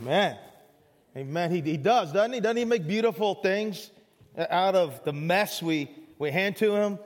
Amen. 0.00 0.38
Amen. 1.14 1.50
He, 1.50 1.60
he 1.60 1.76
does, 1.76 2.10
doesn't 2.10 2.32
he? 2.32 2.40
Doesn't 2.40 2.56
he 2.56 2.64
make 2.64 2.86
beautiful 2.86 3.34
things 3.34 3.90
out 4.48 4.74
of 4.74 5.04
the 5.04 5.12
mess 5.12 5.62
we, 5.62 5.90
we 6.18 6.30
hand 6.30 6.56
to 6.56 6.74
him? 6.74 6.98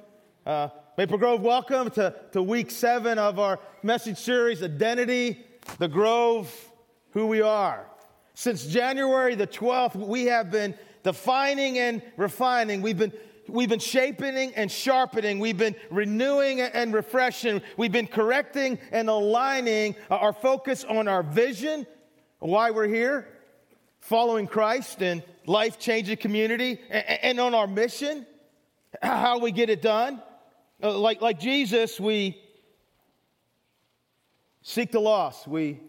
Uh, 0.47 0.69
Maple 0.97 1.19
Grove, 1.19 1.41
welcome 1.41 1.91
to, 1.91 2.15
to 2.31 2.41
week 2.41 2.71
seven 2.71 3.19
of 3.19 3.41
our 3.41 3.59
message 3.83 4.19
series, 4.19 4.63
Identity, 4.63 5.45
the 5.79 5.89
Grove, 5.89 6.55
Who 7.15 7.27
We 7.27 7.43
Are. 7.43 7.85
Since 8.35 8.67
January 8.67 9.35
the 9.35 9.49
12th, 9.49 9.97
we 9.97 10.27
have 10.27 10.53
been 10.53 10.77
defining 11.03 11.79
and 11.79 12.01
refining. 12.17 12.81
We've 12.81 12.99
been 12.99 13.13
we've 13.49 13.69
been 13.69 13.81
shaping 13.81 14.37
and 14.55 14.71
sharpening. 14.71 15.41
We've 15.41 15.59
been 15.59 15.75
renewing 15.91 16.61
and 16.61 16.95
refreshing. 16.95 17.61
We've 17.77 17.93
been 17.93 18.07
correcting 18.07 18.79
and 18.93 19.09
aligning 19.09 19.97
our 20.11 20.33
focus 20.33 20.85
on 20.85 21.09
our 21.09 21.25
vision, 21.25 21.87
why 22.45 22.71
we're 22.71 22.87
here, 22.87 23.27
following 24.01 24.47
Christ 24.47 25.03
and 25.03 25.23
life 25.47 25.79
changing 25.79 26.19
community, 26.19 26.79
and 26.91 27.41
on 27.41 27.55
our 27.55 27.67
mission, 27.67 28.27
how 29.03 29.39
we 29.39 29.51
get 29.51 29.71
it 29.71 29.81
done. 29.81 30.23
Uh, 30.83 30.99
like, 30.99 31.23
like 31.23 31.41
Jesus, 31.41 31.99
we 31.99 32.39
seek 34.61 34.93
the 34.93 35.01
lost, 35.01 35.49
we 35.49 35.81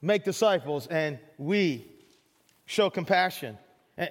make 0.00 0.24
disciples, 0.24 0.88
and 0.88 1.20
we 1.38 1.86
show 2.66 2.90
compassion. 2.90 3.56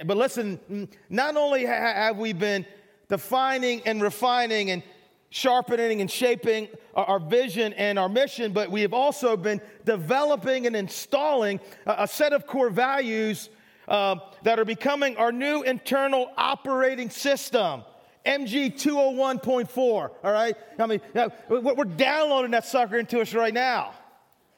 But 0.05 0.15
listen, 0.15 0.87
not 1.09 1.35
only 1.35 1.65
have 1.65 2.17
we 2.17 2.31
been 2.31 2.65
defining 3.09 3.81
and 3.85 4.01
refining 4.01 4.71
and 4.71 4.83
sharpening 5.31 6.01
and 6.01 6.11
shaping 6.11 6.67
our 6.93 7.19
vision 7.19 7.73
and 7.73 7.97
our 7.97 8.09
mission, 8.09 8.51
but 8.51 8.69
we 8.69 8.81
have 8.81 8.93
also 8.93 9.35
been 9.35 9.59
developing 9.85 10.67
and 10.67 10.75
installing 10.75 11.59
a 11.87 12.07
set 12.07 12.33
of 12.33 12.45
core 12.45 12.69
values 12.69 13.49
uh, 13.87 14.15
that 14.43 14.59
are 14.59 14.65
becoming 14.65 15.17
our 15.17 15.31
new 15.31 15.63
internal 15.63 16.31
operating 16.37 17.09
system. 17.09 17.83
MG 18.25 18.71
201.4, 18.73 19.77
all 19.77 20.11
right? 20.23 20.55
I 20.77 20.85
mean, 20.85 21.01
we're 21.49 21.85
downloading 21.85 22.51
that 22.51 22.65
sucker 22.65 22.97
into 22.97 23.19
us 23.21 23.33
right 23.33 23.53
now. 23.53 23.93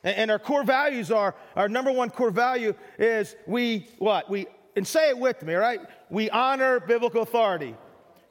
And 0.03 0.30
our 0.30 0.39
core 0.39 0.66
values 0.66 1.11
are, 1.11 1.33
our 1.55 1.70
number 1.70 1.92
one 1.92 2.09
core 2.09 2.31
value 2.31 2.73
is 3.00 3.36
we, 3.48 3.88
what? 4.00 4.30
We, 4.30 4.48
and 4.76 4.86
say 4.86 5.09
it 5.09 5.17
with 5.17 5.44
me, 5.44 5.53
all 5.53 5.61
right? 5.61 5.80
We 6.09 6.30
honor 6.30 6.81
biblical 6.81 7.22
authority. 7.22 7.76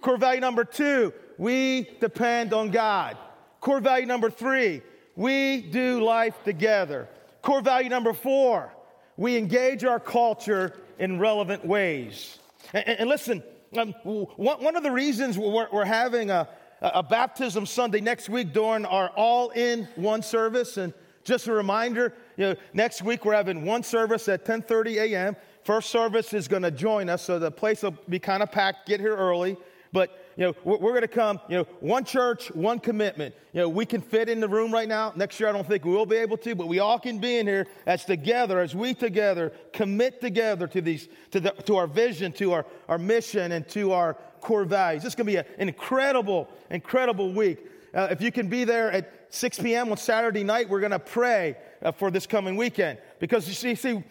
Core 0.03 0.17
value 0.17 0.41
number 0.41 0.65
two, 0.65 1.13
we 1.39 1.89
depend 2.01 2.53
on 2.53 2.71
God. 2.71 3.17
Core 3.61 3.81
value 3.81 4.05
number 4.07 4.31
three, 4.31 4.83
we 5.15 5.63
do 5.63 6.03
life 6.05 6.35
together. 6.45 7.09
Core 7.41 7.63
value 7.63 7.89
number 7.89 8.13
four, 8.13 8.73
we 9.17 9.37
engage 9.37 9.85
our 9.85 10.01
culture 10.01 10.75
in 10.99 11.21
relevant 11.21 11.65
ways. 11.65 12.39
And, 12.73 12.87
and 12.89 13.09
listen, 13.09 13.43
um, 13.79 13.93
one, 14.03 14.77
of 14.77 14.83
the 14.83 14.91
reasons 14.91 15.39
we're, 15.39 15.69
we're 15.73 15.85
having 15.85 16.31
a, 16.31 16.49
a 16.81 17.03
baptism 17.03 17.65
Sunday 17.65 18.01
next 18.01 18.29
week 18.29 18.53
during 18.53 18.85
our 18.85 19.09
all 19.11 19.51
in 19.51 19.89
one 19.95 20.23
service, 20.23 20.77
and 20.77 20.93
just 21.25 21.47
a 21.47 21.53
reminder, 21.53 22.13
you 22.37 22.47
know, 22.47 22.57
next 22.75 23.03
week 23.03 23.25
we're 23.25 23.35
having 23.35 23.65
one 23.65 23.83
service 23.85 24.29
at 24.29 24.45
10:30 24.45 24.97
a.m. 24.97 25.37
First 25.65 25.91
service 25.91 26.33
is 26.35 26.49
going 26.49 26.63
to 26.63 26.73
join 26.73 27.09
us, 27.09 27.23
so 27.23 27.39
the 27.39 27.51
place 27.51 27.85
will 27.85 27.97
be 28.09 28.19
kind 28.19 28.43
of 28.43 28.51
packed. 28.51 28.89
Get 28.89 28.99
here 28.99 29.17
early. 29.17 29.57
But 29.93 30.23
you 30.37 30.47
know, 30.47 30.55
we're, 30.65 30.79
going 30.79 31.03
to 31.03 31.09
come, 31.09 31.39
you 31.49 31.59
know, 31.59 31.65
one 31.81 32.05
church, 32.05 32.51
one 32.53 32.79
commitment. 32.79 33.35
You 33.53 33.61
know, 33.61 33.69
we 33.69 33.85
can 33.85 34.01
fit 34.01 34.31
in 34.31 34.41
the 34.41 34.49
room 34.49 34.73
right 34.73 34.89
now. 34.89 35.13
Next 35.15 35.39
year, 35.39 35.49
I 35.51 35.53
don't 35.53 35.67
think 35.67 35.85
we 35.85 35.93
will 35.93 36.07
be 36.07 36.17
able 36.17 36.39
to, 36.39 36.55
but 36.55 36.69
we 36.69 36.79
all 36.79 36.99
can 36.99 37.19
be 37.19 37.37
in 37.37 37.47
here 37.47 37.67
as 37.87 38.07
together, 38.07 38.61
as 38.61 38.75
we 38.75 38.95
together 38.95 39.53
commit 39.75 40.23
together 40.23 40.67
to 40.69 40.81
these, 40.81 41.09
to, 41.33 41.41
the, 41.41 41.51
to 41.51 41.77
our 41.77 41.87
vision, 41.87 42.33
to 42.33 42.53
our, 42.53 42.67
our 42.89 42.97
mission, 42.97 43.53
and 43.53 43.69
to 43.69 43.93
our 43.93 44.15
core 44.41 44.65
values. 44.65 45.03
This 45.03 45.13
is 45.13 45.15
going 45.15 45.27
to 45.27 45.33
be 45.33 45.37
a, 45.37 45.47
an 45.59 45.69
incredible, 45.69 46.49
incredible 46.71 47.31
week. 47.33 47.59
Uh, 47.95 48.09
if 48.11 48.23
you 48.23 48.33
can 48.33 48.49
be 48.49 48.65
there 48.65 48.91
at 48.91 49.27
6 49.29 49.59
p.m. 49.59 49.91
on 49.91 49.99
Saturday 49.99 50.45
night, 50.45 50.71
we're 50.71 50.81
going 50.81 50.93
to 50.93 50.99
pray 50.99 51.57
uh, 51.83 51.93
for 51.93 52.11
this 52.11 52.27
coming 52.27 52.57
weekend. 52.57 52.99
Because 53.19 53.47
you 53.47 53.55
see, 53.55 53.75
see, 53.75 54.03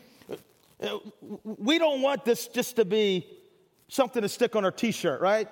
uh, 0.84 1.00
we 1.44 1.80
don't 1.80 2.04
want 2.04 2.24
this 2.24 2.48
just 2.48 2.76
to 2.76 2.86
be 2.86 3.28
something 3.88 4.22
to 4.22 4.30
stick 4.30 4.56
on 4.56 4.64
our 4.64 4.72
t 4.72 4.92
shirt, 4.92 5.20
right? 5.20 5.48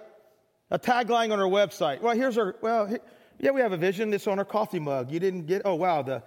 A 0.72 0.80
tagline 0.80 1.32
on 1.32 1.40
our 1.40 1.48
website. 1.48 2.02
Well, 2.02 2.16
here's 2.16 2.38
our, 2.38 2.56
well, 2.62 2.96
yeah, 3.40 3.52
we 3.52 3.62
have 3.62 3.72
a 3.72 3.78
vision. 3.78 4.14
It's 4.14 4.28
on 4.28 4.40
our 4.40 4.46
coffee 4.46 4.80
mug. 4.80 5.12
You 5.12 5.20
didn't 5.20 5.46
get, 5.46 5.64
oh, 5.66 5.76
wow, 5.76 6.02
the, 6.02 6.22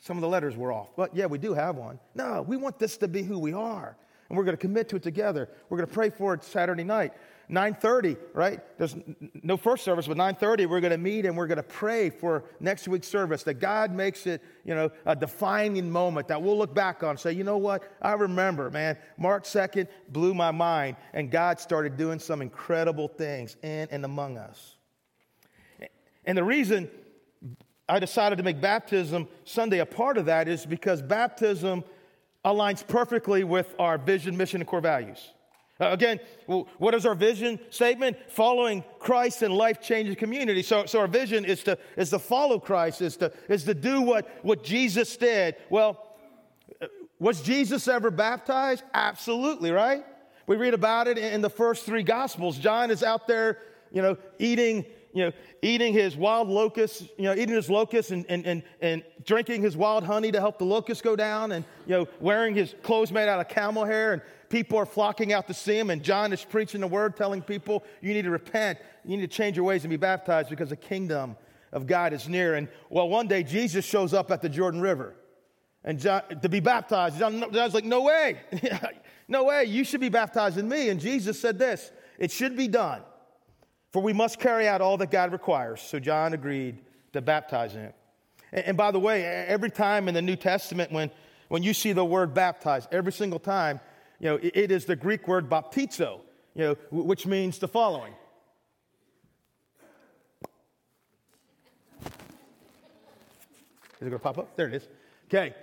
some 0.00 0.16
of 0.16 0.20
the 0.20 0.28
letters 0.28 0.56
were 0.56 0.72
off. 0.72 0.88
But 0.96 1.14
yeah, 1.14 1.26
we 1.26 1.38
do 1.38 1.54
have 1.54 1.76
one. 1.76 1.98
No, 2.14 2.42
we 2.42 2.56
want 2.56 2.78
this 2.78 2.96
to 2.98 3.08
be 3.08 3.22
who 3.22 3.38
we 3.38 3.52
are. 3.52 3.96
And 4.28 4.38
we're 4.38 4.44
going 4.44 4.56
to 4.56 4.60
commit 4.60 4.88
to 4.90 4.96
it 4.96 5.02
together. 5.02 5.48
We're 5.68 5.78
going 5.78 5.88
to 5.88 5.94
pray 5.94 6.10
for 6.10 6.34
it 6.34 6.44
Saturday 6.44 6.84
night. 6.84 7.12
9.30 7.50 8.16
right? 8.32 8.60
There's 8.78 8.96
no 9.42 9.56
first 9.56 9.84
service 9.84 10.06
but 10.06 10.16
9.30 10.16 10.68
we're 10.68 10.80
going 10.80 10.92
to 10.92 10.98
meet 10.98 11.26
and 11.26 11.36
we're 11.36 11.46
going 11.46 11.56
to 11.56 11.62
pray 11.62 12.08
for 12.10 12.44
next 12.60 12.86
week's 12.88 13.08
service 13.08 13.42
that 13.44 13.54
god 13.54 13.92
makes 13.92 14.26
it 14.26 14.42
you 14.64 14.74
know 14.74 14.90
a 15.04 15.16
defining 15.16 15.90
moment 15.90 16.28
that 16.28 16.40
we'll 16.40 16.56
look 16.56 16.74
back 16.74 17.02
on 17.02 17.10
and 17.10 17.20
say 17.20 17.32
you 17.32 17.44
know 17.44 17.58
what? 17.58 17.82
I 18.00 18.12
remember 18.12 18.70
man. 18.70 18.96
March 19.18 19.44
2nd 19.44 19.88
blew 20.08 20.34
my 20.34 20.50
mind 20.50 20.96
and 21.12 21.30
god 21.30 21.60
started 21.60 21.96
doing 21.96 22.18
some 22.18 22.40
incredible 22.40 23.08
things 23.08 23.56
in 23.62 23.88
and 23.90 24.04
among 24.04 24.38
us. 24.38 24.76
And 26.24 26.38
the 26.38 26.44
reason 26.44 26.88
i 27.88 27.98
decided 27.98 28.36
to 28.36 28.44
make 28.44 28.60
baptism 28.60 29.26
sunday 29.44 29.80
a 29.80 29.86
part 29.86 30.16
of 30.16 30.26
that 30.26 30.46
is 30.46 30.64
because 30.64 31.02
baptism 31.02 31.82
aligns 32.44 32.86
perfectly 32.86 33.42
with 33.42 33.74
our 33.78 33.98
vision 33.98 34.36
mission 34.36 34.60
and 34.60 34.68
core 34.68 34.80
values 34.80 35.32
again, 35.80 36.20
what 36.46 36.94
is 36.94 37.06
our 37.06 37.14
vision 37.14 37.58
statement? 37.70 38.16
Following 38.28 38.84
Christ 38.98 39.42
in 39.42 39.52
life 39.52 39.80
changing 39.80 40.16
community. 40.16 40.62
So, 40.62 40.86
so 40.86 41.00
our 41.00 41.08
vision 41.08 41.44
is 41.44 41.62
to, 41.64 41.78
is 41.96 42.10
to 42.10 42.18
follow 42.18 42.58
Christ, 42.58 43.00
is 43.00 43.16
to, 43.18 43.32
is 43.48 43.64
to 43.64 43.74
do 43.74 44.02
what, 44.02 44.28
what 44.44 44.62
Jesus 44.62 45.16
did. 45.16 45.56
Well, 45.70 46.16
uh, 46.80 46.86
was 47.18 47.40
Jesus 47.40 47.88
ever 47.88 48.10
baptized? 48.10 48.84
Absolutely, 48.92 49.70
right? 49.70 50.04
We 50.46 50.56
read 50.56 50.74
about 50.74 51.08
it 51.08 51.16
in 51.16 51.40
the 51.40 51.50
first 51.50 51.86
three 51.86 52.02
gospels. 52.02 52.58
John 52.58 52.90
is 52.90 53.02
out 53.02 53.26
there, 53.26 53.58
you 53.92 54.02
know, 54.02 54.16
eating 54.38 54.84
you 55.12 55.24
know, 55.24 55.32
eating 55.62 55.92
his 55.92 56.16
wild 56.16 56.48
locusts, 56.48 57.02
you 57.18 57.24
know, 57.24 57.32
eating 57.32 57.54
his 57.54 57.68
locusts 57.68 58.12
and, 58.12 58.24
and, 58.28 58.46
and, 58.46 58.62
and 58.80 59.02
drinking 59.24 59.62
his 59.62 59.76
wild 59.76 60.04
honey 60.04 60.30
to 60.30 60.38
help 60.38 60.58
the 60.58 60.64
locusts 60.64 61.02
go 61.02 61.16
down 61.16 61.52
and, 61.52 61.64
you 61.86 61.94
know, 61.94 62.06
wearing 62.20 62.54
his 62.54 62.74
clothes 62.82 63.10
made 63.10 63.28
out 63.28 63.40
of 63.40 63.48
camel 63.48 63.84
hair 63.84 64.12
and 64.12 64.22
people 64.50 64.76
are 64.76 64.84
flocking 64.84 65.32
out 65.32 65.46
to 65.46 65.54
see 65.54 65.78
him, 65.78 65.88
and 65.88 66.02
John 66.02 66.32
is 66.32 66.44
preaching 66.44 66.82
the 66.82 66.86
word, 66.86 67.16
telling 67.16 67.40
people, 67.40 67.84
you 68.02 68.12
need 68.12 68.22
to 68.22 68.30
repent, 68.30 68.78
you 69.04 69.16
need 69.16 69.22
to 69.22 69.34
change 69.34 69.56
your 69.56 69.64
ways 69.64 69.84
and 69.84 69.90
be 69.90 69.96
baptized 69.96 70.50
because 70.50 70.68
the 70.68 70.76
kingdom 70.76 71.36
of 71.72 71.86
God 71.86 72.12
is 72.12 72.28
near. 72.28 72.56
And 72.56 72.68
well, 72.90 73.08
one 73.08 73.28
day 73.28 73.42
Jesus 73.42 73.84
shows 73.84 74.12
up 74.12 74.30
at 74.30 74.42
the 74.42 74.48
Jordan 74.48 74.80
River 74.80 75.14
and 75.84 75.98
John, 75.98 76.22
to 76.42 76.48
be 76.48 76.60
baptized. 76.60 77.18
John, 77.18 77.40
John's 77.52 77.72
like, 77.72 77.84
no 77.84 78.02
way, 78.02 78.38
no 79.28 79.44
way, 79.44 79.64
you 79.64 79.84
should 79.84 80.00
be 80.00 80.08
baptized 80.08 80.58
in 80.58 80.68
me. 80.68 80.90
And 80.90 81.00
Jesus 81.00 81.40
said 81.40 81.58
this, 81.58 81.90
it 82.18 82.30
should 82.30 82.56
be 82.56 82.68
done, 82.68 83.02
for 83.92 84.02
we 84.02 84.12
must 84.12 84.38
carry 84.38 84.68
out 84.68 84.80
all 84.80 84.98
that 84.98 85.10
God 85.10 85.32
requires. 85.32 85.80
So 85.80 85.98
John 85.98 86.34
agreed 86.34 86.78
to 87.12 87.22
baptize 87.22 87.72
him. 87.72 87.92
And, 88.52 88.66
and 88.66 88.76
by 88.76 88.90
the 88.90 89.00
way, 89.00 89.24
every 89.24 89.70
time 89.70 90.08
in 90.08 90.14
the 90.14 90.22
New 90.22 90.36
Testament 90.36 90.90
when, 90.90 91.10
when 91.48 91.62
you 91.62 91.72
see 91.72 91.92
the 91.92 92.04
word 92.04 92.34
baptized, 92.34 92.88
every 92.92 93.12
single 93.12 93.38
time, 93.38 93.80
you 94.20 94.28
know, 94.28 94.38
it 94.40 94.70
is 94.70 94.84
the 94.84 94.96
Greek 94.96 95.26
word 95.26 95.48
baptizo, 95.48 96.20
you 96.54 96.62
know, 96.62 96.76
which 96.90 97.26
means 97.26 97.58
the 97.58 97.68
following. 97.68 98.12
Is 104.00 104.06
it 104.06 104.10
going 104.10 104.12
to 104.12 104.18
pop 104.18 104.38
up? 104.38 104.56
There 104.56 104.68
it 104.68 104.74
is. 104.74 104.88
Okay. 105.26 105.54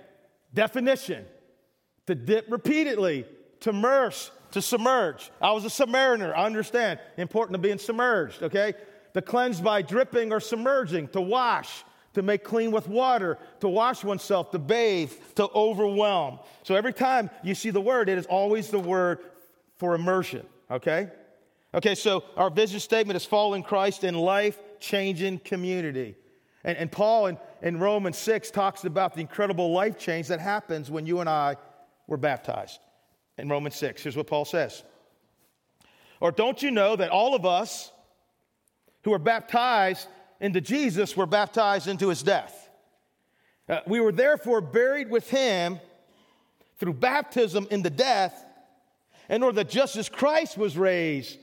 Definition 0.54 1.24
to 2.06 2.14
dip 2.14 2.46
repeatedly, 2.50 3.26
to 3.60 3.70
immerse, 3.70 4.30
to 4.52 4.62
submerge. 4.62 5.30
I 5.42 5.52
was 5.52 5.64
a 5.64 5.68
submariner. 5.68 6.34
I 6.36 6.46
understand. 6.46 7.00
Important 7.16 7.54
to 7.54 7.58
being 7.58 7.78
submerged, 7.78 8.42
okay? 8.42 8.74
To 9.14 9.22
cleanse 9.22 9.60
by 9.60 9.82
dripping 9.82 10.32
or 10.32 10.40
submerging, 10.40 11.08
to 11.08 11.20
wash, 11.20 11.84
to 12.14 12.22
make 12.22 12.44
clean 12.44 12.70
with 12.70 12.88
water, 12.88 13.38
to 13.60 13.68
wash 13.68 14.02
oneself, 14.02 14.50
to 14.50 14.58
bathe, 14.58 15.12
to 15.36 15.48
overwhelm. 15.54 16.38
So 16.62 16.74
every 16.74 16.92
time 16.92 17.30
you 17.42 17.54
see 17.54 17.70
the 17.70 17.80
word, 17.80 18.08
it 18.08 18.18
is 18.18 18.26
always 18.26 18.70
the 18.70 18.78
word 18.78 19.20
for 19.76 19.94
immersion, 19.94 20.46
okay? 20.70 21.10
Okay, 21.74 21.94
so 21.94 22.24
our 22.36 22.50
vision 22.50 22.80
statement 22.80 23.16
is 23.16 23.24
following 23.24 23.62
Christ 23.62 24.04
in 24.04 24.14
life 24.14 24.58
changing 24.80 25.38
community. 25.40 26.16
And, 26.64 26.76
and 26.78 26.90
Paul 26.90 27.26
in, 27.26 27.38
in 27.62 27.78
Romans 27.78 28.16
6 28.18 28.50
talks 28.50 28.84
about 28.84 29.14
the 29.14 29.20
incredible 29.20 29.72
life 29.72 29.98
change 29.98 30.28
that 30.28 30.40
happens 30.40 30.90
when 30.90 31.06
you 31.06 31.20
and 31.20 31.28
I 31.28 31.56
were 32.06 32.16
baptized. 32.16 32.80
In 33.36 33.48
Romans 33.48 33.76
6, 33.76 34.02
here's 34.02 34.16
what 34.16 34.26
Paul 34.26 34.44
says. 34.44 34.82
Or 36.20 36.32
don't 36.32 36.60
you 36.62 36.70
know 36.70 36.96
that 36.96 37.10
all 37.10 37.34
of 37.34 37.46
us 37.46 37.92
who 39.04 39.12
are 39.12 39.18
baptized 39.18 40.08
into 40.40 40.60
Jesus 40.60 41.16
were 41.16 41.26
baptized 41.26 41.88
into 41.88 42.08
his 42.08 42.22
death. 42.22 42.68
Uh, 43.68 43.80
we 43.86 44.00
were 44.00 44.12
therefore 44.12 44.60
buried 44.60 45.10
with 45.10 45.28
him 45.28 45.80
through 46.78 46.94
baptism 46.94 47.66
into 47.70 47.90
death, 47.90 48.44
in 49.28 49.42
order 49.42 49.56
that 49.56 49.68
just 49.68 49.96
as 49.96 50.08
Christ 50.08 50.56
was 50.56 50.78
raised 50.78 51.38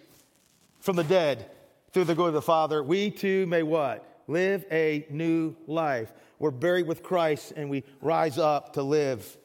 from 0.80 0.96
the 0.96 1.04
dead 1.04 1.50
through 1.92 2.06
the 2.06 2.16
glory 2.16 2.30
of 2.30 2.34
the 2.34 2.42
Father, 2.42 2.82
we 2.82 3.12
too 3.12 3.46
may 3.46 3.64
what? 3.64 4.24
Live 4.28 4.66
a 4.72 5.06
new 5.10 5.56
life. 5.68 6.12
We're 6.40 6.52
buried 6.52 6.88
with 6.88 7.04
Christ 7.04 7.54
and 7.56 7.70
we 7.70 7.84
rise 8.02 8.38
up 8.38 8.74
to 8.74 8.82
live 8.82 9.38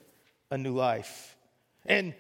a 0.51 0.57
new 0.57 0.75
life. 0.75 1.37
And 1.85 2.15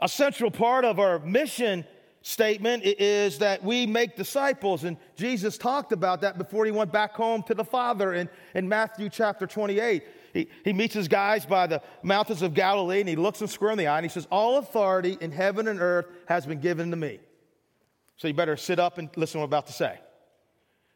a 0.00 0.08
central 0.08 0.50
part 0.50 0.84
of 0.84 0.98
our 0.98 1.18
mission 1.18 1.84
statement 2.24 2.82
is 2.84 3.38
that 3.38 3.62
we 3.62 3.86
make 3.86 4.16
disciples. 4.16 4.84
And 4.84 4.96
Jesus 5.14 5.58
talked 5.58 5.92
about 5.92 6.22
that 6.22 6.38
before 6.38 6.64
he 6.64 6.72
went 6.72 6.90
back 6.90 7.12
home 7.12 7.42
to 7.44 7.54
the 7.54 7.64
Father 7.64 8.14
in, 8.14 8.30
in 8.54 8.66
Matthew 8.66 9.10
chapter 9.10 9.46
28. 9.46 10.02
He, 10.32 10.48
he 10.64 10.72
meets 10.72 10.94
his 10.94 11.06
guys 11.06 11.44
by 11.44 11.66
the 11.66 11.82
mountains 12.02 12.40
of 12.40 12.54
Galilee 12.54 13.00
and 13.00 13.08
he 13.08 13.14
looks 13.14 13.40
them 13.40 13.48
square 13.48 13.72
in 13.72 13.78
the 13.78 13.86
eye 13.88 13.98
and 13.98 14.06
he 14.06 14.08
says, 14.08 14.26
All 14.30 14.56
authority 14.56 15.18
in 15.20 15.32
heaven 15.32 15.68
and 15.68 15.80
earth 15.80 16.06
has 16.26 16.46
been 16.46 16.60
given 16.60 16.90
to 16.90 16.96
me. 16.96 17.20
So 18.16 18.26
you 18.26 18.34
better 18.34 18.56
sit 18.56 18.78
up 18.78 18.96
and 18.96 19.10
listen 19.16 19.34
to 19.34 19.38
what 19.40 19.44
I'm 19.44 19.50
about 19.50 19.66
to 19.66 19.74
say. 19.74 20.00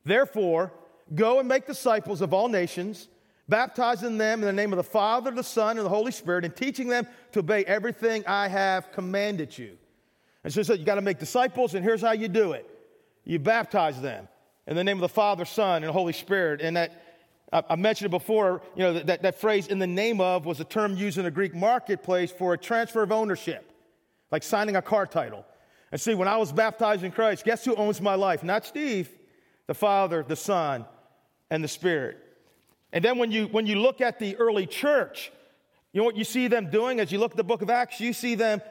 Therefore, 0.05 0.73
go 1.15 1.41
and 1.41 1.49
make 1.49 1.67
disciples 1.67 2.23
of 2.23 2.33
all 2.33 2.49
nations, 2.49 3.09
baptizing 3.51 4.17
them 4.17 4.41
in 4.41 4.47
the 4.47 4.53
name 4.53 4.73
of 4.73 4.79
the 4.79 4.83
Father, 4.83 5.31
the 5.31 5.45
Son, 5.45 5.77
and 5.77 5.85
the 5.85 5.91
Holy 5.91 6.13
Spirit, 6.13 6.47
and 6.47 6.57
teaching 6.57 6.89
them 6.89 7.07
to 7.33 7.41
obey 7.41 7.67
everything 7.67 8.25
I 8.27 8.49
have 8.49 8.93
commanded 8.93 9.57
you. 9.59 9.77
And 10.49 10.55
so 10.55 10.61
he 10.61 10.65
said, 10.65 10.79
You 10.79 10.87
got 10.87 10.95
to 10.95 11.03
make 11.03 11.19
disciples, 11.19 11.75
and 11.75 11.85
here's 11.85 12.01
how 12.01 12.13
you 12.13 12.27
do 12.27 12.53
it 12.53 12.67
you 13.23 13.39
baptize 13.39 14.01
them 14.01 14.27
in 14.67 14.77
the 14.77 14.83
name 14.83 14.97
of 14.97 15.03
the 15.03 15.09
Father, 15.11 15.45
Son, 15.45 15.85
and 15.85 15.93
Holy 15.93 16.15
Spirit. 16.15 16.63
And 16.63 16.75
that 16.75 17.03
I 17.53 17.77
mentioned 17.77 18.07
it 18.07 18.17
before, 18.17 18.63
you 18.75 18.83
know, 18.83 18.95
that, 19.01 19.21
that 19.21 19.39
phrase 19.39 19.67
in 19.67 19.79
the 19.79 19.87
name 19.87 20.23
of 20.23 20.47
was 20.47 20.59
a 20.59 20.65
term 20.65 20.97
used 20.97 21.19
in 21.19 21.25
the 21.25 21.31
Greek 21.31 21.55
marketplace 21.55 22.33
for 22.33 22.55
a 22.55 22.57
transfer 22.57 23.03
of 23.03 23.13
ownership, 23.13 23.71
like 24.31 24.43
signing 24.43 24.75
a 24.75 24.81
car 24.81 25.07
title. 25.07 25.45
And 25.93 26.01
see, 26.01 26.15
when 26.15 26.29
I 26.29 26.39
was 26.39 26.51
baptized 26.51 27.05
in 27.05 27.13
Christ, 27.13 27.45
guess 27.45 27.63
who 27.63 27.75
owns 27.75 28.01
my 28.01 28.15
life? 28.15 28.43
Not 28.43 28.65
Steve, 28.65 29.11
the 29.67 29.75
Father, 29.75 30.25
the 30.27 30.35
Son, 30.35 30.87
and 31.51 31.63
the 31.63 31.69
Spirit. 31.69 32.17
And 32.95 33.05
then 33.05 33.19
when 33.19 33.31
you, 33.31 33.49
when 33.49 33.67
you 33.67 33.79
look 33.79 34.01
at 34.01 34.19
the 34.19 34.35
early 34.37 34.65
church, 34.65 35.31
you 35.93 36.01
know 36.01 36.07
what 36.07 36.17
you 36.17 36.25
see 36.25 36.49
them 36.49 36.71
doing 36.71 37.01
as 37.01 37.13
you 37.13 37.19
look 37.19 37.33
at 37.33 37.37
the 37.37 37.45
book 37.45 37.61
of 37.61 37.69
Acts? 37.69 38.01
You 38.01 38.15
see 38.15 38.35
them 38.35 38.63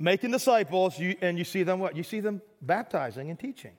making 0.00 0.32
disciples, 0.32 0.98
you, 0.98 1.14
and 1.20 1.38
you 1.38 1.44
see 1.44 1.62
them 1.62 1.78
what? 1.78 1.94
You 1.94 2.02
see 2.02 2.20
them 2.20 2.42
baptizing 2.62 3.30
and 3.30 3.38
teaching. 3.38 3.72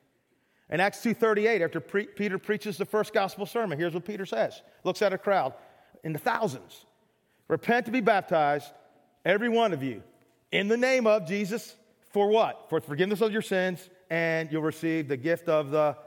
In 0.69 0.79
Acts 0.79 1.00
2.38, 1.00 1.62
after 1.62 1.81
pre- 1.81 2.06
Peter 2.06 2.38
preaches 2.38 2.77
the 2.77 2.85
first 2.85 3.13
gospel 3.13 3.45
sermon, 3.45 3.77
here's 3.77 3.94
what 3.94 4.06
Peter 4.06 4.25
says. 4.25 4.62
Looks 4.85 5.01
at 5.01 5.12
a 5.12 5.18
crowd 5.18 5.53
in 6.03 6.13
the 6.13 6.19
thousands. 6.19 6.85
Repent 7.50 7.88
to 7.88 7.91
be 7.91 8.00
baptized, 8.00 8.71
every 9.25 9.50
one 9.50 9.73
of 9.73 9.83
you, 9.83 10.01
in 10.53 10.69
the 10.69 10.77
name 10.77 11.07
of 11.07 11.27
Jesus, 11.27 11.75
for 12.12 12.29
what? 12.29 12.69
For 12.69 12.79
forgiveness 12.79 13.19
of 13.19 13.33
your 13.33 13.41
sins, 13.41 13.89
and 14.09 14.50
you'll 14.51 14.62
receive 14.62 15.07
the 15.07 15.17
gift 15.17 15.50
of 15.50 15.71
the 15.71 15.97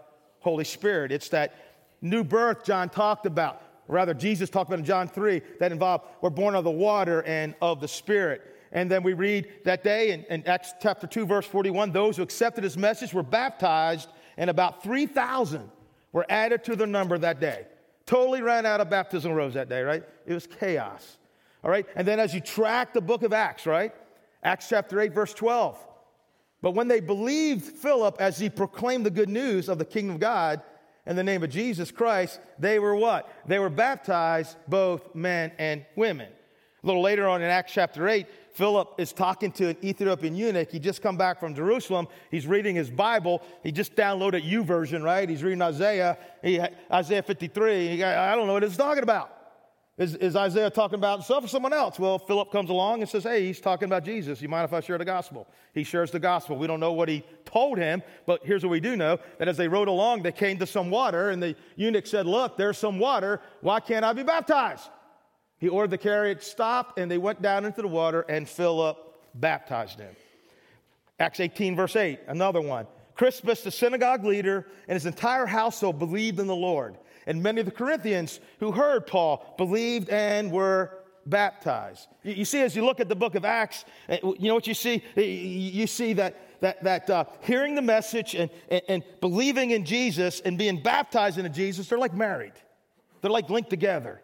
Holy 0.41 0.65
Spirit. 0.65 1.13
It's 1.13 1.29
that 1.31 1.55
new 2.01 2.25
birth 2.25 2.65
John 2.65 2.89
talked 2.89 3.27
about. 3.27 3.61
Rather, 3.89 4.15
Jesus 4.15 4.49
talked 4.49 4.71
about 4.71 4.79
in 4.79 4.85
John 4.85 5.09
3 5.09 5.43
that 5.61 5.73
involved 5.73 6.05
we're 6.23 6.31
born 6.31 6.55
of 6.55 6.65
the 6.65 6.71
water 6.71 7.23
and 7.25 7.55
of 7.61 7.81
the 7.81 7.89
Spirit. 7.89 8.54
And 8.75 8.91
then 8.91 9.05
we 9.05 9.13
read 9.13 9.49
that 9.65 9.85
day 9.85 10.11
in, 10.11 10.25
in 10.25 10.47
Acts 10.47 10.75
chapter 10.83 11.07
2, 11.07 11.25
verse 11.25 11.47
41 11.47 11.93
those 11.93 12.17
who 12.17 12.23
accepted 12.23 12.65
his 12.65 12.77
message 12.77 13.15
were 13.15 13.23
baptized 13.23 14.09
and 14.37 14.51
about 14.51 14.83
3,000 14.83 15.71
were 16.13 16.27
added 16.29 16.65
to 16.65 16.77
their 16.77 16.87
number 16.87 17.17
that 17.17 17.41
day. 17.41 17.67
Totally 18.05 18.43
ran 18.43 18.67
out 18.67 18.81
of 18.81 18.91
baptism 18.91 19.33
robes 19.33 19.55
that 19.55 19.69
day, 19.69 19.83
right? 19.83 20.03
It 20.27 20.35
was 20.35 20.47
chaos. 20.47 21.17
All 21.63 21.71
right? 21.71 21.87
And 21.97 22.07
then 22.07 22.21
as 22.21 22.35
you 22.35 22.41
track 22.41 22.93
the 22.93 23.01
book 23.01 23.23
of 23.23 23.33
Acts, 23.33 23.65
right? 23.65 23.95
Acts 24.43 24.69
chapter 24.69 25.01
8, 25.01 25.15
verse 25.15 25.33
12. 25.33 25.79
But 26.61 26.73
when 26.73 26.89
they 26.89 27.01
believed 27.01 27.65
Philip 27.65 28.17
as 28.21 28.39
he 28.39 28.51
proclaimed 28.51 29.07
the 29.07 29.11
good 29.11 29.29
news 29.29 29.69
of 29.69 29.79
the 29.79 29.85
kingdom 29.85 30.17
of 30.17 30.21
God 30.21 30.63
in 31.07 31.17
the 31.17 31.25
name 31.25 31.43
of 31.43 31.51
Jesus 31.51 31.91
Christ, 31.91 32.41
they 32.59 32.79
were 32.79 32.95
what? 32.95 33.31
They 33.47 33.59
were 33.59 33.71
baptized, 33.71 34.57
both 34.67 35.15
men 35.15 35.53
and 35.59 35.85
women. 35.97 36.29
A 36.83 36.87
little 36.87 37.03
later 37.03 37.27
on 37.27 37.41
in 37.41 37.49
Acts 37.49 37.73
chapter 37.73 38.09
8, 38.09 38.27
Philip 38.55 38.95
is 38.99 39.13
talking 39.13 39.51
to 39.53 39.71
an 39.71 39.77
Ethiopian 39.83 40.37
eunuch. 40.37 40.71
He 40.71 40.79
just 40.79 41.03
come 41.03 41.17
back 41.17 41.41
from 41.41 41.55
Jerusalem. 41.55 42.07
He's 42.31 42.47
reading 42.47 42.77
his 42.77 42.89
Bible. 42.89 43.43
He 43.65 43.73
just 43.73 43.97
downloaded 43.97 44.45
U 44.45 44.65
YouVersion, 44.65 45.03
right? 45.03 45.29
He's 45.29 45.43
reading 45.43 45.61
Isaiah, 45.61 46.17
he, 46.41 46.61
Isaiah 46.91 47.23
53. 47.23 47.89
He, 47.89 48.05
I 48.05 48.37
don't 48.37 48.47
know 48.47 48.53
what 48.53 48.63
it's 48.63 48.77
talking 48.77 49.03
about. 49.03 49.33
Is, 49.97 50.17
is 50.17 50.35
Isaiah 50.35 50.71
talking 50.71 50.97
about 50.97 51.21
himself 51.21 51.45
or 51.45 51.49
someone 51.49 51.73
else? 51.73 52.01
Well, 52.01 52.19
Philip 52.19 52.51
comes 52.51 52.69
along 52.71 53.01
and 53.01 53.09
says, 53.09 53.25
Hey, 53.25 53.47
he's 53.47 53.61
talking 53.61 53.87
about 53.87 54.05
Jesus. 54.05 54.41
You 54.43 54.49
mind 54.49 54.65
if 54.65 54.73
I 54.73 54.81
share 54.81 54.99
the 54.99 55.05
gospel? 55.05 55.47
He 55.73 55.85
shares 55.85 56.11
the 56.11 56.19
gospel. 56.19 56.57
We 56.57 56.67
don't 56.67 56.81
know 56.81 56.93
what 56.93 57.09
he 57.09 57.25
told 57.45 57.79
him, 57.79 58.03
but 58.27 58.45
here's 58.45 58.65
what 58.65 58.71
we 58.71 58.81
do 58.81 58.97
know 58.97 59.19
that 59.39 59.47
as 59.47 59.57
they 59.57 59.69
rode 59.69 59.87
along, 59.87 60.23
they 60.23 60.33
came 60.33 60.59
to 60.59 60.67
some 60.67 60.91
water, 60.91 61.31
and 61.31 61.41
the 61.41 61.55
eunuch 61.77 62.07
said, 62.07 62.27
Look, 62.27 62.57
there's 62.57 62.79
some 62.79 62.99
water. 62.99 63.41
Why 63.61 63.79
can't 63.79 64.05
I 64.05 64.13
be 64.13 64.25
baptized? 64.25 64.91
He 65.65 65.71
ordered 65.71 65.93
the 65.93 65.97
chariot 65.97 66.43
stop, 66.43 66.99
and 66.99 67.11
they 67.11 67.17
went 67.17 67.41
down 67.41 67.65
into 67.65 67.81
the 67.81 67.89
water, 67.89 68.21
and 68.29 68.47
Philip 68.47 68.99
baptized 69.35 69.99
him. 69.99 70.15
Acts 71.19 71.41
18, 71.41 71.75
verse 71.75 71.97
8, 71.97 72.21
another 72.29 72.61
one. 72.61 72.87
Crispus, 73.15 73.63
the 73.63 73.71
synagogue 73.71 74.25
leader, 74.25 74.67
and 74.89 74.95
his 74.95 75.07
entire 75.07 75.47
household 75.47 75.99
believed 75.99 76.39
in 76.39 76.47
the 76.47 76.55
Lord. 76.55 76.99
And 77.27 77.43
many 77.43 77.61
of 77.61 77.65
the 77.65 77.73
Corinthians 77.73 78.41
who 78.61 78.73
heard 78.73 79.07
Paul 79.07 79.55
believed 79.57 80.11
and 80.11 80.53
were 80.53 80.99
baptized. 81.25 82.09
You, 82.25 82.45
see, 82.45 82.61
as 82.61 82.77
you 82.77 82.85
look 82.85 83.01
at 83.01 83.09
the 83.09 83.17
book 83.17 83.35
of 83.35 83.47
Acts, 83.47 83.87
eh, 84.11 84.19
you 84.23 84.49
know 84.49 84.55
what 84.55 84.67
you 84.67 84.75
see? 84.75 85.03
You 85.17 85.87
see 85.87 86.13
that, 86.13 86.61
that, 86.61 86.85
that 86.85 87.09
uh, 87.09 87.25
hearing 87.41 87.75
the 87.75 87.81
message 87.81 88.35
and, 88.35 88.51
and, 88.69 88.83
and 88.87 89.05
believing 89.23 89.71
in 89.71 89.87
Jesus 89.87 90.41
and 90.41 90.59
being 90.59 90.83
baptized 90.83 91.39
into 91.39 91.49
Jesus, 91.49 91.89
they're 91.89 91.97
like 91.97 92.13
married. 92.13 92.53
They're 93.23 93.31
like 93.31 93.49
linked 93.49 93.71
together. 93.71 94.21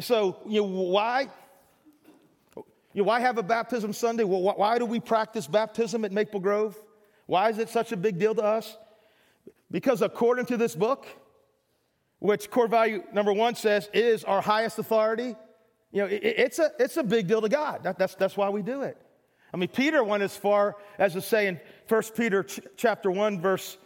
So, 0.00 0.38
you 0.46 0.62
know, 0.62 0.66
why? 0.66 1.28
You 2.56 3.02
know, 3.02 3.04
why 3.04 3.20
have 3.20 3.38
a 3.38 3.42
baptism 3.42 3.92
Sunday? 3.92 4.24
Well, 4.24 4.40
why 4.56 4.78
do 4.78 4.86
we 4.86 5.00
practice 5.00 5.46
baptism 5.46 6.04
at 6.04 6.12
Maple 6.12 6.40
Grove? 6.40 6.76
Why 7.26 7.50
is 7.50 7.58
it 7.58 7.68
such 7.68 7.92
a 7.92 7.96
big 7.96 8.18
deal 8.18 8.34
to 8.34 8.42
us? 8.42 8.76
Because 9.70 10.02
according 10.02 10.46
to 10.46 10.56
this 10.56 10.74
book, 10.74 11.06
which 12.18 12.50
core 12.50 12.68
value 12.68 13.02
number 13.12 13.32
one 13.32 13.54
says 13.54 13.90
is 13.92 14.24
our 14.24 14.40
highest 14.40 14.78
authority, 14.78 15.36
you 15.92 16.02
know, 16.02 16.06
it, 16.06 16.22
it's, 16.22 16.58
a, 16.58 16.70
it's 16.78 16.96
a 16.96 17.02
big 17.02 17.26
deal 17.26 17.40
to 17.40 17.48
God. 17.48 17.82
That, 17.82 17.98
that's, 17.98 18.14
that's 18.14 18.36
why 18.36 18.48
we 18.48 18.62
do 18.62 18.82
it. 18.82 18.96
I 19.52 19.56
mean, 19.56 19.68
Peter 19.68 20.02
went 20.02 20.22
as 20.22 20.36
far 20.36 20.76
as 20.98 21.12
to 21.12 21.20
say 21.20 21.46
in 21.46 21.60
1 21.88 22.02
Peter 22.16 22.42
ch- 22.42 22.60
chapter 22.76 23.10
1, 23.10 23.40
verse 23.40 23.78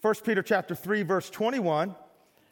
1 0.00 0.14
Peter 0.24 0.42
chapter 0.42 0.74
3, 0.74 1.02
verse 1.02 1.28
21, 1.28 1.94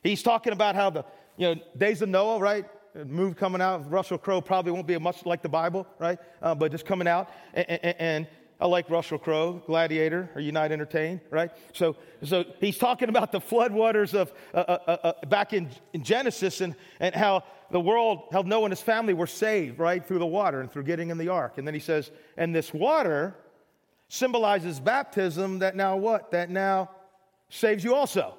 he's 0.02 0.23
talking 0.23 0.52
about 0.52 0.75
how 0.75 0.90
the 0.90 1.05
you 1.37 1.55
know, 1.55 1.61
days 1.76 2.02
of 2.02 2.09
Noah, 2.09 2.38
right? 2.38 2.64
movie 3.05 3.35
coming 3.35 3.61
out. 3.61 3.90
Russell 3.90 4.19
Crowe 4.19 4.40
probably 4.40 4.73
won't 4.73 4.87
be 4.87 4.99
much 4.99 5.26
like 5.26 5.43
the 5.43 5.49
Bible, 5.49 5.87
right? 5.99 6.19
Uh, 6.40 6.55
but 6.55 6.71
just 6.71 6.87
coming 6.87 7.07
out. 7.07 7.31
And, 7.55 7.71
and, 7.71 7.97
and, 7.99 8.26
I 8.59 8.64
like 8.64 8.88
Russell 8.88 9.19
Crowe, 9.19 9.62
Gladiator, 9.66 10.31
or 10.35 10.40
Unite 10.40 10.73
Entertain, 10.73 11.21
right? 11.28 11.50
So, 11.75 11.95
so 12.23 12.43
he's 12.59 12.78
talking 12.78 13.11
about 13.11 13.31
the 13.31 13.38
floodwaters 13.38 14.14
of 14.14 14.33
uh, 14.55 14.57
uh, 14.57 14.78
uh, 14.87 14.97
uh, 15.02 15.26
back 15.26 15.52
in, 15.52 15.69
in 15.93 16.02
Genesis 16.02 16.62
and, 16.62 16.75
and 16.99 17.14
how 17.14 17.45
the 17.71 17.78
world, 17.78 18.28
how 18.33 18.40
Noah 18.40 18.64
and 18.64 18.73
his 18.73 18.81
family 18.81 19.12
were 19.12 19.26
saved, 19.26 19.78
right, 19.78 20.02
through 20.02 20.21
the 20.21 20.26
water 20.26 20.62
and 20.62 20.73
through 20.73 20.85
getting 20.85 21.11
in 21.11 21.19
the 21.19 21.28
ark. 21.28 21.59
And 21.59 21.66
then 21.66 21.75
he 21.75 21.81
says, 21.81 22.11
and 22.38 22.55
this 22.55 22.73
water 22.73 23.37
symbolizes 24.09 24.81
baptism 24.81 25.59
that 25.59 25.76
now 25.76 25.99
what? 25.99 26.31
That 26.31 26.49
now 26.49 26.88
saves 27.50 27.85
you 27.85 27.95
also. 27.95 28.38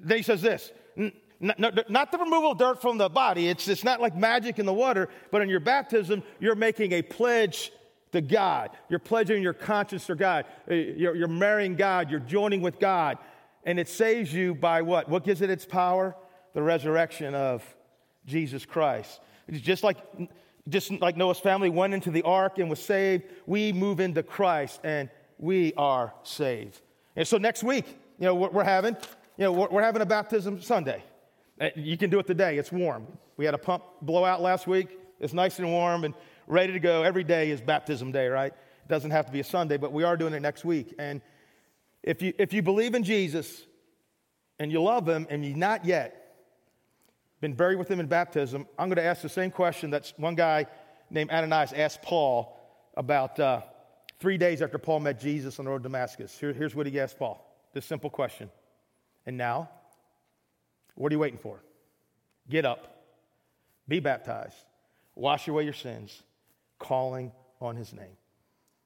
Then 0.00 0.16
he 0.16 0.22
says 0.22 0.40
this 0.40 0.72
not, 1.40 1.90
not, 1.90 2.12
the 2.12 2.18
removal 2.18 2.52
of 2.52 2.58
dirt 2.58 2.80
from 2.80 2.98
the 2.98 3.08
body. 3.08 3.48
It's, 3.48 3.68
it's 3.68 3.84
not 3.84 4.00
like 4.00 4.16
magic 4.16 4.58
in 4.58 4.66
the 4.66 4.72
water, 4.72 5.08
but 5.30 5.42
in 5.42 5.48
your 5.48 5.60
baptism, 5.60 6.22
you're 6.40 6.54
making 6.54 6.92
a 6.92 7.02
pledge 7.02 7.72
to 8.12 8.20
God. 8.20 8.70
You're 8.88 8.98
pledging 8.98 9.42
your 9.42 9.52
conscience 9.52 10.06
to 10.06 10.14
God. 10.14 10.46
Uh, 10.70 10.74
you're, 10.74 11.14
you're 11.14 11.28
marrying 11.28 11.76
God. 11.76 12.10
You're 12.10 12.20
joining 12.20 12.62
with 12.62 12.78
God. 12.78 13.18
And 13.64 13.78
it 13.78 13.88
saves 13.88 14.32
you 14.32 14.54
by 14.54 14.82
what? 14.82 15.08
What 15.08 15.24
gives 15.24 15.42
it 15.42 15.50
its 15.50 15.66
power? 15.66 16.16
The 16.54 16.62
resurrection 16.62 17.34
of 17.34 17.62
Jesus 18.24 18.64
Christ. 18.64 19.20
It's 19.48 19.60
just 19.60 19.84
like, 19.84 19.98
just 20.68 20.90
like 20.90 21.16
Noah's 21.16 21.38
family 21.38 21.68
went 21.68 21.92
into 21.92 22.10
the 22.10 22.22
ark 22.22 22.58
and 22.58 22.70
was 22.70 22.82
saved, 22.82 23.24
we 23.46 23.72
move 23.72 24.00
into 24.00 24.22
Christ 24.22 24.80
and 24.82 25.10
we 25.38 25.74
are 25.76 26.14
saved. 26.22 26.80
And 27.14 27.26
so 27.26 27.36
next 27.38 27.62
week, 27.62 27.86
you 28.18 28.24
know, 28.26 28.34
we're 28.34 28.64
having, 28.64 28.96
you 29.36 29.44
know, 29.44 29.52
we're 29.52 29.82
having 29.82 30.02
a 30.02 30.06
baptism 30.06 30.60
Sunday. 30.62 31.02
Uh, 31.60 31.68
you 31.74 31.96
can 31.96 32.10
do 32.10 32.18
it 32.18 32.26
today, 32.26 32.58
it's 32.58 32.70
warm. 32.70 33.06
We 33.36 33.44
had 33.44 33.54
a 33.54 33.58
pump 33.58 33.82
blowout 34.02 34.42
last 34.42 34.66
week, 34.66 34.98
it's 35.20 35.32
nice 35.32 35.58
and 35.58 35.70
warm 35.70 36.04
and 36.04 36.14
ready 36.46 36.72
to 36.72 36.80
go. 36.80 37.02
Every 37.02 37.24
day 37.24 37.50
is 37.50 37.60
baptism 37.60 38.12
day, 38.12 38.28
right? 38.28 38.52
It 38.52 38.88
doesn't 38.88 39.10
have 39.10 39.26
to 39.26 39.32
be 39.32 39.40
a 39.40 39.44
Sunday, 39.44 39.78
but 39.78 39.92
we 39.92 40.04
are 40.04 40.16
doing 40.16 40.34
it 40.34 40.40
next 40.40 40.64
week. 40.64 40.94
And 40.98 41.22
if 42.02 42.22
you, 42.22 42.32
if 42.38 42.52
you 42.52 42.62
believe 42.62 42.94
in 42.94 43.02
Jesus 43.02 43.66
and 44.58 44.70
you 44.70 44.82
love 44.82 45.08
him 45.08 45.26
and 45.30 45.44
you've 45.44 45.56
not 45.56 45.84
yet 45.84 46.22
been 47.40 47.54
buried 47.54 47.78
with 47.78 47.90
him 47.90 48.00
in 48.00 48.06
baptism, 48.06 48.66
I'm 48.78 48.88
going 48.88 48.96
to 48.96 49.04
ask 49.04 49.22
the 49.22 49.28
same 49.28 49.50
question 49.50 49.90
that 49.90 50.12
one 50.16 50.34
guy 50.34 50.66
named 51.10 51.30
Ananias 51.30 51.72
asked 51.72 52.02
Paul 52.02 52.58
about 52.96 53.40
uh, 53.40 53.62
three 54.20 54.38
days 54.38 54.62
after 54.62 54.78
Paul 54.78 55.00
met 55.00 55.20
Jesus 55.20 55.58
on 55.58 55.64
the 55.64 55.70
road 55.70 55.78
to 55.78 55.82
Damascus. 55.84 56.38
Here, 56.38 56.52
here's 56.52 56.74
what 56.74 56.86
he 56.86 57.00
asked 57.00 57.18
Paul 57.18 57.42
this 57.72 57.84
simple 57.84 58.08
question. 58.08 58.50
And 59.26 59.36
now, 59.36 59.68
what 60.96 61.12
are 61.12 61.14
you 61.14 61.20
waiting 61.20 61.38
for? 61.38 61.62
Get 62.50 62.64
up, 62.64 63.04
be 63.86 64.00
baptized, 64.00 64.56
wash 65.14 65.46
away 65.46 65.62
your 65.62 65.72
sins, 65.72 66.22
calling 66.78 67.32
on 67.60 67.76
his 67.76 67.92
name. 67.92 68.16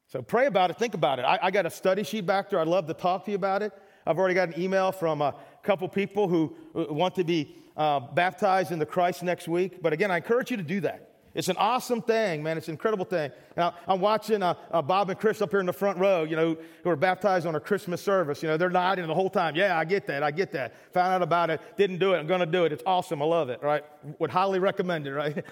So 0.06 0.20
pray 0.20 0.46
about 0.46 0.70
it, 0.70 0.76
think 0.76 0.94
about 0.94 1.18
it. 1.18 1.22
I, 1.22 1.38
I, 1.40 1.50
got 1.50 1.66
a 1.66 1.70
study 1.70 2.02
sheet 2.02 2.26
back 2.26 2.50
there. 2.50 2.58
I'd 2.58 2.66
love 2.66 2.86
to 2.88 2.94
talk 2.94 3.24
to 3.26 3.30
you 3.30 3.36
about 3.36 3.62
it. 3.62 3.72
I've 4.06 4.18
already 4.18 4.34
got 4.34 4.48
an 4.48 4.60
email 4.60 4.90
from 4.90 5.22
a 5.22 5.34
couple 5.62 5.88
people 5.88 6.26
who 6.26 6.54
want 6.74 7.14
to 7.14 7.24
be 7.24 7.54
uh, 7.76 8.00
baptized 8.00 8.72
into 8.72 8.86
Christ 8.86 9.22
next 9.22 9.46
week. 9.46 9.80
But 9.80 9.92
again, 9.92 10.10
I 10.10 10.16
encourage 10.16 10.50
you 10.50 10.56
to 10.56 10.62
do 10.62 10.80
that. 10.80 11.09
It's 11.32 11.48
an 11.48 11.56
awesome 11.58 12.02
thing, 12.02 12.42
man. 12.42 12.58
It's 12.58 12.66
an 12.66 12.74
incredible 12.74 13.04
thing. 13.04 13.30
And 13.56 13.72
I, 13.86 13.92
am 13.92 14.00
watching 14.00 14.42
uh, 14.42 14.54
uh, 14.72 14.82
Bob 14.82 15.10
and 15.10 15.18
Chris 15.18 15.40
up 15.40 15.50
here 15.50 15.60
in 15.60 15.66
the 15.66 15.72
front 15.72 15.98
row, 15.98 16.24
you 16.24 16.34
know, 16.34 16.56
who 16.82 16.90
are 16.90 16.96
baptized 16.96 17.46
on 17.46 17.54
a 17.54 17.60
Christmas 17.60 18.02
service. 18.02 18.42
You 18.42 18.48
know, 18.48 18.56
they're 18.56 18.68
nodding 18.68 19.06
the 19.06 19.14
whole 19.14 19.30
time. 19.30 19.54
Yeah, 19.54 19.78
I 19.78 19.84
get 19.84 20.08
that. 20.08 20.24
I 20.24 20.32
get 20.32 20.50
that. 20.52 20.74
Found 20.92 21.14
out 21.14 21.22
about 21.22 21.50
it. 21.50 21.60
Didn't 21.76 21.98
do 21.98 22.14
it. 22.14 22.18
I'm 22.18 22.26
going 22.26 22.40
to 22.40 22.46
do 22.46 22.64
it. 22.64 22.72
It's 22.72 22.82
awesome. 22.84 23.22
I 23.22 23.26
love 23.26 23.48
it, 23.48 23.62
right? 23.62 23.84
Would 24.18 24.30
highly 24.30 24.58
recommend 24.58 25.06
it, 25.06 25.12
right? 25.12 25.44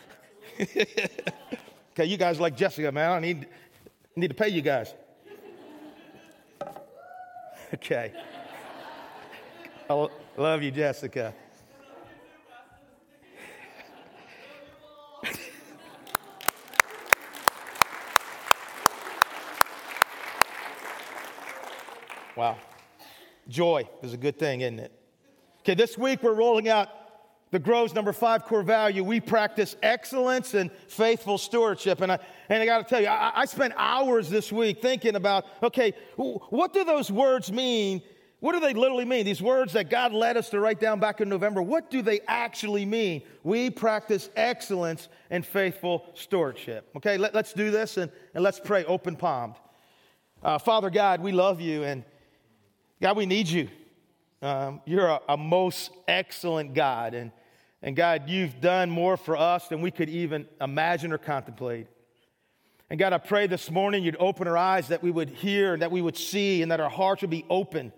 okay, 0.61 2.04
you 2.06 2.16
guys 2.16 2.40
like 2.40 2.56
Jessica, 2.56 2.90
man. 2.90 3.12
I 3.12 3.20
need, 3.20 3.47
need 4.16 4.28
to 4.28 4.35
pay 4.35 4.49
you 4.49 4.62
guys. 4.62 4.94
Okay. 7.75 8.14
I 9.90 10.08
love 10.38 10.62
you, 10.62 10.70
Jessica. 10.70 11.35
Wow. 22.38 22.57
Joy 23.49 23.88
is 24.00 24.12
a 24.12 24.16
good 24.16 24.38
thing, 24.38 24.61
isn't 24.61 24.78
it? 24.78 24.92
Okay, 25.62 25.75
this 25.75 25.99
week 25.99 26.23
we're 26.23 26.35
rolling 26.35 26.68
out 26.68 26.88
the 27.50 27.59
Grove's 27.59 27.95
number 27.95 28.12
five 28.12 28.45
core 28.45 28.62
value. 28.62 29.02
We 29.02 29.18
practice 29.18 29.75
excellence 29.83 30.54
and 30.54 30.71
faithful 30.87 31.37
stewardship. 31.37 32.00
And 32.00 32.12
I, 32.12 32.21
and 32.49 32.62
I 32.62 32.64
got 32.64 32.78
to 32.78 32.85
tell 32.85 33.00
you, 33.00 33.09
I, 33.09 33.33
I 33.40 33.45
spent 33.47 33.75
hours 33.76 34.30
this 34.30 34.52
week 34.52 34.80
thinking 34.80 35.16
about 35.16 35.47
okay, 35.64 35.95
what 36.14 36.73
do 36.73 36.85
those 36.85 37.11
words 37.11 37.50
mean? 37.50 38.02
What 38.38 38.52
do 38.52 38.61
they 38.61 38.73
literally 38.73 39.04
mean? 39.04 39.26
These 39.26 39.42
words 39.42 39.73
that 39.73 39.90
God 39.90 40.12
led 40.12 40.37
us 40.37 40.49
to 40.50 40.61
write 40.61 40.78
down 40.78 41.00
back 41.00 41.21
in 41.21 41.28
November, 41.28 41.61
what 41.61 41.90
do 41.90 42.02
they 42.02 42.21
actually 42.28 42.87
mean? 42.87 43.23
We 43.42 43.68
practice 43.68 44.30
excellence 44.37 45.09
and 45.30 45.45
faithful 45.45 46.04
stewardship. 46.14 46.88
Okay, 46.99 47.18
let, 47.18 47.35
us 47.35 47.52
do 47.52 47.73
this 47.73 47.97
and, 47.97 48.12
and 48.35 48.45
let's 48.45 48.61
pray 48.61 48.85
open 48.85 49.16
palmed. 49.16 49.57
Uh, 50.40 50.57
Father 50.57 50.88
God, 50.88 51.21
we 51.21 51.33
love 51.33 51.61
you 51.61 51.83
and 51.83 52.04
God, 53.00 53.17
we 53.17 53.26
need 53.26 53.49
you. 53.49 53.69
Um, 54.43 54.81
you're 54.85 55.07
a, 55.07 55.21
a, 55.28 55.37
most 55.37 55.90
excellent 56.07 56.75
God. 56.75 57.14
And, 57.14 57.33
and 57.83 57.97
God, 57.97 58.28
you've 58.28 58.61
done 58.61 58.90
more 58.90 59.17
for 59.17 59.37
us 59.37 59.69
than 59.69 59.81
we 59.81 59.90
could 59.90 60.09
even 60.09 60.47
imagine 60.61 61.12
or 61.12 61.19
contemplate. 61.19 61.87
And 62.90 62.99
God, 62.99 63.12
I 63.12 63.19
pray 63.19 63.47
this 63.47 63.71
morning 63.71 64.02
you'd 64.02 64.17
open 64.19 64.49
our 64.49 64.57
eyes 64.57 64.88
that 64.88 65.02
we 65.02 65.11
would 65.11 65.31
hear 65.31 65.75
and 65.75 65.83
that 65.83 65.90
we 65.90 66.00
would 66.00 66.17
see 66.17 66.62
and 66.62 66.71
that 66.71 66.81
our 66.81 66.88
hearts 66.88 67.23
would 67.23 67.31
be 67.31 67.45
open. 67.50 67.93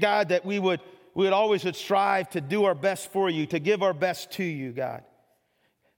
God, 0.00 0.30
that 0.30 0.44
we 0.44 0.58
would, 0.58 0.80
we 1.14 1.24
would 1.24 1.32
always 1.32 1.64
would 1.64 1.76
strive 1.76 2.30
to 2.30 2.40
do 2.40 2.64
our 2.64 2.74
best 2.74 3.12
for 3.12 3.28
you, 3.28 3.46
to 3.46 3.58
give 3.58 3.82
our 3.82 3.92
best 3.92 4.32
to 4.32 4.44
you, 4.44 4.72
God. 4.72 5.02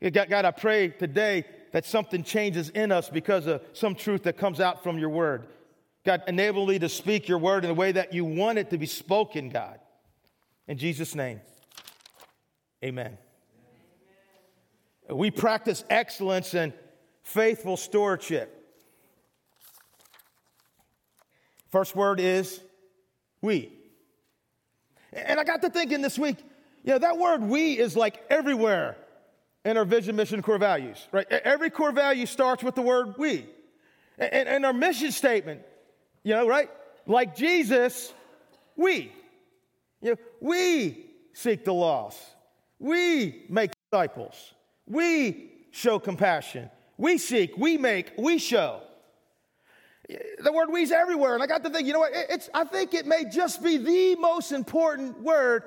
God, 0.03 0.29
God, 0.29 0.45
I 0.45 0.51
pray 0.51 0.89
today 0.89 1.45
that 1.73 1.85
something 1.85 2.23
changes 2.23 2.71
in 2.71 2.91
us 2.91 3.09
because 3.09 3.47
of 3.47 3.63
some 3.73 3.95
truth 3.95 4.25
that 4.25 4.37
comes 4.37 4.61
out 4.61 4.83
from 4.83 4.99
your 4.99 5.11
word. 5.11 5.47
God, 6.07 6.23
enable 6.29 6.67
me 6.67 6.79
to 6.79 6.89
speak 6.89 7.29
your 7.29 7.39
word 7.39 7.65
in 7.65 7.69
the 7.69 7.75
way 7.75 7.91
that 7.91 8.15
you 8.15 8.25
want 8.25 8.59
it 8.59 8.71
to 8.71 8.79
be 8.79 8.87
spoken, 8.87 9.49
God. 9.49 9.81
In 10.69 10.79
Jesus' 10.79 11.17
name, 11.17 11.41
amen. 12.83 13.19
amen. 15.09 15.19
We 15.19 15.33
practice 15.33 15.83
excellence 15.91 16.55
and 16.55 16.73
faithful 17.25 17.77
stewardship. 17.77 18.53
First 21.73 21.97
word 21.97 22.21
is 22.21 22.61
we. 23.43 23.73
And 25.13 25.41
I 25.41 25.45
got 25.45 25.61
to 25.63 25.71
thinking 25.71 26.03
this 26.03 26.21
week, 26.21 26.37
you 26.85 26.93
know, 26.93 26.99
that 26.99 27.19
word 27.19 27.43
we 27.43 27.77
is 27.77 27.97
like 27.97 28.23
everywhere 28.31 28.97
in 29.65 29.77
our 29.77 29.85
vision, 29.85 30.15
mission, 30.15 30.41
core 30.41 30.59
values, 30.59 31.05
right? 31.11 31.27
Every 31.29 31.71
core 31.71 31.91
value 31.91 32.27
starts 32.27 32.63
with 32.63 32.77
the 32.77 32.83
word 32.83 33.17
we. 33.19 33.47
And, 34.19 34.65
our 34.65 34.73
mission 34.73 35.11
statement 35.11 35.63
you 36.27 36.35
know, 36.35 36.49
right? 36.49 36.69
Like 37.07 37.37
Jesus, 37.37 38.13
we. 38.75 39.13
You 40.03 40.11
know, 40.11 40.17
we 40.41 41.07
seek 41.33 41.65
the 41.65 41.73
lost. 41.73 42.19
We 42.81 43.45
make 43.49 43.71
disciples. 43.89 44.35
We 44.89 45.53
show 45.71 46.01
compassion. 46.01 46.69
We 46.99 47.19
seek, 47.19 47.57
we 47.57 47.79
make, 47.79 48.11
we 48.19 48.39
show. 48.39 48.81
The 50.09 50.53
word 50.53 50.71
we's 50.73 50.91
everywhere. 50.91 51.35
And 51.35 51.45
I 51.45 51.47
got 51.47 51.63
to 51.63 51.71
think, 51.71 51.87
you 51.87 51.93
know 51.93 52.01
what? 52.01 52.11
It's, 52.13 52.51
I 52.53 52.65
think 52.65 52.93
it 52.93 53.07
may 53.07 53.27
just 53.27 53.63
be 53.63 53.77
the 53.77 54.17
most 54.17 54.51
important 54.51 55.21
word 55.21 55.63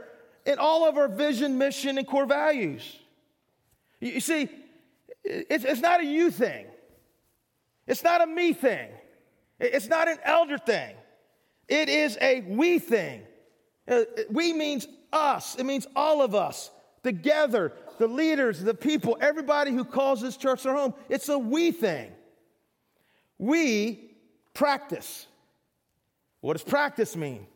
in 0.46 0.60
all 0.60 0.84
of 0.84 0.98
our 0.98 1.08
vision, 1.08 1.58
mission, 1.58 1.98
and 1.98 2.06
core 2.06 2.26
values. 2.26 2.98
You 4.02 4.20
see, 4.20 4.50
it's, 5.24 5.64
it's 5.64 5.80
not 5.80 6.02
a 6.02 6.06
you 6.06 6.32
thing, 6.32 6.66
it's 7.88 8.04
not 8.04 8.22
a 8.22 8.28
me 8.28 8.52
thing. 8.52 8.90
It's 9.60 9.88
not 9.88 10.08
an 10.08 10.18
elder 10.24 10.58
thing, 10.58 10.96
it 11.68 11.90
is 11.90 12.18
a 12.22 12.42
we 12.42 12.80
thing. 12.80 13.24
Uh, 13.88 14.04
we 14.30 14.54
means 14.54 14.88
us, 15.12 15.56
it 15.56 15.66
means 15.66 15.88
all 15.96 16.22
of 16.22 16.36
us 16.36 16.70
together, 17.04 17.74
the 17.98 18.08
leaders, 18.08 18.60
the 18.60 18.74
people, 18.74 19.18
everybody 19.20 19.72
who 19.72 19.84
calls 19.84 20.22
this 20.22 20.38
church 20.38 20.64
their 20.64 20.76
home. 20.76 20.94
It's 21.10 21.30
a 21.30 21.38
we 21.38 21.72
thing. 21.72 22.12
We 23.38 24.12
practice. 24.54 25.26
What 26.42 26.54
does 26.54 26.64
practice 26.64 27.16
mean? 27.16 27.48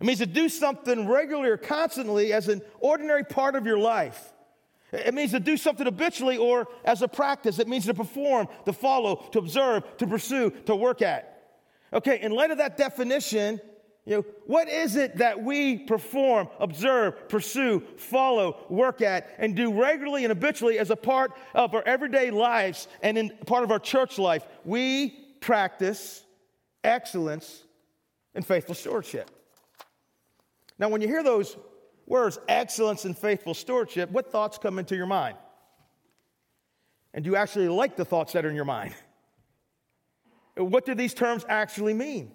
It 0.00 0.06
means 0.06 0.18
to 0.18 0.26
do 0.26 0.48
something 0.48 1.08
regularly 1.08 1.50
or 1.50 1.56
constantly 1.56 2.32
as 2.32 2.48
an 2.48 2.62
ordinary 2.80 3.24
part 3.24 3.54
of 3.54 3.66
your 3.66 3.78
life. 3.78 4.32
It 4.92 5.14
means 5.14 5.32
to 5.32 5.40
do 5.40 5.56
something 5.56 5.86
habitually 5.86 6.36
or 6.36 6.68
as 6.84 7.02
a 7.02 7.08
practice. 7.08 7.58
It 7.58 7.68
means 7.68 7.86
to 7.86 7.94
perform, 7.94 8.48
to 8.64 8.72
follow, 8.72 9.16
to 9.32 9.38
observe, 9.38 9.96
to 9.98 10.06
pursue, 10.06 10.50
to 10.66 10.76
work 10.76 11.02
at. 11.02 11.33
Okay, 11.94 12.20
in 12.20 12.32
light 12.32 12.50
of 12.50 12.58
that 12.58 12.76
definition, 12.76 13.60
you 14.04 14.16
know, 14.16 14.24
what 14.46 14.68
is 14.68 14.96
it 14.96 15.16
that 15.18 15.42
we 15.42 15.78
perform, 15.78 16.48
observe, 16.58 17.28
pursue, 17.28 17.80
follow, 17.96 18.66
work 18.68 19.00
at, 19.00 19.30
and 19.38 19.56
do 19.56 19.72
regularly 19.72 20.24
and 20.24 20.30
habitually 20.30 20.78
as 20.78 20.90
a 20.90 20.96
part 20.96 21.32
of 21.54 21.72
our 21.72 21.82
everyday 21.86 22.30
lives 22.30 22.88
and 23.00 23.16
in 23.16 23.30
part 23.46 23.64
of 23.64 23.70
our 23.70 23.78
church 23.78 24.18
life? 24.18 24.44
We 24.64 25.10
practice 25.40 26.22
excellence 26.82 27.62
and 28.34 28.44
faithful 28.44 28.74
stewardship. 28.74 29.30
Now, 30.78 30.88
when 30.88 31.00
you 31.00 31.06
hear 31.08 31.22
those 31.22 31.56
words, 32.06 32.38
excellence 32.48 33.04
and 33.04 33.16
faithful 33.16 33.54
stewardship, 33.54 34.10
what 34.10 34.30
thoughts 34.30 34.58
come 34.58 34.78
into 34.78 34.96
your 34.96 35.06
mind? 35.06 35.36
And 37.14 37.24
do 37.24 37.30
you 37.30 37.36
actually 37.36 37.68
like 37.68 37.96
the 37.96 38.04
thoughts 38.04 38.32
that 38.32 38.44
are 38.44 38.50
in 38.50 38.56
your 38.56 38.64
mind? 38.64 38.94
What 40.56 40.86
do 40.86 40.94
these 40.94 41.14
terms 41.14 41.44
actually 41.48 41.94
mean? 41.94 42.32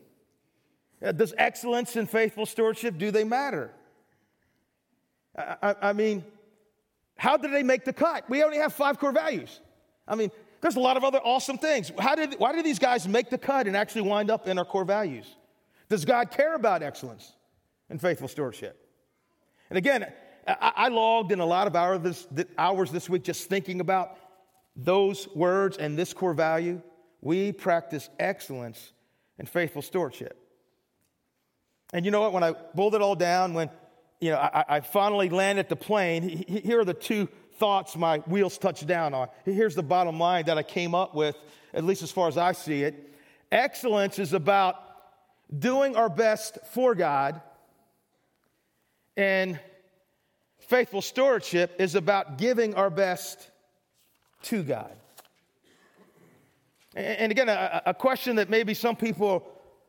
Uh, 1.04 1.12
does 1.12 1.34
excellence 1.38 1.96
and 1.96 2.10
faithful 2.10 2.46
stewardship, 2.46 2.98
do 2.98 3.12
they 3.12 3.24
matter? 3.24 3.72
I, 5.38 5.56
I, 5.62 5.76
I, 5.82 5.94
mean, 5.94 6.26
how 7.18 7.38
did 7.38 7.54
they 7.54 7.64
make 7.64 7.86
the 7.86 7.94
cut? 7.94 8.30
We 8.30 8.44
only 8.44 8.58
have 8.58 8.74
five 8.74 9.00
core 9.00 9.14
values. 9.14 9.62
I 10.08 10.16
mean, 10.16 10.32
there's 10.62 10.76
a 10.76 10.82
lot 10.82 10.98
of 10.98 11.06
other 11.06 11.20
awesome 11.20 11.58
things. 11.58 11.92
How 11.98 12.16
did, 12.16 12.36
why 12.38 12.52
did 12.52 12.66
these 12.66 12.80
guys 12.80 13.08
make 13.08 13.30
the 13.30 13.38
cut 13.38 13.68
and 13.68 13.78
actually 13.78 14.02
wind 14.02 14.30
up 14.30 14.48
in 14.48 14.58
our 14.58 14.66
core 14.66 14.84
values? 14.84 15.26
Does 15.88 16.04
God 16.04 16.32
care 16.32 16.56
about 16.56 16.84
excellence 16.84 17.34
and 17.90 18.02
faithful 18.02 18.28
stewardship? 18.28 18.86
And 19.70 19.78
again, 19.78 20.12
I, 20.46 20.74
I 20.76 20.88
logged 20.90 21.32
in 21.32 21.40
a 21.40 21.46
lot 21.46 21.68
of 21.68 21.76
hours 21.78 22.02
this, 22.02 22.46
hours 22.58 22.92
this 22.92 23.10
week 23.10 23.24
just 23.24 23.48
thinking 23.48 23.80
about 23.80 24.18
those 24.76 25.30
words 25.30 25.78
and 25.78 25.98
this 25.98 26.14
core 26.14 26.34
value 26.34 26.82
we 27.22 27.52
practice 27.52 28.10
excellence 28.20 28.94
and 29.38 29.48
faithful 29.48 29.82
stewardship. 29.82 30.38
And 31.94 32.06
you 32.06 32.12
know 32.12 32.22
what? 32.22 32.34
When 32.34 32.44
I 32.44 32.54
boiled 32.74 32.96
it 32.96 33.02
all 33.02 33.16
down, 33.16 33.54
when 33.54 33.70
you 34.20 34.32
know 34.32 34.38
I, 34.38 34.66
I 34.68 34.80
finally 34.82 35.30
landed 35.30 35.70
the 35.70 35.76
plane, 35.76 36.46
here 36.48 36.80
are 36.80 36.86
the 36.86 36.94
two 36.94 37.28
thoughts 37.54 37.96
my 37.96 38.20
wheels 38.20 38.58
touched 38.58 38.88
down 38.88 39.14
on. 39.14 39.28
Here's 39.44 39.76
the 39.76 39.84
bottom 39.84 40.20
line 40.20 40.46
that 40.46 40.58
I 40.58 40.64
came 40.64 40.96
up 40.96 41.16
with, 41.16 41.36
at 41.74 41.84
least 41.84 42.04
as 42.04 42.12
far 42.12 42.28
as 42.28 42.38
I 42.38 42.54
see 42.54 42.84
it. 42.84 43.14
Excellence 43.52 44.20
is 44.20 44.34
about 44.34 44.76
doing 45.58 45.96
our 45.96 46.10
best 46.10 46.60
for 46.72 46.94
God, 46.94 47.42
and 49.18 49.60
faithful 50.60 51.02
stewardship 51.02 51.76
is 51.80 51.96
about 51.96 52.38
giving 52.38 52.76
our 52.76 52.92
best 52.92 53.50
to 54.44 54.64
God. 54.64 54.96
And 56.96 57.32
again, 57.32 57.50
a, 57.50 57.94
question 57.94 58.38
that 58.38 58.50
maybe 58.50 58.74
some 58.74 58.96
people 58.96 59.48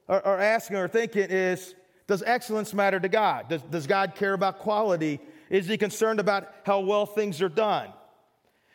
are, 0.09 0.39
asking 0.39 0.77
or 0.77 0.89
thinking 0.89 1.27
is 1.31 1.75
Does 2.07 2.23
excellence 2.23 2.75
matter 2.75 3.01
to 3.01 3.09
God? 3.09 3.49
Does, 3.49 3.63
does 3.63 3.87
God 3.87 4.15
care 4.15 4.35
about 4.35 4.59
quality? 4.59 5.21
Is 5.49 5.67
he 5.67 5.79
concerned 5.79 6.21
about 6.21 6.49
how 6.65 6.81
well 6.81 7.07
things 7.07 7.41
are 7.41 7.49
done? 7.49 7.93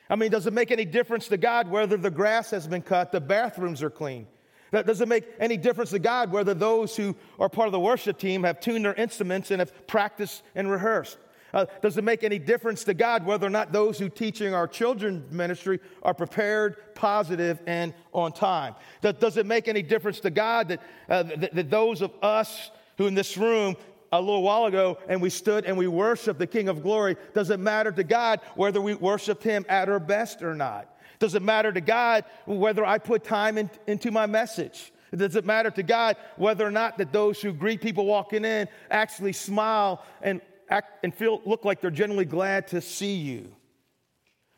I 0.10 0.16
mean, 0.16 0.32
does 0.32 0.48
it 0.48 0.54
make 0.54 0.72
any 0.72 0.86
difference 0.86 1.28
to 1.30 1.38
God 1.38 1.70
whether 1.70 1.98
the 1.98 2.12
grass 2.12 2.52
has 2.52 2.68
been 2.68 2.82
cut, 2.82 3.12
the 3.12 3.22
bathrooms 3.22 3.82
are 3.82 3.90
clean? 3.90 4.28
Does 4.72 5.00
it 5.00 5.08
make 5.08 5.26
any 5.40 5.58
difference 5.58 5.92
to 5.92 6.00
God 6.00 6.32
whether 6.32 6.54
those 6.54 6.96
who 6.96 7.16
are 7.40 7.48
part 7.48 7.68
of 7.68 7.72
the 7.72 7.80
worship 7.80 8.18
team 8.18 8.44
have 8.44 8.60
tuned 8.60 8.84
their 8.84 8.94
instruments 8.94 9.52
and 9.52 9.60
have 9.60 9.88
practiced 9.88 10.44
and 10.54 10.70
rehearsed? 10.70 11.18
Uh, 11.56 11.66
does 11.82 11.98
it 11.98 12.04
make 12.04 12.26
any 12.26 12.38
difference 12.38 12.84
to 12.84 12.94
God 12.94 13.26
whether 13.26 13.48
or 13.48 13.50
not 13.50 13.72
those 13.72 13.98
who 13.98 14.10
teaching 14.10 14.54
our 14.54 14.68
children's 14.68 15.32
ministry 15.32 15.80
are 16.04 16.14
prepared, 16.14 16.94
positive, 16.96 17.60
and 17.66 17.94
on 18.12 18.34
time? 18.34 18.76
Does, 19.02 19.38
it 19.38 19.46
make 19.46 19.70
any 19.70 19.82
difference 19.82 20.20
to 20.20 20.30
God 20.30 20.68
that, 20.68 20.82
uh, 21.10 21.24
that, 21.24 21.56
that 21.56 21.70
those 21.70 22.02
of 22.02 22.12
us 22.22 22.72
who 22.98 23.08
in 23.08 23.16
this 23.16 23.38
room 23.38 23.78
a 24.12 24.20
little 24.20 24.44
while 24.44 24.66
ago 24.66 24.98
and 25.08 25.22
we 25.22 25.30
stood 25.30 25.64
and 25.64 25.78
we 25.78 25.88
worshiped 25.88 26.40
the 26.40 26.48
King 26.48 26.68
of 26.68 26.84
Glory, 26.84 27.16
does 27.34 27.50
it 27.50 27.60
matter 27.60 27.92
to 27.94 28.04
God 28.04 28.42
whether 28.56 28.82
we 28.82 28.94
worshiped 28.94 29.44
him 29.44 29.66
at 29.70 29.88
our 29.88 30.00
best 30.00 30.44
or 30.44 30.56
not? 30.56 30.94
Does 31.20 31.36
it 31.36 31.42
matter 31.42 31.72
to 31.72 31.82
God 31.82 32.26
whether 32.46 32.84
I 32.84 32.98
put 32.98 33.24
time 33.24 33.58
in, 33.58 33.70
into 33.88 34.12
my 34.12 34.26
message? 34.26 34.92
Does 35.16 35.38
it 35.38 35.46
matter 35.46 35.72
to 35.72 35.84
God 35.84 36.18
whether 36.36 36.68
or 36.68 36.72
not 36.72 36.98
that 36.98 37.14
those 37.14 37.42
who 37.42 37.54
greet 37.54 37.80
people 37.80 38.06
walking 38.06 38.44
in 38.44 38.68
actually 38.92 39.32
smile 39.32 40.04
and 40.22 40.42
act 40.70 41.04
and 41.04 41.14
feel 41.14 41.42
look 41.46 41.66
like 41.66 41.82
they're 41.82 41.92
genuinely 41.92 42.26
glad 42.26 42.68
to 42.70 42.82
see 42.82 43.16
you. 43.16 43.52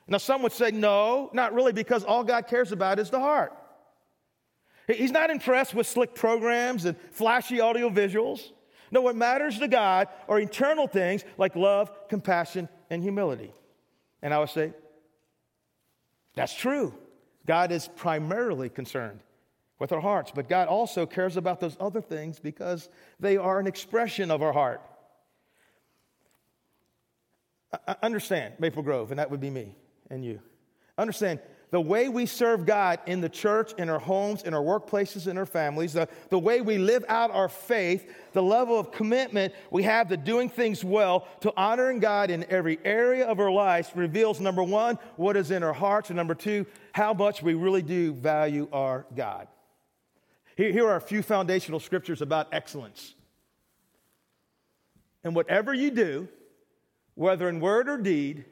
Now, 0.08 0.18
some 0.18 0.42
would 0.44 0.54
say, 0.54 0.72
no, 0.72 1.30
not 1.34 1.54
really, 1.54 1.74
because 1.74 2.04
all 2.04 2.24
God 2.24 2.48
cares 2.48 2.72
about 2.72 2.98
is 2.98 3.10
the 3.10 3.20
heart. 3.20 3.54
He's 4.88 5.12
not 5.12 5.30
impressed 5.30 5.74
with 5.74 5.86
slick 5.86 6.16
programs 6.16 6.86
and 6.86 6.96
flashy 7.12 7.60
audio 7.60 7.90
visuals. 7.90 8.52
No, 8.90 9.02
what 9.02 9.18
matters 9.18 9.60
to 9.60 9.68
God 9.68 10.08
are 10.30 10.40
internal 10.40 10.88
things 10.88 11.26
like 11.38 11.58
love, 11.58 11.92
compassion, 12.08 12.70
and 12.90 13.04
humility. 13.04 13.52
And 14.22 14.34
I 14.34 14.40
would 14.40 14.50
say, 14.50 14.72
that's 16.36 16.54
true. 16.54 16.94
God 17.46 17.74
is 17.74 17.90
primarily 17.98 18.70
concerned 18.70 19.20
with 19.80 19.92
our 19.92 20.00
hearts, 20.00 20.32
but 20.34 20.48
God 20.48 20.70
also 20.70 21.06
cares 21.06 21.36
about 21.36 21.60
those 21.60 21.76
other 21.80 22.02
things 22.02 22.40
because 22.40 22.88
they 23.20 23.36
are 23.36 23.60
an 23.60 23.68
expression 23.68 24.32
of 24.32 24.42
our 24.42 24.54
heart. 24.54 24.82
Understand, 28.02 28.54
Maple 28.60 28.84
Grove, 28.84 29.12
and 29.12 29.20
that 29.20 29.30
would 29.30 29.42
be 29.42 29.50
me 29.50 29.76
and 30.10 30.24
you. 30.24 30.40
Understand, 30.98 31.40
the 31.70 31.82
way 31.82 32.08
we 32.08 32.26
serve 32.26 32.66
God 32.66 33.00
in 33.08 33.20
the 33.20 33.28
church, 33.28 33.74
in 33.78 33.90
our 33.90 34.00
homes, 34.00 34.44
in 34.44 34.54
our 34.54 34.62
workplaces, 34.62 35.28
in 35.28 35.38
our 35.38 35.46
families, 35.46 35.94
the, 35.94 36.08
the 36.30 36.40
way 36.40 36.62
we 36.62 36.78
live 36.78 37.04
out 37.10 37.30
our 37.32 37.50
faith, 37.50 38.10
the 38.32 38.42
level 38.42 38.80
of 38.80 38.92
commitment 38.92 39.54
we 39.70 39.84
have 39.84 40.08
to 40.08 40.16
doing 40.16 40.48
things 40.48 40.82
well, 40.84 41.28
to 41.42 41.52
honoring 41.58 42.00
God 42.00 42.32
in 42.32 42.46
every 42.50 42.80
area 42.86 43.28
of 43.28 43.42
our 43.42 43.52
lives 43.52 43.92
reveals 43.96 44.40
number 44.40 44.64
one, 44.64 44.98
what 45.18 45.36
is 45.36 45.52
in 45.52 45.62
our 45.62 45.74
hearts, 45.74 46.10
and 46.10 46.16
number 46.16 46.36
two, 46.36 46.66
how 46.94 47.14
much 47.14 47.44
we 47.44 47.54
really 47.54 47.82
do 47.82 48.14
value 48.14 48.70
our 48.72 49.06
God. 49.14 49.50
Here, 50.56 50.72
here 50.72 50.88
are 50.88 50.96
a 50.96 51.02
few 51.02 51.22
foundational 51.22 51.82
scriptures 51.82 52.22
about 52.22 52.48
excellence. 52.54 53.14
And 55.24 55.36
whatever 55.36 55.74
you 55.74 55.92
do, 55.92 56.30
whether 57.18 57.50
in 57.50 57.60
word 57.60 57.90
or 57.90 57.98
deed, 57.98 58.46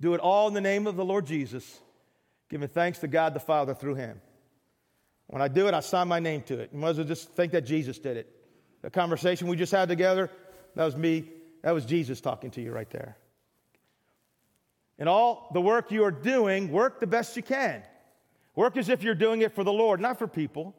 do 0.00 0.12
it 0.14 0.20
all 0.20 0.48
in 0.48 0.54
the 0.54 0.60
name 0.60 0.88
of 0.88 0.96
the 0.96 1.04
Lord 1.04 1.24
Jesus, 1.24 1.78
giving 2.48 2.66
thanks 2.66 2.98
to 2.98 3.06
God 3.06 3.32
the 3.32 3.38
Father 3.38 3.74
through 3.74 3.94
him. 3.94 4.20
When 5.28 5.40
I 5.40 5.46
do 5.46 5.68
it, 5.68 5.74
I 5.74 5.78
sign 5.78 6.08
my 6.08 6.18
name 6.18 6.42
to 6.42 6.58
it. 6.58 6.70
You 6.72 6.80
might 6.80 6.90
as 6.90 6.96
well 6.96 7.06
just 7.06 7.28
think 7.30 7.52
that 7.52 7.60
Jesus 7.60 7.96
did 8.00 8.16
it. 8.16 8.28
The 8.82 8.90
conversation 8.90 9.46
we 9.46 9.56
just 9.56 9.70
had 9.70 9.88
together, 9.88 10.28
that 10.74 10.84
was 10.84 10.96
me, 10.96 11.30
that 11.62 11.70
was 11.70 11.84
Jesus 11.84 12.20
talking 12.20 12.50
to 12.52 12.60
you 12.60 12.72
right 12.72 12.90
there. 12.90 13.16
In 14.98 15.06
all 15.06 15.48
the 15.52 15.60
work 15.60 15.92
you 15.92 16.02
are 16.02 16.10
doing, 16.10 16.72
work 16.72 16.98
the 16.98 17.06
best 17.06 17.36
you 17.36 17.42
can. 17.44 17.84
Work 18.56 18.78
as 18.78 18.88
if 18.88 19.04
you're 19.04 19.14
doing 19.14 19.42
it 19.42 19.54
for 19.54 19.62
the 19.62 19.72
Lord, 19.72 20.00
not 20.00 20.18
for 20.18 20.26
people, 20.26 20.74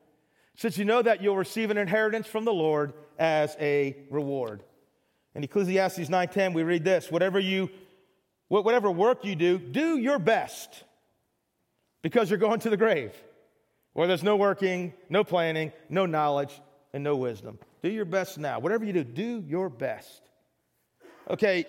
since 0.57 0.77
you 0.77 0.83
know 0.83 1.01
that 1.01 1.23
you'll 1.23 1.37
receive 1.37 1.71
an 1.71 1.77
inheritance 1.77 2.27
from 2.27 2.43
the 2.43 2.53
Lord 2.53 2.91
as 3.17 3.55
a 3.61 3.95
reward. 4.09 4.63
In 5.35 5.43
Ecclesiastes 5.43 6.09
9:10 6.09 6.53
we 6.53 6.63
read 6.63 6.83
this, 6.83 7.11
whatever 7.11 7.39
you 7.39 7.69
whatever 8.47 8.91
work 8.91 9.23
you 9.23 9.35
do, 9.35 9.57
do 9.57 9.97
your 9.97 10.19
best 10.19 10.83
because 12.01 12.29
you're 12.29 12.39
going 12.39 12.59
to 12.59 12.69
the 12.69 12.77
grave 12.77 13.15
where 13.93 14.07
there's 14.07 14.23
no 14.23 14.35
working, 14.35 14.93
no 15.09 15.23
planning, 15.23 15.71
no 15.89 16.05
knowledge, 16.05 16.61
and 16.93 17.03
no 17.03 17.15
wisdom. 17.15 17.59
Do 17.81 17.89
your 17.89 18.05
best 18.05 18.37
now. 18.37 18.59
Whatever 18.59 18.85
you 18.85 18.93
do, 18.93 19.03
do 19.03 19.43
your 19.47 19.69
best. 19.69 20.21
Okay, 21.29 21.65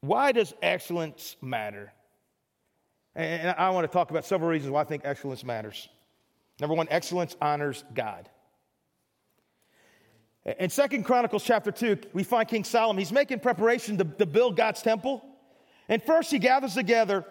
why 0.00 0.32
does 0.32 0.54
excellence 0.62 1.36
matter? 1.40 1.92
And 3.14 3.54
I 3.58 3.70
want 3.70 3.84
to 3.84 3.92
talk 3.92 4.10
about 4.10 4.24
several 4.24 4.50
reasons 4.50 4.70
why 4.70 4.80
I 4.80 4.84
think 4.84 5.02
excellence 5.04 5.44
matters. 5.44 5.88
Number 6.60 6.74
one, 6.74 6.86
excellence 6.90 7.36
honors 7.40 7.84
God. 7.94 8.28
In 10.44 10.70
Second 10.70 11.04
Chronicles 11.04 11.44
chapter 11.44 11.70
2, 11.70 11.98
we 12.12 12.24
find 12.24 12.48
King 12.48 12.64
Solomon. 12.64 12.98
He's 12.98 13.12
making 13.12 13.40
preparation 13.40 13.98
to, 13.98 14.04
to 14.04 14.26
build 14.26 14.56
God's 14.56 14.82
temple. 14.82 15.24
And 15.88 16.02
first, 16.02 16.32
he 16.32 16.38
gathers 16.40 16.74
together 16.74 17.24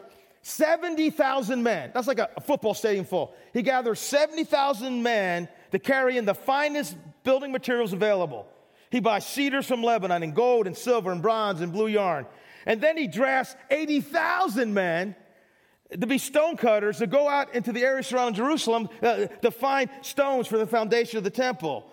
70,000 0.43 1.61
men. 1.61 1.91
That's 1.93 2.07
like 2.07 2.19
a, 2.19 2.29
a 2.37 2.41
football 2.41 2.73
stadium 2.73 3.03
full. 3.03 3.35
He 3.53 3.63
gathers 3.63 3.99
70,000 3.99 5.03
men 5.03 5.49
to 5.71 5.79
carry 5.79 6.17
in 6.17 6.25
the 6.25 6.33
finest 6.33 6.95
building 7.23 7.51
materials 7.51 7.91
available. 7.91 8.47
He 8.89 9.01
buys 9.01 9.25
cedars 9.25 9.67
from 9.67 9.83
Lebanon 9.83 10.23
and 10.23 10.33
gold 10.33 10.67
and 10.67 10.75
silver 10.75 11.11
and 11.11 11.21
bronze 11.21 11.61
and 11.61 11.71
blue 11.71 11.87
yarn. 11.87 12.25
And 12.65 12.79
then 12.79 12.97
he 12.97 13.07
drafts 13.07 13.55
80,000 13.69 14.73
men 14.73 15.15
to 15.99 16.07
be 16.07 16.17
stonecutters 16.17 16.99
to 16.99 17.07
go 17.07 17.27
out 17.27 17.53
into 17.53 17.73
the 17.73 17.83
area 17.83 18.03
surrounding 18.03 18.35
Jerusalem 18.35 18.89
uh, 19.01 19.25
to 19.25 19.51
find 19.51 19.89
stones 20.01 20.47
for 20.47 20.57
the 20.57 20.67
foundation 20.67 21.17
of 21.17 21.23
the 21.23 21.29
temple. 21.29 21.91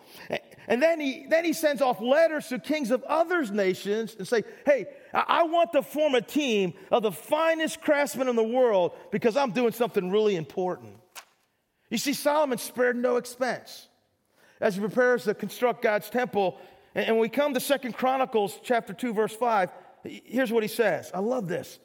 And 0.68 0.82
then 0.82 1.00
he, 1.00 1.24
then 1.26 1.46
he 1.46 1.54
sends 1.54 1.80
off 1.80 1.98
letters 2.00 2.48
to 2.48 2.58
kings 2.58 2.90
of 2.90 3.02
other 3.04 3.42
nations 3.46 4.14
and 4.18 4.28
say, 4.28 4.44
hey, 4.66 4.86
I 5.14 5.44
want 5.44 5.72
to 5.72 5.82
form 5.82 6.14
a 6.14 6.20
team 6.20 6.74
of 6.92 7.02
the 7.02 7.10
finest 7.10 7.80
craftsmen 7.80 8.28
in 8.28 8.36
the 8.36 8.44
world 8.44 8.92
because 9.10 9.34
I'm 9.34 9.52
doing 9.52 9.72
something 9.72 10.10
really 10.10 10.36
important. 10.36 10.94
You 11.88 11.96
see, 11.96 12.12
Solomon 12.12 12.58
spared 12.58 12.96
no 12.96 13.16
expense 13.16 13.88
as 14.60 14.74
he 14.74 14.80
prepares 14.80 15.24
to 15.24 15.32
construct 15.32 15.80
God's 15.80 16.10
temple. 16.10 16.58
And 16.94 17.16
when 17.16 17.20
we 17.22 17.30
come 17.30 17.54
to 17.54 17.60
Second 17.60 17.94
Chronicles 17.94 18.60
chapter 18.62 18.92
2, 18.92 19.14
verse 19.14 19.34
5, 19.34 19.70
here's 20.04 20.52
what 20.52 20.62
he 20.62 20.68
says. 20.68 21.10
I 21.14 21.20
love 21.20 21.48
this. 21.48 21.78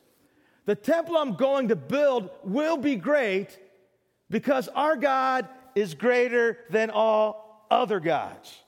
The 0.66 0.76
temple 0.76 1.16
I'm 1.16 1.36
going 1.36 1.70
to 1.70 1.78
build 1.78 2.30
will 2.44 2.76
be 2.76 2.98
great 2.98 3.58
because 4.30 4.68
our 4.68 4.98
God 4.98 5.48
is 5.74 5.94
greater 5.94 6.58
than 6.70 6.90
all 6.90 7.66
other 7.72 8.02
gods. 8.02 8.63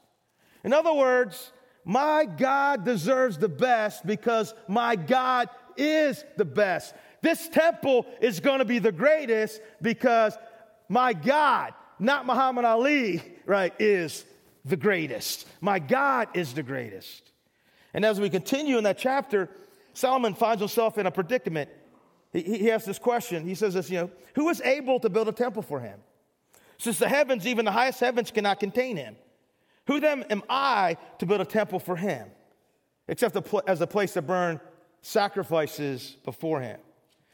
In 0.65 0.73
other 0.73 0.93
words, 0.93 1.53
my 1.85 2.25
God 2.25 2.83
deserves 2.83 3.37
the 3.37 3.47
best 3.47 4.03
because 4.03 4.53
my 4.67 4.95
God 4.95 5.47
is 5.77 6.25
the 6.37 6.43
best. 6.43 6.95
This 7.21 7.47
temple 7.47 8.07
is 8.19 8.39
going 8.39 8.59
to 8.59 8.65
be 8.65 8.79
the 8.79 8.91
greatest 8.91 9.61
because 9.79 10.35
my 10.89 11.13
God, 11.13 11.73
not 11.99 12.25
Muhammad 12.25 12.65
Ali, 12.65 13.21
right, 13.45 13.73
is 13.77 14.25
the 14.65 14.75
greatest. 14.75 15.47
My 15.61 15.77
God 15.77 16.29
is 16.33 16.53
the 16.55 16.63
greatest. 16.63 17.31
And 17.93 18.03
as 18.03 18.19
we 18.19 18.31
continue 18.31 18.79
in 18.79 18.83
that 18.85 18.97
chapter, 18.97 19.49
Solomon 19.93 20.33
finds 20.33 20.61
himself 20.61 20.97
in 20.97 21.05
a 21.05 21.11
predicament. 21.11 21.69
He, 22.33 22.41
he 22.41 22.71
asks 22.71 22.87
this 22.87 22.99
question. 22.99 23.45
He 23.45 23.53
says 23.53 23.75
this, 23.75 23.89
you 23.91 23.99
know, 23.99 24.11
who 24.33 24.49
is 24.49 24.61
able 24.61 24.99
to 25.01 25.09
build 25.09 25.27
a 25.27 25.31
temple 25.31 25.61
for 25.61 25.79
him? 25.79 25.99
Since 26.79 26.97
the 26.97 27.07
heavens, 27.07 27.45
even 27.45 27.65
the 27.65 27.71
highest 27.71 27.99
heavens, 27.99 28.31
cannot 28.31 28.59
contain 28.59 28.97
him. 28.97 29.15
Who 29.87 29.99
then 29.99 30.23
am 30.29 30.43
I 30.49 30.97
to 31.19 31.25
build 31.25 31.41
a 31.41 31.45
temple 31.45 31.79
for 31.79 31.95
him, 31.95 32.27
except 33.07 33.37
as 33.67 33.81
a 33.81 33.87
place 33.87 34.13
to 34.13 34.21
burn 34.21 34.59
sacrifices 35.01 36.17
before 36.23 36.61
him? 36.61 36.79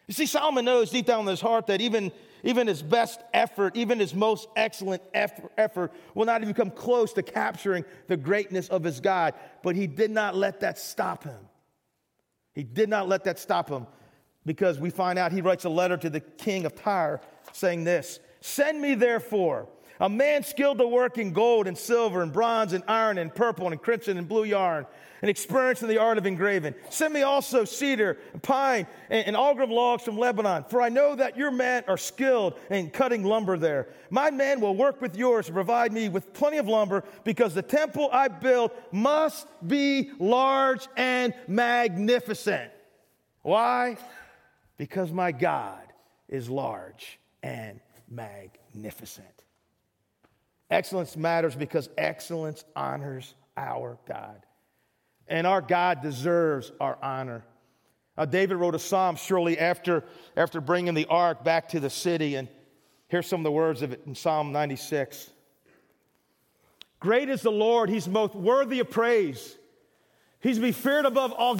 You 0.08 0.14
see, 0.14 0.26
Solomon 0.26 0.66
knows 0.66 0.90
deep 0.90 1.06
down 1.06 1.22
in 1.22 1.28
his 1.28 1.40
heart 1.40 1.68
that 1.68 1.80
even, 1.80 2.12
even 2.44 2.68
his 2.68 2.82
best 2.82 3.22
effort, 3.34 3.78
even 3.78 4.00
his 4.00 4.14
most 4.14 4.50
excellent 4.58 5.02
effort, 5.14 5.52
effort, 5.58 5.94
will 6.14 6.26
not 6.26 6.42
even 6.42 6.54
come 6.54 6.72
close 6.72 7.14
to 7.14 7.24
capturing 7.24 7.86
the 8.08 8.18
greatness 8.18 8.68
of 8.68 8.84
his 8.84 9.00
God. 9.00 9.34
But 9.64 9.78
he 9.78 9.88
did 9.88 10.12
not 10.12 10.36
let 10.36 10.60
that 10.60 10.78
stop 10.78 11.24
him. 11.24 11.40
He 12.54 12.64
did 12.64 12.90
not 12.90 13.08
let 13.08 13.24
that 13.24 13.40
stop 13.40 13.70
him 13.70 13.88
because 14.46 14.80
we 14.80 14.90
find 14.90 15.18
out 15.18 15.32
he 15.32 15.42
writes 15.42 15.64
a 15.64 15.70
letter 15.70 15.96
to 15.96 16.10
the 16.10 16.20
king 16.20 16.66
of 16.66 16.76
Tyre 16.76 17.22
saying 17.54 17.86
this 17.86 18.20
Send 18.42 18.82
me 18.82 18.96
therefore 18.96 19.70
A 20.02 20.10
man 20.10 20.44
skilled 20.44 20.80
to 20.80 20.88
work 20.88 21.20
in 21.20 21.32
gold 21.32 21.68
and 21.68 21.78
silver 21.78 22.24
and 22.24 22.34
bronze 22.34 22.74
and 22.74 22.84
iron 22.88 23.20
and 23.20 23.34
purple 23.34 23.68
and 23.68 23.80
crimson 23.80 24.18
and 24.18 24.28
blue 24.28 24.46
yarn 24.46 24.88
and 25.22 25.30
experienced 25.30 25.84
in 25.84 25.90
the 25.90 26.00
art 26.00 26.18
of 26.18 26.26
engraving. 26.26 26.74
Send 26.90 27.14
me 27.14 27.22
also 27.22 27.66
cedar 27.66 28.18
and 28.34 28.42
pine 28.42 28.88
and, 29.12 29.38
and 29.38 29.72
logs 29.72 30.02
from 30.02 30.18
Lebanon, 30.18 30.66
for 30.70 30.82
I 30.82 30.90
know 30.90 31.14
that 31.14 31.38
your 31.38 31.52
men 31.52 31.84
are 31.88 32.00
skilled 32.00 32.56
in 32.72 32.90
cutting 32.90 33.24
lumber 33.24 33.60
there. 33.60 33.90
My 34.10 34.32
men 34.32 34.60
will 34.60 34.76
work 34.76 35.02
with 35.02 35.16
yours 35.16 35.46
to 35.46 35.54
provide 35.54 35.94
me 35.94 36.10
with 36.10 36.34
plenty 36.34 36.58
of 36.58 36.68
lumber 36.68 37.04
because 37.24 37.54
the 37.54 37.62
temple 37.62 38.10
I 38.12 38.28
build 38.28 38.72
must 38.92 39.46
be 39.68 40.10
large 40.18 40.88
and 40.98 41.36
magnificent. 41.48 42.72
Why? 43.44 43.98
Because 44.78 45.12
my 45.12 45.32
God 45.32 45.84
is 46.28 46.50
large 46.50 47.20
and 47.44 47.80
magnificent. 48.10 49.41
Excellence 50.72 51.18
matters 51.18 51.54
because 51.54 51.90
excellence 51.98 52.64
honors 52.76 53.36
our 53.58 54.00
God. 54.08 54.46
And 55.28 55.46
our 55.46 55.62
God 55.62 56.02
deserves 56.02 56.72
our 56.80 56.98
honor. 57.04 57.44
Uh, 58.18 58.26
David 58.26 58.56
wrote 58.56 58.74
a 58.74 58.80
psalm 58.80 59.18
shortly 59.18 59.60
after, 59.60 60.06
after 60.36 60.62
bringing 60.62 60.94
the 60.94 61.06
ark 61.08 61.44
back 61.44 61.70
to 61.70 61.82
the 61.82 61.90
city. 61.90 62.36
And 62.36 62.48
here's 63.10 63.28
some 63.28 63.42
of 63.42 63.44
the 63.44 63.52
words 63.52 63.82
of 63.82 63.92
it 63.92 64.02
in 64.06 64.16
Psalm 64.16 64.54
96. 64.54 65.30
Great 67.02 67.30
is 67.30 67.42
the 67.42 67.52
Lord, 67.52 67.90
he's 67.90 68.08
most 68.08 68.34
worthy 68.34 68.80
of 68.80 68.90
praise. 68.90 69.58
He's 70.40 70.56
to 70.56 70.62
be 70.62 70.72
feared 70.72 71.06
above 71.06 71.34
all 71.34 71.58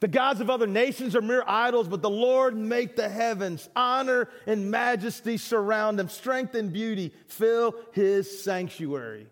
the 0.00 0.08
gods 0.08 0.40
of 0.40 0.48
other 0.48 0.66
nations 0.66 1.16
are 1.16 1.20
mere 1.20 1.42
idols, 1.46 1.88
but 1.88 2.02
the 2.02 2.10
Lord 2.10 2.56
make 2.56 2.94
the 2.94 3.08
heavens. 3.08 3.68
Honor 3.74 4.28
and 4.46 4.70
majesty 4.70 5.36
surround 5.36 5.98
him. 5.98 6.08
Strength 6.08 6.54
and 6.54 6.72
beauty 6.72 7.12
fill 7.26 7.74
his 7.92 8.42
sanctuary. 8.42 9.26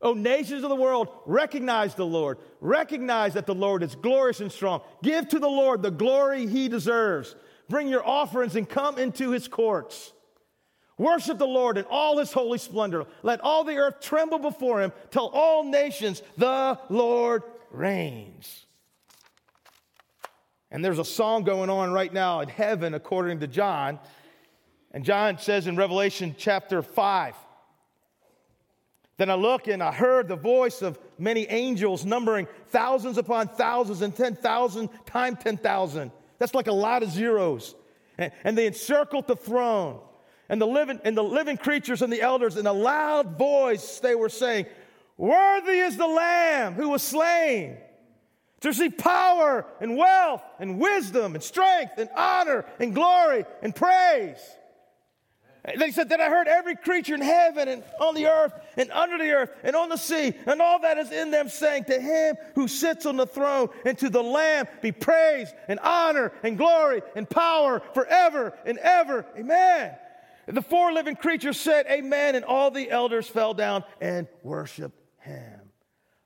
O 0.00 0.14
nations 0.14 0.62
of 0.64 0.68
the 0.68 0.76
world, 0.76 1.08
recognize 1.26 1.94
the 1.94 2.06
Lord. 2.06 2.38
Recognize 2.60 3.34
that 3.34 3.46
the 3.46 3.54
Lord 3.54 3.82
is 3.82 3.94
glorious 3.94 4.40
and 4.40 4.50
strong. 4.50 4.82
Give 5.02 5.28
to 5.28 5.38
the 5.38 5.48
Lord 5.48 5.82
the 5.82 5.90
glory 5.90 6.46
he 6.46 6.68
deserves. 6.68 7.34
Bring 7.68 7.88
your 7.88 8.06
offerings 8.06 8.56
and 8.56 8.68
come 8.68 8.98
into 8.98 9.30
his 9.30 9.48
courts. 9.48 10.12
Worship 10.98 11.38
the 11.38 11.46
Lord 11.46 11.78
in 11.78 11.84
all 11.84 12.18
his 12.18 12.32
holy 12.32 12.58
splendor. 12.58 13.06
Let 13.22 13.40
all 13.40 13.64
the 13.64 13.76
earth 13.76 14.00
tremble 14.00 14.38
before 14.38 14.82
him. 14.82 14.92
Tell 15.10 15.26
all 15.26 15.64
nations, 15.64 16.22
the 16.36 16.78
Lord 16.88 17.42
reigns. 17.70 18.66
And 20.72 20.82
there's 20.82 20.98
a 20.98 21.04
song 21.04 21.44
going 21.44 21.68
on 21.68 21.92
right 21.92 22.10
now 22.10 22.40
in 22.40 22.48
heaven, 22.48 22.94
according 22.94 23.40
to 23.40 23.46
John. 23.46 24.00
And 24.92 25.04
John 25.04 25.36
says 25.38 25.66
in 25.66 25.76
Revelation 25.76 26.34
chapter 26.38 26.80
5 26.80 27.34
Then 29.18 29.28
I 29.28 29.34
looked 29.34 29.68
and 29.68 29.82
I 29.82 29.92
heard 29.92 30.28
the 30.28 30.36
voice 30.36 30.80
of 30.80 30.98
many 31.18 31.46
angels, 31.48 32.06
numbering 32.06 32.48
thousands 32.68 33.18
upon 33.18 33.48
thousands 33.48 34.00
and 34.00 34.16
10,000 34.16 34.88
times 35.04 35.38
10,000. 35.42 36.10
That's 36.38 36.54
like 36.54 36.68
a 36.68 36.72
lot 36.72 37.02
of 37.02 37.10
zeros. 37.10 37.74
And 38.16 38.56
they 38.56 38.66
encircled 38.66 39.26
the 39.26 39.36
throne. 39.36 40.00
And 40.48 40.60
the, 40.60 40.66
living, 40.66 41.00
and 41.04 41.14
the 41.16 41.24
living 41.24 41.58
creatures 41.58 42.00
and 42.00 42.10
the 42.12 42.22
elders, 42.22 42.56
in 42.56 42.66
a 42.66 42.72
loud 42.72 43.38
voice, 43.38 44.00
they 44.00 44.14
were 44.14 44.28
saying, 44.30 44.66
Worthy 45.18 45.78
is 45.78 45.98
the 45.98 46.06
Lamb 46.06 46.74
who 46.74 46.88
was 46.88 47.02
slain 47.02 47.76
to 48.62 48.68
receive 48.68 48.96
power 48.96 49.66
and 49.80 49.96
wealth 49.96 50.42
and 50.58 50.78
wisdom 50.78 51.34
and 51.34 51.42
strength 51.42 51.94
and 51.98 52.08
honor 52.16 52.64
and 52.78 52.94
glory 52.94 53.44
and 53.60 53.74
praise. 53.74 54.38
They 55.78 55.92
said 55.92 56.08
that 56.08 56.20
I 56.20 56.28
heard 56.28 56.48
every 56.48 56.74
creature 56.74 57.14
in 57.14 57.20
heaven 57.20 57.68
and 57.68 57.84
on 58.00 58.16
the 58.16 58.26
earth 58.26 58.52
and 58.76 58.90
under 58.90 59.16
the 59.16 59.30
earth 59.30 59.50
and 59.62 59.76
on 59.76 59.90
the 59.90 59.96
sea 59.96 60.34
and 60.46 60.60
all 60.60 60.80
that 60.80 60.98
is 60.98 61.12
in 61.12 61.30
them 61.30 61.48
saying, 61.48 61.84
To 61.84 62.00
him 62.00 62.36
who 62.56 62.66
sits 62.66 63.06
on 63.06 63.16
the 63.16 63.26
throne 63.26 63.68
and 63.84 63.96
to 63.98 64.10
the 64.10 64.22
Lamb 64.22 64.66
be 64.80 64.90
praise 64.90 65.52
and 65.68 65.78
honor 65.80 66.32
and 66.42 66.58
glory 66.58 67.02
and 67.14 67.30
power 67.30 67.80
forever 67.94 68.54
and 68.66 68.78
ever. 68.78 69.24
Amen. 69.36 69.94
the 70.46 70.62
four 70.62 70.92
living 70.92 71.14
creatures 71.14 71.60
said, 71.60 71.86
Amen. 71.88 72.34
And 72.34 72.44
all 72.44 72.72
the 72.72 72.90
elders 72.90 73.28
fell 73.28 73.54
down 73.54 73.84
and 74.00 74.26
worshiped 74.42 74.98
him. 75.20 75.60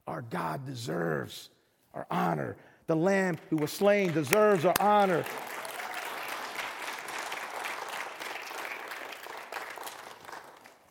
Our 0.06 0.22
God 0.22 0.64
deserves 0.64 1.50
our 1.96 2.06
honor. 2.10 2.56
The 2.86 2.94
lamb 2.94 3.38
who 3.50 3.56
was 3.56 3.72
slain 3.72 4.12
deserves 4.12 4.64
our 4.64 4.74
honor. 4.78 5.24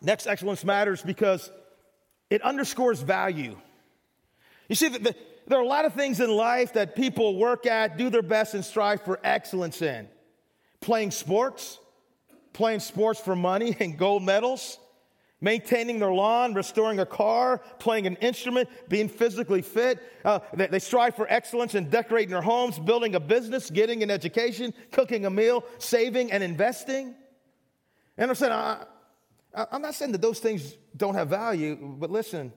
Next, 0.01 0.27
excellence 0.27 0.65
matters 0.65 1.01
because 1.01 1.51
it 2.29 2.41
underscores 2.41 3.01
value. 3.01 3.55
You 4.67 4.75
see, 4.75 4.89
the, 4.89 4.99
the, 4.99 5.15
there 5.47 5.59
are 5.59 5.63
a 5.63 5.67
lot 5.67 5.85
of 5.85 5.93
things 5.93 6.19
in 6.19 6.29
life 6.29 6.73
that 6.73 6.95
people 6.95 7.37
work 7.37 7.65
at, 7.65 7.97
do 7.97 8.09
their 8.09 8.23
best, 8.23 8.55
and 8.55 8.65
strive 8.65 9.01
for 9.01 9.19
excellence 9.23 9.81
in. 9.81 10.07
Playing 10.81 11.11
sports, 11.11 11.79
playing 12.51 12.79
sports 12.79 13.19
for 13.19 13.35
money 13.35 13.75
and 13.79 13.97
gold 13.97 14.23
medals, 14.23 14.79
maintaining 15.41 15.99
their 15.99 16.11
lawn, 16.11 16.53
restoring 16.53 16.99
a 16.99 17.05
car, 17.05 17.59
playing 17.79 18.07
an 18.07 18.15
instrument, 18.17 18.69
being 18.87 19.09
physically 19.09 19.61
fit. 19.61 19.99
Uh, 20.23 20.39
they, 20.53 20.67
they, 20.67 20.79
strive 20.79 21.15
for 21.15 21.27
excellence 21.29 21.75
in 21.75 21.89
decorating 21.89 22.31
their 22.31 22.41
homes, 22.41 22.79
building 22.79 23.15
a 23.15 23.19
business, 23.19 23.69
getting 23.69 24.01
an 24.01 24.09
education, 24.09 24.73
cooking 24.91 25.25
a 25.25 25.29
meal, 25.29 25.63
saving 25.77 26.31
and 26.31 26.41
investing. 26.41 27.13
And 28.17 28.31
I'm 28.31 28.35
saying, 28.35 28.53
I, 28.53 28.85
I'm 29.71 29.81
not 29.81 29.95
saying 29.95 30.13
that 30.13 30.21
those 30.21 30.39
things 30.39 30.75
don't 30.95 31.15
have 31.15 31.29
value, 31.29 31.75
but 31.75 32.09
listen, 32.09 32.53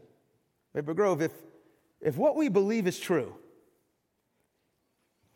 Maple 0.75 0.95
Grove, 0.95 1.21
if, 1.23 1.33
if 2.01 2.17
what 2.17 2.37
we 2.37 2.49
believe 2.49 2.87
is 2.87 2.99
true, 2.99 3.35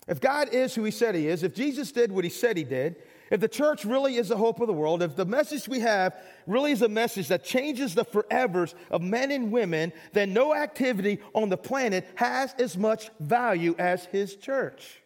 if 0.08 0.20
God 0.20 0.48
is 0.52 0.74
who 0.74 0.82
he 0.84 0.90
said 0.90 1.14
he 1.14 1.28
is, 1.28 1.42
if 1.42 1.54
Jesus 1.54 1.92
did 1.92 2.10
what 2.10 2.24
he 2.24 2.30
said 2.30 2.56
he 2.56 2.64
did, 2.64 2.96
if 3.32 3.40
the 3.40 3.48
church 3.48 3.86
really 3.86 4.16
is 4.16 4.28
the 4.28 4.36
hope 4.36 4.60
of 4.60 4.66
the 4.66 4.74
world, 4.74 5.02
if 5.02 5.16
the 5.16 5.24
message 5.24 5.66
we 5.66 5.80
have 5.80 6.14
really 6.46 6.70
is 6.70 6.82
a 6.82 6.88
message 6.88 7.28
that 7.28 7.42
changes 7.42 7.94
the 7.94 8.04
forevers 8.04 8.74
of 8.90 9.00
men 9.00 9.30
and 9.30 9.50
women, 9.50 9.90
then 10.12 10.34
no 10.34 10.54
activity 10.54 11.18
on 11.34 11.48
the 11.48 11.56
planet 11.56 12.06
has 12.16 12.54
as 12.58 12.76
much 12.76 13.10
value 13.18 13.74
as 13.78 14.04
his 14.04 14.36
church. 14.36 15.00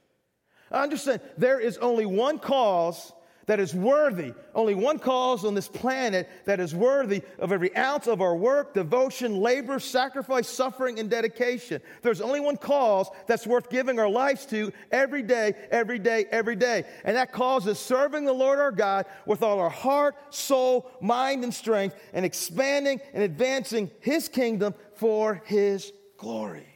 Understand, 0.72 1.20
there 1.38 1.60
is 1.60 1.78
only 1.78 2.04
one 2.04 2.40
cause 2.40 3.12
that 3.46 3.61
is 3.61 3.74
worthy, 3.74 4.35
only 4.54 4.74
one 4.74 4.98
cause 4.98 5.44
on 5.44 5.54
this 5.54 5.68
planet 5.68 6.28
that 6.44 6.59
is 6.59 6.74
worthy 6.74 7.22
of 7.38 7.52
every 7.52 7.74
ounce 7.76 8.09
of 8.09 8.20
our 8.20 8.37
work, 8.37 8.74
devotion, 8.74 9.37
labor, 9.37 9.78
sacrifice, 9.78 10.48
suffering, 10.48 10.98
and 10.98 11.09
dedication. 11.09 11.80
There's 12.02 12.20
only 12.20 12.40
one 12.40 12.56
cause 12.56 13.09
that's 13.26 13.46
worth 13.46 13.70
giving 13.70 14.00
our 14.00 14.09
lives 14.09 14.46
to 14.46 14.72
every 14.90 15.22
day, 15.22 15.54
every 15.70 16.00
day, 16.00 16.26
every 16.30 16.56
day. 16.56 16.85
And 17.04 17.16
that 17.16 17.32
cause 17.32 17.66
is 17.68 17.78
serving 17.78 18.24
the 18.24 18.32
Lord 18.32 18.59
our 18.59 18.72
God 18.72 19.06
with 19.26 19.42
all 19.42 19.61
our 19.61 19.70
heart, 19.70 20.16
soul, 20.35 20.90
mind, 21.00 21.44
and 21.44 21.54
strength, 21.54 21.96
and 22.12 22.26
expanding 22.26 23.00
and 23.14 23.22
advancing 23.22 23.90
His 24.00 24.28
kingdom 24.28 24.74
for 24.94 25.40
His 25.46 25.92
glory. 26.16 26.66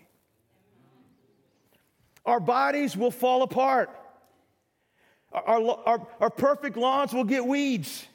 Our 2.25 2.41
bodies 2.41 2.97
will 2.97 3.11
fall 3.11 3.43
apart. 3.43 3.91
Our, 5.33 5.79
our, 5.87 6.07
our 6.21 6.31
perfect 6.31 6.77
lawns 6.77 7.13
will 7.13 7.25
get 7.25 7.47
weeds. 7.47 8.07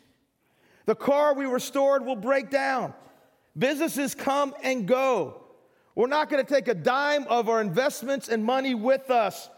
The 0.85 0.95
car 0.95 1.33
we 1.33 1.45
restored 1.45 2.05
will 2.05 2.15
break 2.15 2.49
down. 2.49 2.93
Businesses 3.57 4.13
come 4.13 4.53
and 4.63 4.87
go. 4.87 5.41
We're 5.95 6.07
not 6.07 6.29
going 6.29 6.45
to 6.45 6.53
take 6.53 6.67
a 6.67 6.73
dime 6.73 7.25
of 7.29 7.47
our 7.47 7.61
investments 7.61 8.27
and 8.27 8.43
money 8.43 8.75
with 8.75 9.09
us. 9.09 9.49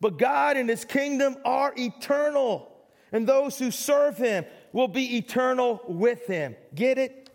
But 0.00 0.18
God 0.18 0.56
and 0.56 0.68
His 0.68 0.84
kingdom 0.84 1.36
are 1.44 1.72
eternal. 1.76 2.72
And 3.12 3.28
those 3.28 3.58
who 3.58 3.70
serve 3.70 4.16
Him 4.16 4.46
will 4.72 4.88
be 4.88 5.18
eternal 5.18 5.82
with 5.86 6.26
Him. 6.26 6.56
Get 6.74 6.96
it? 6.96 7.30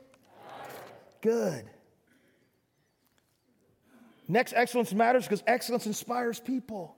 Good. 1.21 1.69
Next, 4.27 4.53
excellence 4.53 4.91
matters 4.91 5.23
because 5.23 5.43
excellence 5.47 5.85
inspires 5.85 6.39
people. 6.39 6.96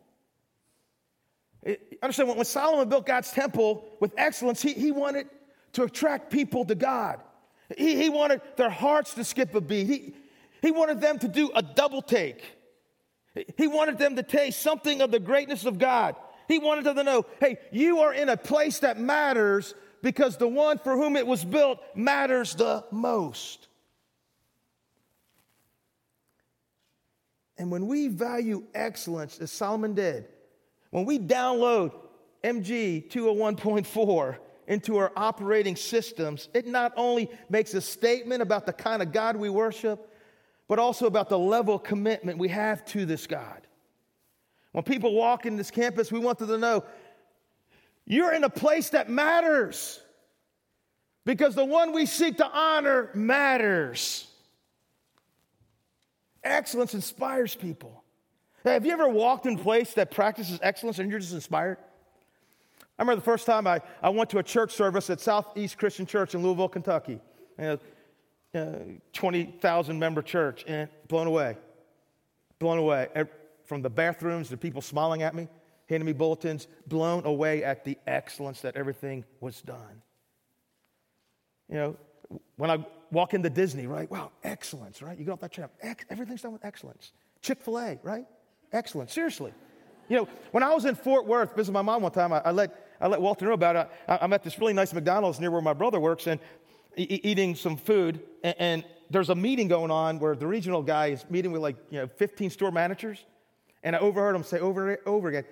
Understand, 2.01 2.29
when 2.29 2.45
Solomon 2.45 2.87
built 2.87 3.05
God's 3.05 3.31
temple 3.31 3.85
with 3.99 4.13
excellence, 4.17 4.61
he, 4.61 4.73
he 4.73 4.91
wanted 4.91 5.27
to 5.73 5.83
attract 5.83 6.31
people 6.31 6.65
to 6.65 6.75
God. 6.75 7.19
He, 7.77 7.95
he 7.95 8.09
wanted 8.09 8.41
their 8.55 8.69
hearts 8.69 9.13
to 9.15 9.23
skip 9.23 9.53
a 9.53 9.61
beat. 9.61 9.87
He, 9.87 10.13
he 10.61 10.71
wanted 10.71 11.01
them 11.01 11.19
to 11.19 11.27
do 11.27 11.51
a 11.55 11.61
double 11.61 12.01
take. 12.01 12.43
He 13.57 13.67
wanted 13.67 13.97
them 13.97 14.15
to 14.15 14.23
taste 14.23 14.61
something 14.61 15.01
of 15.01 15.11
the 15.11 15.19
greatness 15.19 15.65
of 15.65 15.77
God. 15.77 16.15
He 16.47 16.59
wanted 16.59 16.85
them 16.85 16.95
to 16.95 17.03
know 17.03 17.25
hey, 17.39 17.57
you 17.71 17.99
are 17.99 18.13
in 18.13 18.29
a 18.29 18.37
place 18.37 18.79
that 18.79 18.99
matters 18.99 19.75
because 20.01 20.37
the 20.37 20.47
one 20.47 20.79
for 20.79 20.95
whom 20.95 21.15
it 21.15 21.27
was 21.27 21.45
built 21.45 21.79
matters 21.95 22.55
the 22.55 22.83
most. 22.91 23.67
And 27.57 27.69
when 27.69 27.87
we 27.87 28.07
value 28.07 28.63
excellence, 28.73 29.37
as 29.39 29.51
Solomon 29.51 29.93
did, 29.93 30.25
when 30.91 31.05
we 31.05 31.19
download 31.19 31.93
MG 32.43 33.09
201.4 33.09 34.37
into 34.67 34.97
our 34.97 35.11
operating 35.15 35.75
systems, 35.75 36.49
it 36.53 36.67
not 36.67 36.93
only 36.95 37.29
makes 37.49 37.73
a 37.73 37.81
statement 37.81 38.41
about 38.41 38.65
the 38.65 38.73
kind 38.73 39.01
of 39.01 39.11
God 39.11 39.35
we 39.35 39.49
worship, 39.49 40.13
but 40.67 40.79
also 40.79 41.07
about 41.07 41.29
the 41.29 41.39
level 41.39 41.75
of 41.75 41.83
commitment 41.83 42.37
we 42.37 42.49
have 42.49 42.85
to 42.85 43.05
this 43.05 43.27
God. 43.27 43.61
When 44.71 44.83
people 44.83 45.13
walk 45.13 45.45
in 45.45 45.57
this 45.57 45.71
campus, 45.71 46.11
we 46.11 46.19
want 46.19 46.37
them 46.37 46.49
to 46.49 46.57
know 46.57 46.83
you're 48.05 48.33
in 48.33 48.43
a 48.43 48.49
place 48.49 48.89
that 48.89 49.09
matters 49.09 49.99
because 51.25 51.55
the 51.55 51.65
one 51.65 51.93
we 51.93 52.05
seek 52.05 52.37
to 52.37 52.47
honor 52.47 53.09
matters. 53.13 54.27
Excellence 56.43 56.93
inspires 56.93 57.55
people. 57.55 57.98
Have 58.73 58.85
you 58.85 58.91
ever 58.91 59.09
walked 59.09 59.45
in 59.45 59.55
a 59.55 59.61
place 59.61 59.93
that 59.95 60.11
practices 60.11 60.59
excellence 60.61 60.99
and 60.99 61.09
you're 61.09 61.19
just 61.19 61.33
inspired? 61.33 61.77
I 62.97 63.01
remember 63.01 63.19
the 63.21 63.25
first 63.25 63.45
time 63.45 63.65
I, 63.65 63.81
I 64.01 64.09
went 64.09 64.29
to 64.31 64.39
a 64.39 64.43
church 64.43 64.73
service 64.73 65.09
at 65.09 65.21
Southeast 65.21 65.77
Christian 65.77 66.05
Church 66.05 66.35
in 66.35 66.43
Louisville, 66.43 66.67
Kentucky. 66.67 67.21
You 67.57 67.63
know, 67.63 67.79
uh, 68.53 68.79
20,000 69.13 69.99
member 69.99 70.21
church, 70.21 70.65
and 70.67 70.89
blown 71.07 71.27
away. 71.27 71.57
Blown 72.57 72.77
away. 72.77 73.07
From 73.65 73.81
the 73.81 73.89
bathrooms, 73.89 74.49
the 74.49 74.57
people 74.57 74.81
smiling 74.81 75.21
at 75.21 75.35
me, 75.35 75.47
handing 75.87 76.05
me 76.05 76.13
bulletins, 76.13 76.67
blown 76.87 77.25
away 77.25 77.63
at 77.63 77.85
the 77.85 77.97
excellence 78.07 78.61
that 78.61 78.75
everything 78.75 79.23
was 79.39 79.61
done. 79.61 80.01
You 81.69 81.75
know, 81.75 81.97
when 82.57 82.71
I 82.71 82.85
walk 83.11 83.33
into 83.33 83.49
Disney, 83.49 83.87
right? 83.87 84.09
Wow, 84.09 84.31
excellence, 84.43 85.01
right? 85.01 85.17
You 85.17 85.25
get 85.25 85.31
off 85.31 85.39
that 85.41 85.51
train, 85.51 85.67
everything's 86.09 86.41
done 86.41 86.53
with 86.53 86.65
excellence. 86.65 87.13
Chick 87.41 87.61
fil 87.61 87.79
A, 87.79 87.99
right? 88.03 88.25
Excellent. 88.71 89.09
Seriously. 89.09 89.53
You 90.07 90.17
know, 90.17 90.27
when 90.51 90.63
I 90.63 90.73
was 90.73 90.85
in 90.85 90.95
Fort 90.95 91.27
Worth 91.27 91.55
visiting 91.55 91.73
my 91.73 91.81
mom 91.81 92.01
one 92.01 92.11
time, 92.11 92.33
I, 92.33 92.41
I 92.45 92.51
let, 92.51 92.87
I 92.99 93.07
let 93.07 93.21
Walter 93.21 93.45
know 93.45 93.53
about 93.53 93.75
it. 93.75 93.89
I, 94.07 94.23
am 94.23 94.33
at 94.33 94.43
this 94.43 94.57
really 94.57 94.73
nice 94.73 94.93
McDonald's 94.93 95.39
near 95.39 95.51
where 95.51 95.61
my 95.61 95.73
brother 95.73 95.99
works 95.99 96.25
and 96.25 96.39
e- 96.97 97.19
eating 97.23 97.55
some 97.55 97.77
food. 97.77 98.21
And, 98.43 98.55
and, 98.59 98.85
there's 99.09 99.29
a 99.29 99.35
meeting 99.35 99.67
going 99.67 99.91
on 99.91 100.19
where 100.19 100.35
the 100.35 100.45
regional 100.45 100.83
guy 100.83 101.07
is 101.07 101.25
meeting 101.29 101.51
with 101.51 101.61
like, 101.61 101.75
you 101.89 101.99
know, 101.99 102.07
15 102.07 102.49
store 102.51 102.71
managers. 102.71 103.25
And 103.83 103.95
I 103.95 103.99
overheard 103.99 104.35
him 104.35 104.43
say 104.43 104.59
over 104.59 104.91
and 104.91 104.99
over 105.05 105.29
again, 105.29 105.45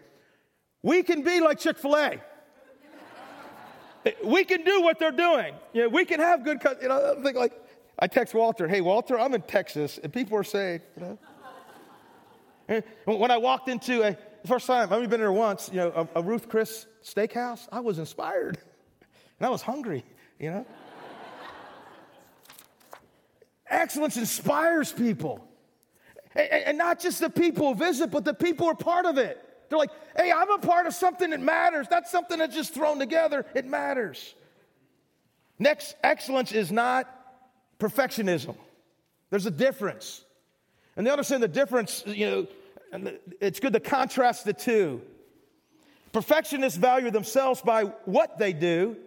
we 0.84 1.01
can 1.03 1.23
be 1.23 1.39
like 1.39 1.60
Chick 1.60 1.77
fil 1.77 1.95
A. 1.95 2.21
we 4.23 4.43
can 4.43 4.63
do 4.63 4.82
what 4.82 4.99
they're 4.99 5.12
doing. 5.12 5.56
You 5.73 5.84
know, 5.84 5.89
we 5.89 6.06
can 6.06 6.19
have 6.19 6.43
good, 6.43 6.62
you 6.82 6.89
know, 6.89 7.15
I 7.17 7.23
think 7.23 7.36
like, 7.36 7.53
I 7.99 8.06
text 8.06 8.36
Walter, 8.36 8.67
hey, 8.67 8.82
Walter, 8.82 9.17
I'm 9.17 9.34
in 9.34 9.41
Texas, 9.41 9.99
and 10.03 10.13
people 10.13 10.38
are 10.38 10.43
saying, 10.43 10.82
you 10.95 11.01
know, 11.01 11.19
when 13.06 13.32
I 13.32 13.38
walked 13.38 13.69
into 13.69 14.03
a 14.03 14.17
first 14.45 14.67
time, 14.67 14.84
I've 14.84 14.91
only 14.91 15.08
been 15.08 15.19
there 15.19 15.32
once, 15.32 15.69
you 15.69 15.77
know, 15.77 16.10
a, 16.15 16.19
a 16.19 16.21
Ruth 16.21 16.49
Chris 16.49 16.86
steakhouse, 17.03 17.67
I 17.71 17.80
was 17.80 17.99
inspired. 17.99 18.58
And 19.39 19.47
I 19.47 19.49
was 19.49 19.62
hungry, 19.62 20.03
you 20.39 20.51
know. 20.51 20.65
Excellence 23.69 24.17
inspires 24.17 24.91
people. 24.91 25.47
And, 26.36 26.51
and 26.51 26.77
not 26.77 26.99
just 26.99 27.19
the 27.19 27.30
people 27.30 27.73
who 27.73 27.80
visit, 27.80 28.12
but 28.12 28.25
the 28.25 28.34
people 28.34 28.65
who 28.65 28.71
are 28.71 28.75
part 28.75 29.06
of 29.06 29.17
it. 29.17 29.43
They're 29.69 29.77
like, 29.77 29.91
hey, 30.15 30.32
I'm 30.32 30.49
a 30.51 30.60
part 30.60 30.88
of 30.88 30.93
something 30.93 31.30
that 31.32 31.41
matters. 31.41 31.88
That's 31.89 32.10
something 32.10 32.39
that's 32.39 32.56
just 32.56 32.73
thrown 32.73 32.99
together. 32.99 33.45
It 33.53 33.65
matters. 33.65 34.34
Next, 35.60 35.95
excellence 36.03 36.51
is 36.51 36.71
not 36.71 37.10
perfectionism. 37.80 38.56
There's 39.30 39.45
a 39.45 39.51
difference. 39.51 40.23
And 40.97 41.05
they 41.05 41.12
understand 41.12 41.43
the 41.43 41.47
difference, 41.47 42.03
you 42.05 42.47
know, 42.91 43.17
it's 43.39 43.60
good 43.60 43.73
to 43.73 43.79
contrast 43.79 44.45
the 44.45 44.53
two. 44.53 45.01
Perfectionists 46.12 46.77
value 46.77 47.12
themselves 47.12 47.62
by 47.62 47.83
what 48.05 48.39
they 48.39 48.51
do. 48.51 48.97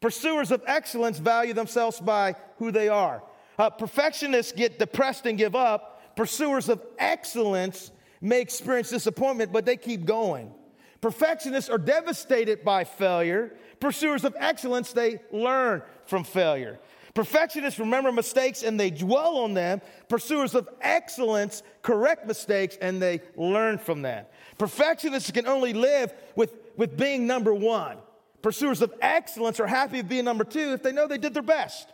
Pursuers 0.00 0.50
of 0.50 0.62
excellence 0.66 1.18
value 1.18 1.54
themselves 1.54 2.00
by 2.00 2.36
who 2.58 2.70
they 2.70 2.88
are. 2.88 3.22
Uh, 3.58 3.70
perfectionists 3.70 4.52
get 4.52 4.78
depressed 4.78 5.24
and 5.24 5.38
give 5.38 5.56
up. 5.56 6.14
Pursuers 6.14 6.68
of 6.68 6.82
excellence 6.98 7.90
may 8.20 8.40
experience 8.40 8.90
disappointment, 8.90 9.52
but 9.52 9.64
they 9.64 9.76
keep 9.76 10.04
going. 10.04 10.52
Perfectionists 11.00 11.70
are 11.70 11.78
devastated 11.78 12.64
by 12.64 12.84
failure. 12.84 13.54
Pursuers 13.80 14.24
of 14.24 14.36
excellence, 14.38 14.92
they 14.92 15.20
learn 15.32 15.82
from 16.04 16.24
failure. 16.24 16.78
Perfectionists 17.18 17.80
remember 17.80 18.12
mistakes 18.12 18.62
and 18.62 18.78
they 18.78 18.90
dwell 18.90 19.38
on 19.38 19.52
them. 19.52 19.80
Pursuers 20.08 20.54
of 20.54 20.68
excellence 20.80 21.64
correct 21.82 22.28
mistakes 22.28 22.78
and 22.80 23.02
they 23.02 23.20
learn 23.34 23.78
from 23.78 24.02
them. 24.02 24.24
Perfectionists 24.56 25.32
can 25.32 25.44
only 25.48 25.72
live 25.72 26.12
with, 26.36 26.54
with 26.76 26.96
being 26.96 27.26
number 27.26 27.52
one. 27.52 27.96
Pursuers 28.40 28.82
of 28.82 28.94
excellence 29.00 29.58
are 29.58 29.66
happy 29.66 29.96
with 29.96 30.08
being 30.08 30.26
number 30.26 30.44
two 30.44 30.72
if 30.74 30.84
they 30.84 30.92
know 30.92 31.08
they 31.08 31.18
did 31.18 31.34
their 31.34 31.42
best. 31.42 31.92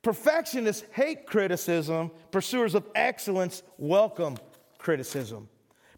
Perfectionists 0.00 0.86
hate 0.90 1.26
criticism. 1.26 2.10
Pursuers 2.30 2.74
of 2.74 2.86
excellence 2.94 3.62
welcome 3.76 4.38
criticism. 4.78 5.50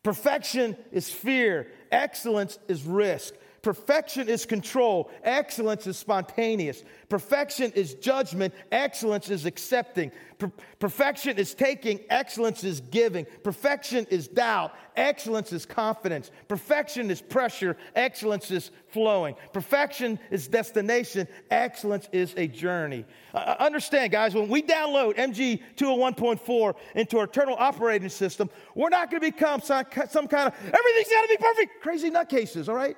Perfection 0.03 0.77
is 0.91 1.09
fear, 1.09 1.71
excellence 1.93 2.59
is 2.67 2.83
risk. 2.83 3.35
Perfection 3.63 4.29
is 4.29 4.47
control. 4.47 5.11
Excellence 5.25 5.87
is 5.87 5.97
spontaneous. 5.97 6.85
Perfection 7.09 7.73
is 7.73 7.95
judgment. 7.95 8.55
Excellence 8.71 9.31
is 9.31 9.47
accepting. 9.47 10.13
Per- 10.39 10.53
perfection 10.79 11.39
is 11.39 11.55
taking. 11.55 12.01
Excellence 12.09 12.63
is 12.63 12.81
giving. 12.81 13.27
Perfection 13.43 14.07
is 14.11 14.29
doubt. 14.29 14.75
Excellence 14.97 15.53
is 15.53 15.67
confidence. 15.67 16.31
Perfection 16.47 17.11
is 17.11 17.21
pressure. 17.21 17.77
Excellence 17.97 18.51
is 18.53 18.71
flowing. 18.89 19.35
Perfection 19.53 20.21
is 20.31 20.47
destination. 20.47 21.27
Excellence 21.51 22.09
is 22.13 22.35
a 22.37 22.47
journey. 22.47 23.05
Uh, 23.35 23.57
understand, 23.59 24.13
guys, 24.13 24.35
when 24.35 24.49
we 24.49 24.63
download 24.63 25.17
MG 25.17 25.61
201.4 25.77 26.75
into 26.95 27.19
our 27.19 27.25
eternal 27.25 27.57
operating 27.59 28.09
system, 28.09 28.49
we're 28.77 28.89
not 28.89 29.11
going 29.11 29.21
to 29.21 29.33
become 29.33 29.61
some, 29.61 29.85
some 30.09 30.29
kind 30.29 30.47
of 30.49 30.55
everything's 30.55 31.09
got 31.09 31.23
to 31.23 31.29
be 31.29 31.37
perfect, 31.37 31.83
crazy 31.83 32.11
nutcases, 32.11 32.69
all 32.69 32.77
right? 32.77 32.97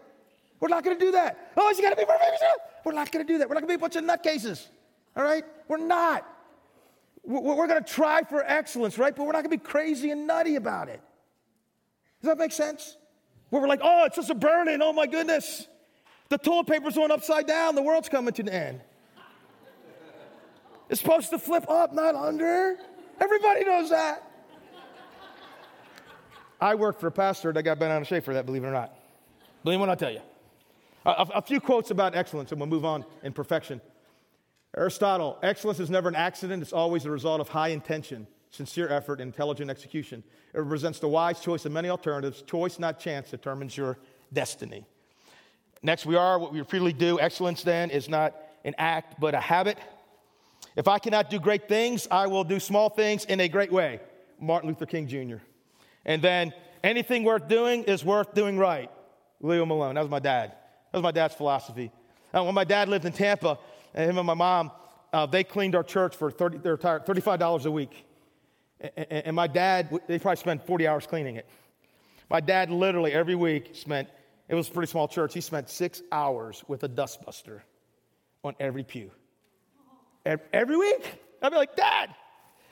We're 0.60 0.68
not 0.68 0.84
going 0.84 0.98
to 0.98 1.04
do 1.04 1.12
that. 1.12 1.52
Oh, 1.56 1.70
you 1.70 1.82
got 1.82 1.90
to 1.90 1.96
be 1.96 2.04
perfect. 2.04 2.44
We're 2.84 2.92
not 2.92 3.10
going 3.10 3.26
to 3.26 3.32
do 3.32 3.38
that. 3.38 3.48
We're 3.48 3.54
not 3.54 3.66
going 3.66 3.78
to 3.78 3.78
be 3.78 3.80
a 3.80 3.88
bunch 3.88 3.96
of 3.96 4.04
nutcases. 4.04 4.66
All 5.16 5.24
right? 5.24 5.44
We're 5.68 5.78
not. 5.78 6.26
We're 7.24 7.66
going 7.66 7.82
to 7.82 7.92
try 7.92 8.22
for 8.22 8.44
excellence, 8.44 8.98
right? 8.98 9.14
But 9.14 9.24
we're 9.26 9.32
not 9.32 9.42
going 9.44 9.50
to 9.50 9.58
be 9.58 9.70
crazy 9.70 10.10
and 10.10 10.26
nutty 10.26 10.56
about 10.56 10.88
it. 10.88 11.00
Does 12.20 12.28
that 12.28 12.38
make 12.38 12.52
sense? 12.52 12.96
Where 13.48 13.60
we're 13.62 13.68
like, 13.68 13.80
oh, 13.82 14.04
it's 14.04 14.16
just 14.16 14.30
a 14.30 14.34
burning. 14.34 14.80
Oh, 14.82 14.92
my 14.92 15.06
goodness. 15.06 15.66
The 16.28 16.38
toilet 16.38 16.66
paper's 16.66 16.94
going 16.94 17.10
upside 17.10 17.46
down. 17.46 17.74
The 17.74 17.82
world's 17.82 18.08
coming 18.08 18.32
to 18.34 18.42
an 18.42 18.48
end. 18.48 18.80
It's 20.88 21.00
supposed 21.00 21.30
to 21.30 21.38
flip 21.38 21.68
up, 21.68 21.94
not 21.94 22.14
under. 22.14 22.76
Everybody 23.20 23.64
knows 23.64 23.90
that. 23.90 24.24
I 26.60 26.74
worked 26.74 27.00
for 27.00 27.06
a 27.06 27.12
pastor 27.12 27.52
that 27.52 27.62
got 27.62 27.78
bent 27.78 27.92
out 27.92 28.02
of 28.02 28.08
shape 28.08 28.24
for 28.24 28.34
that, 28.34 28.44
believe 28.44 28.64
it 28.64 28.66
or 28.66 28.72
not. 28.72 28.94
Believe 29.64 29.78
me 29.78 29.82
when 29.82 29.90
I 29.90 29.94
tell 29.94 30.10
you. 30.10 30.20
A, 31.04 31.26
a 31.36 31.42
few 31.42 31.60
quotes 31.60 31.90
about 31.90 32.14
excellence, 32.14 32.52
and 32.52 32.60
we'll 32.60 32.68
move 32.68 32.84
on 32.84 33.04
in 33.22 33.32
perfection. 33.32 33.80
Aristotle, 34.76 35.38
excellence 35.42 35.80
is 35.80 35.90
never 35.90 36.08
an 36.08 36.14
accident, 36.14 36.62
it's 36.62 36.72
always 36.72 37.02
the 37.02 37.10
result 37.10 37.40
of 37.40 37.48
high 37.48 37.68
intention, 37.68 38.26
sincere 38.50 38.88
effort, 38.88 39.20
and 39.20 39.28
intelligent 39.28 39.70
execution. 39.70 40.22
It 40.54 40.58
represents 40.58 41.00
the 41.00 41.08
wise 41.08 41.40
choice 41.40 41.64
of 41.64 41.72
many 41.72 41.88
alternatives. 41.88 42.42
Choice, 42.42 42.78
not 42.78 43.00
chance, 43.00 43.30
determines 43.30 43.76
your 43.76 43.98
destiny. 44.32 44.84
Next, 45.82 46.06
we 46.06 46.14
are 46.16 46.38
what 46.38 46.52
we 46.52 46.62
freely 46.62 46.92
do. 46.92 47.18
Excellence, 47.18 47.62
then, 47.62 47.90
is 47.90 48.08
not 48.08 48.36
an 48.64 48.74
act, 48.78 49.18
but 49.18 49.34
a 49.34 49.40
habit. 49.40 49.78
If 50.76 50.86
I 50.86 50.98
cannot 50.98 51.30
do 51.30 51.40
great 51.40 51.68
things, 51.68 52.06
I 52.10 52.26
will 52.26 52.44
do 52.44 52.60
small 52.60 52.90
things 52.90 53.24
in 53.24 53.40
a 53.40 53.48
great 53.48 53.72
way. 53.72 54.00
Martin 54.38 54.68
Luther 54.68 54.86
King 54.86 55.08
Jr. 55.08 55.42
And 56.04 56.22
then, 56.22 56.52
anything 56.84 57.24
worth 57.24 57.48
doing 57.48 57.84
is 57.84 58.04
worth 58.04 58.34
doing 58.34 58.58
right. 58.58 58.90
Leo 59.40 59.64
Malone. 59.64 59.94
That 59.94 60.02
was 60.02 60.10
my 60.10 60.18
dad. 60.18 60.52
That 60.90 60.98
was 60.98 61.02
my 61.02 61.12
dad's 61.12 61.34
philosophy. 61.34 61.92
And 62.32 62.46
when 62.46 62.54
my 62.54 62.64
dad 62.64 62.88
lived 62.88 63.04
in 63.04 63.12
Tampa, 63.12 63.58
and 63.94 64.10
him 64.10 64.18
and 64.18 64.26
my 64.26 64.34
mom, 64.34 64.70
uh, 65.12 65.26
they 65.26 65.44
cleaned 65.44 65.74
our 65.74 65.82
church 65.82 66.16
for 66.16 66.30
30, 66.30 66.58
they 66.58 66.70
retired, 66.70 67.06
$35 67.06 67.64
a 67.64 67.70
week. 67.70 68.06
And, 68.80 69.06
and 69.10 69.36
my 69.36 69.46
dad, 69.46 69.90
they 70.06 70.18
probably 70.18 70.36
spent 70.36 70.66
40 70.66 70.86
hours 70.86 71.06
cleaning 71.06 71.36
it. 71.36 71.48
My 72.28 72.40
dad 72.40 72.70
literally 72.70 73.12
every 73.12 73.34
week 73.34 73.70
spent, 73.74 74.08
it 74.48 74.54
was 74.54 74.68
a 74.68 74.72
pretty 74.72 74.90
small 74.90 75.08
church, 75.08 75.34
he 75.34 75.40
spent 75.40 75.68
six 75.68 76.02
hours 76.12 76.64
with 76.68 76.84
a 76.84 76.88
dustbuster 76.88 77.60
on 78.44 78.54
every 78.60 78.84
pew. 78.84 79.10
Every 80.24 80.76
week? 80.76 81.20
I'd 81.42 81.50
be 81.50 81.56
like, 81.56 81.76
Dad, 81.76 82.14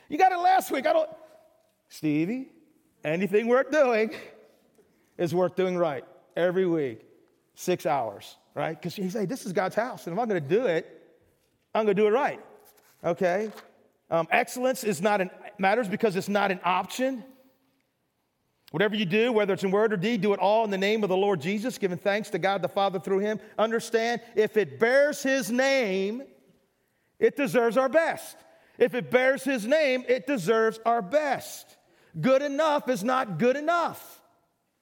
you 0.08 0.18
got 0.18 0.32
it 0.32 0.38
last 0.38 0.70
week. 0.70 0.86
I 0.86 0.92
don't. 0.92 1.10
Stevie, 1.88 2.48
anything 3.02 3.48
worth 3.48 3.70
doing 3.70 4.10
is 5.16 5.34
worth 5.34 5.56
doing 5.56 5.76
right 5.76 6.04
every 6.36 6.66
week 6.66 7.07
six 7.58 7.86
hours, 7.86 8.36
right? 8.54 8.80
Because 8.80 8.96
you 8.96 9.10
say, 9.10 9.26
this 9.26 9.44
is 9.44 9.52
God's 9.52 9.74
house, 9.74 10.06
and 10.06 10.14
if 10.14 10.20
I'm 10.20 10.28
going 10.28 10.40
to 10.40 10.48
do 10.48 10.66
it, 10.66 10.86
I'm 11.74 11.84
going 11.84 11.96
to 11.96 12.02
do 12.02 12.06
it 12.06 12.12
right, 12.12 12.40
okay? 13.02 13.50
Um, 14.10 14.28
excellence 14.30 14.84
is 14.84 15.02
not 15.02 15.20
an, 15.20 15.30
matters 15.58 15.88
because 15.88 16.14
it's 16.14 16.28
not 16.28 16.52
an 16.52 16.60
option. 16.64 17.24
Whatever 18.70 18.94
you 18.94 19.04
do, 19.04 19.32
whether 19.32 19.54
it's 19.54 19.64
in 19.64 19.72
word 19.72 19.92
or 19.92 19.96
deed, 19.96 20.20
do 20.20 20.32
it 20.34 20.38
all 20.38 20.64
in 20.64 20.70
the 20.70 20.78
name 20.78 21.02
of 21.02 21.08
the 21.08 21.16
Lord 21.16 21.40
Jesus, 21.40 21.78
giving 21.78 21.98
thanks 21.98 22.30
to 22.30 22.38
God 22.38 22.62
the 22.62 22.68
Father 22.68 23.00
through 23.00 23.18
him. 23.18 23.40
Understand, 23.58 24.20
if 24.36 24.56
it 24.56 24.78
bears 24.78 25.20
his 25.20 25.50
name, 25.50 26.22
it 27.18 27.36
deserves 27.36 27.76
our 27.76 27.88
best. 27.88 28.36
If 28.78 28.94
it 28.94 29.10
bears 29.10 29.42
his 29.42 29.66
name, 29.66 30.04
it 30.06 30.28
deserves 30.28 30.78
our 30.86 31.02
best. 31.02 31.76
Good 32.20 32.42
enough 32.42 32.88
is 32.88 33.02
not 33.02 33.38
good 33.38 33.56
enough, 33.56 34.22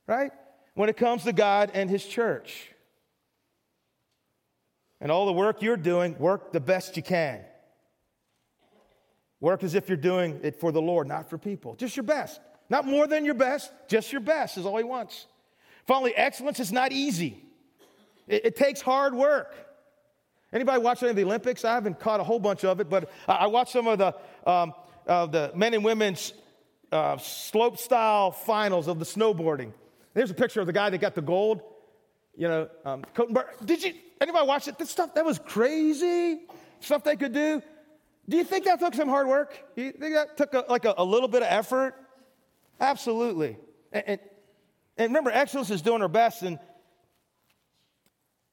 right? 0.06 0.30
When 0.76 0.90
it 0.90 0.98
comes 0.98 1.24
to 1.24 1.32
God 1.32 1.70
and 1.72 1.88
his 1.88 2.04
church. 2.04 2.68
And 5.00 5.10
all 5.10 5.24
the 5.24 5.32
work 5.32 5.62
you're 5.62 5.78
doing, 5.78 6.18
work 6.18 6.52
the 6.52 6.60
best 6.60 6.98
you 6.98 7.02
can. 7.02 7.40
Work 9.40 9.64
as 9.64 9.74
if 9.74 9.88
you're 9.88 9.96
doing 9.96 10.38
it 10.42 10.60
for 10.60 10.72
the 10.72 10.82
Lord, 10.82 11.08
not 11.08 11.30
for 11.30 11.38
people. 11.38 11.76
Just 11.76 11.96
your 11.96 12.04
best. 12.04 12.40
Not 12.68 12.84
more 12.84 13.06
than 13.06 13.24
your 13.24 13.32
best, 13.32 13.72
just 13.88 14.12
your 14.12 14.20
best 14.20 14.58
is 14.58 14.66
all 14.66 14.76
he 14.76 14.84
wants. 14.84 15.26
Finally, 15.86 16.14
excellence 16.14 16.60
is 16.60 16.70
not 16.70 16.92
easy. 16.92 17.42
It, 18.28 18.44
it 18.44 18.56
takes 18.56 18.82
hard 18.82 19.14
work. 19.14 19.54
Anybody 20.52 20.82
watch 20.82 21.02
any 21.02 21.10
of 21.10 21.16
the 21.16 21.24
Olympics? 21.24 21.64
I 21.64 21.72
haven't 21.72 21.98
caught 22.00 22.20
a 22.20 22.24
whole 22.24 22.38
bunch 22.38 22.64
of 22.64 22.80
it, 22.80 22.90
but 22.90 23.10
I, 23.26 23.46
watched 23.46 23.72
some 23.72 23.86
of 23.86 23.98
the, 23.98 24.14
um, 24.46 24.74
uh, 25.06 25.24
the 25.24 25.52
men 25.54 25.72
and 25.72 25.82
women's 25.82 26.34
uh, 26.92 27.16
slope 27.16 27.78
style 27.78 28.30
finals 28.30 28.88
of 28.88 28.98
the 28.98 29.06
snowboarding. 29.06 29.72
There's 30.16 30.30
a 30.30 30.34
picture 30.34 30.62
of 30.62 30.66
the 30.66 30.72
guy 30.72 30.88
that 30.88 30.96
got 30.96 31.14
the 31.14 31.20
gold. 31.20 31.60
You 32.38 32.48
know, 32.48 32.68
um, 32.86 33.04
did 33.62 33.82
you 33.82 33.92
anybody 34.18 34.46
watch 34.46 34.66
it? 34.66 34.78
This 34.78 34.88
stuff 34.88 35.12
that 35.12 35.26
was 35.26 35.38
crazy 35.38 36.40
stuff 36.80 37.04
they 37.04 37.16
could 37.16 37.34
do. 37.34 37.62
Do 38.26 38.38
you 38.38 38.44
think 38.44 38.64
that 38.64 38.80
took 38.80 38.94
some 38.94 39.10
hard 39.10 39.28
work? 39.28 39.62
You 39.76 39.92
think 39.92 40.14
that 40.14 40.38
took 40.38 40.54
a, 40.54 40.64
like 40.70 40.86
a, 40.86 40.94
a, 40.96 41.04
little 41.04 41.28
bit 41.28 41.42
of 41.42 41.48
effort? 41.50 41.94
Absolutely. 42.80 43.58
And, 43.92 44.04
and, 44.06 44.20
and 44.96 45.08
remember, 45.10 45.30
excellence 45.30 45.68
is 45.68 45.82
doing 45.82 46.00
our 46.00 46.08
best. 46.08 46.42
And 46.42 46.58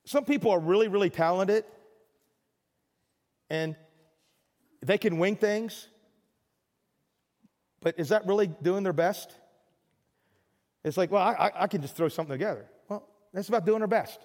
some 0.03 0.25
people 0.25 0.51
are 0.51 0.59
really, 0.59 0.89
really 0.89 1.09
talented, 1.09 1.63
and 3.49 3.77
they 4.81 4.97
can 4.97 5.17
wing 5.17 5.37
things. 5.37 5.87
But 7.79 7.97
is 7.99 8.09
that 8.09 8.27
really 8.27 8.47
doing 8.47 8.83
their 8.83 8.91
best? 8.91 9.33
It's 10.83 10.97
like, 10.97 11.11
well, 11.11 11.21
I, 11.21 11.51
I 11.55 11.67
can 11.67 11.81
just 11.81 11.95
throw 11.95 12.09
something 12.09 12.33
together. 12.33 12.65
Well, 12.89 13.07
that's 13.33 13.47
about 13.49 13.65
doing 13.65 13.81
our 13.81 13.87
best. 13.87 14.19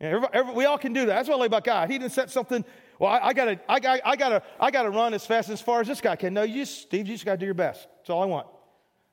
We 0.00 0.64
all 0.64 0.78
can 0.78 0.92
do 0.92 1.00
that. 1.00 1.14
That's 1.14 1.28
what 1.28 1.36
I 1.36 1.38
like 1.38 1.48
about 1.48 1.64
God. 1.64 1.90
He 1.90 1.98
didn't 1.98 2.12
set 2.12 2.30
something. 2.30 2.64
Well, 2.98 3.10
I, 3.10 3.28
I, 3.28 3.32
gotta, 3.32 3.60
I, 3.68 3.80
got, 3.80 4.00
I 4.04 4.16
gotta, 4.16 4.42
I 4.60 4.70
gotta 4.70 4.90
run 4.90 5.12
as 5.12 5.26
fast 5.26 5.50
as 5.50 5.60
far 5.60 5.80
as 5.80 5.88
this 5.88 6.00
guy 6.00 6.16
can. 6.16 6.34
No, 6.34 6.44
you, 6.44 6.62
just, 6.64 6.82
Steve, 6.82 7.06
you 7.08 7.14
just 7.14 7.24
gotta 7.24 7.38
do 7.38 7.46
your 7.46 7.54
best. 7.54 7.86
That's 7.98 8.10
all 8.10 8.22
I 8.22 8.26
want. 8.26 8.46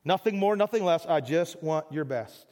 Nothing 0.03 0.37
more, 0.37 0.55
nothing 0.55 0.83
less. 0.83 1.05
I 1.07 1.21
just 1.21 1.61
want 1.63 1.91
your 1.91 2.05
best. 2.05 2.45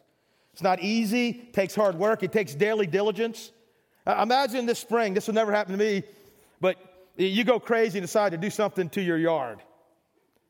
It's 0.53 0.63
not 0.63 0.81
easy. 0.81 1.29
It 1.29 1.53
takes 1.53 1.75
hard 1.75 1.95
work. 1.95 2.23
It 2.23 2.31
takes 2.31 2.55
daily 2.55 2.87
diligence. 2.87 3.51
Uh, 4.05 4.19
imagine 4.23 4.65
this 4.65 4.79
spring. 4.79 5.13
This 5.13 5.27
will 5.27 5.35
never 5.35 5.51
happen 5.51 5.71
to 5.71 5.77
me, 5.77 6.03
but 6.59 6.77
you 7.15 7.43
go 7.43 7.59
crazy 7.59 7.99
and 7.99 8.03
decide 8.03 8.31
to 8.31 8.37
do 8.37 8.49
something 8.49 8.89
to 8.89 9.01
your 9.01 9.17
yard. 9.17 9.59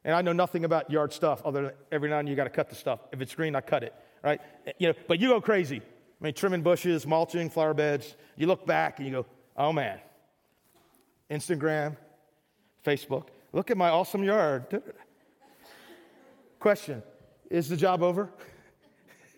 And 0.05 0.13
I 0.13 0.21
know 0.21 0.33
nothing 0.33 0.65
about 0.65 0.91
yard 0.91 1.13
stuff 1.13 1.41
other 1.45 1.61
than 1.63 1.71
every 1.91 2.09
now 2.09 2.19
and 2.19 2.27
then 2.27 2.31
you 2.31 2.35
got 2.35 2.43
to 2.43 2.49
cut 2.49 2.69
the 2.69 2.75
stuff. 2.75 2.99
If 3.11 3.21
it's 3.21 3.33
green, 3.33 3.55
I 3.55 3.61
cut 3.61 3.83
it, 3.83 3.93
right? 4.23 4.41
You 4.77 4.89
know, 4.89 4.93
but 5.07 5.19
you 5.19 5.29
go 5.29 5.39
crazy. 5.39 5.77
I 5.77 6.23
mean, 6.23 6.33
trimming 6.33 6.61
bushes, 6.61 7.07
mulching, 7.07 7.49
flower 7.49 7.73
beds. 7.73 8.15
You 8.37 8.47
look 8.47 8.65
back 8.65 8.99
and 8.99 9.07
you 9.07 9.13
go, 9.13 9.25
oh 9.57 9.71
man. 9.71 9.99
Instagram, 11.29 11.97
Facebook. 12.85 13.27
Look 13.53 13.71
at 13.71 13.77
my 13.77 13.89
awesome 13.89 14.23
yard. 14.23 14.81
Question 16.59 17.03
Is 17.49 17.69
the 17.69 17.77
job 17.77 18.03
over? 18.03 18.29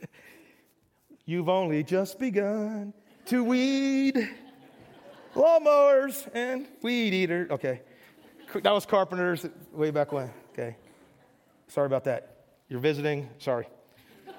You've 1.25 1.49
only 1.49 1.83
just 1.83 2.19
begun 2.19 2.93
to 3.25 3.43
weed 3.43 4.29
lawnmowers 5.35 6.27
and 6.33 6.67
weed 6.81 7.13
eater. 7.13 7.47
Okay. 7.51 7.81
That 8.61 8.71
was 8.71 8.85
carpenters 8.85 9.45
way 9.73 9.91
back 9.91 10.11
when. 10.11 10.29
Okay. 10.57 10.77
Sorry 11.67 11.85
about 11.85 12.05
that. 12.05 12.45
You're 12.69 12.79
visiting. 12.79 13.29
Sorry. 13.39 13.67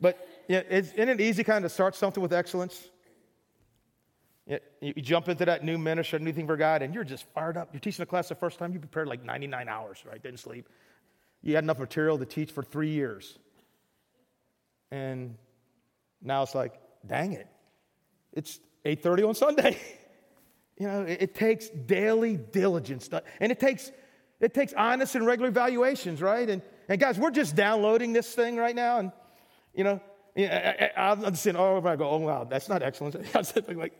but 0.00 0.28
yeah, 0.46 0.60
isn't 0.68 1.08
it 1.08 1.20
easy 1.22 1.42
kind 1.42 1.64
of 1.64 1.72
start 1.72 1.94
something 1.94 2.22
with 2.22 2.34
excellence? 2.34 2.90
You, 4.46 4.58
you 4.80 5.02
jump 5.02 5.30
into 5.30 5.46
that 5.46 5.64
new 5.64 5.78
ministry, 5.78 6.18
new 6.18 6.32
thing 6.34 6.46
for 6.46 6.58
God, 6.58 6.82
and 6.82 6.94
you're 6.94 7.02
just 7.02 7.24
fired 7.32 7.56
up. 7.56 7.70
You're 7.72 7.80
teaching 7.80 8.02
a 8.02 8.06
class 8.06 8.28
the 8.28 8.34
first 8.34 8.58
time, 8.58 8.74
you 8.74 8.78
prepared 8.78 9.08
like 9.08 9.24
99 9.24 9.68
hours, 9.68 10.04
right? 10.08 10.22
Didn't 10.22 10.40
sleep. 10.40 10.68
You 11.42 11.54
had 11.54 11.64
enough 11.64 11.78
material 11.78 12.18
to 12.18 12.26
teach 12.26 12.52
for 12.52 12.62
three 12.62 12.90
years. 12.90 13.38
And 14.90 15.36
now 16.22 16.42
it's 16.42 16.54
like, 16.54 16.74
dang 17.06 17.32
it. 17.32 17.48
It's 18.34 18.60
8:30 18.84 19.28
on 19.28 19.34
Sunday. 19.34 19.78
You 20.78 20.88
know, 20.88 21.02
it, 21.02 21.22
it 21.22 21.34
takes 21.34 21.68
daily 21.68 22.36
diligence, 22.36 23.08
and 23.40 23.52
it 23.52 23.58
takes 23.58 23.90
it 24.40 24.52
takes 24.52 24.74
honest 24.74 25.14
and 25.14 25.26
regular 25.26 25.48
evaluations, 25.48 26.20
right? 26.20 26.48
And 26.48 26.62
and 26.88 27.00
guys, 27.00 27.18
we're 27.18 27.30
just 27.30 27.56
downloading 27.56 28.12
this 28.12 28.34
thing 28.34 28.56
right 28.56 28.74
now, 28.74 28.98
and 28.98 29.12
you 29.74 29.84
know, 29.84 30.00
I, 30.36 30.90
am 30.96 31.34
saying, 31.34 31.56
oh, 31.56 31.82
I 31.84 31.96
go, 31.96 32.08
oh 32.08 32.18
wow, 32.18 32.44
that's 32.44 32.68
not 32.68 32.82
excellence. 32.82 33.16
I'm 33.68 33.78
like, 33.78 33.94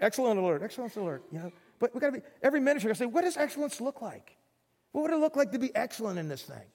excellent 0.00 0.38
alert, 0.38 0.62
excellence 0.62 0.96
alert. 0.96 1.24
You 1.32 1.40
know, 1.40 1.52
but 1.78 1.92
we 1.94 2.00
got 2.00 2.12
to 2.12 2.20
be 2.20 2.26
every 2.42 2.60
ministry. 2.60 2.90
I 2.90 2.94
say, 2.94 3.06
what 3.06 3.22
does 3.22 3.36
excellence 3.36 3.80
look 3.80 4.00
like? 4.00 4.36
What 4.92 5.02
would 5.02 5.10
it 5.10 5.18
look 5.18 5.36
like 5.36 5.50
to 5.52 5.58
be 5.58 5.74
excellent 5.74 6.18
in 6.18 6.28
this 6.28 6.42
thing? 6.42 6.66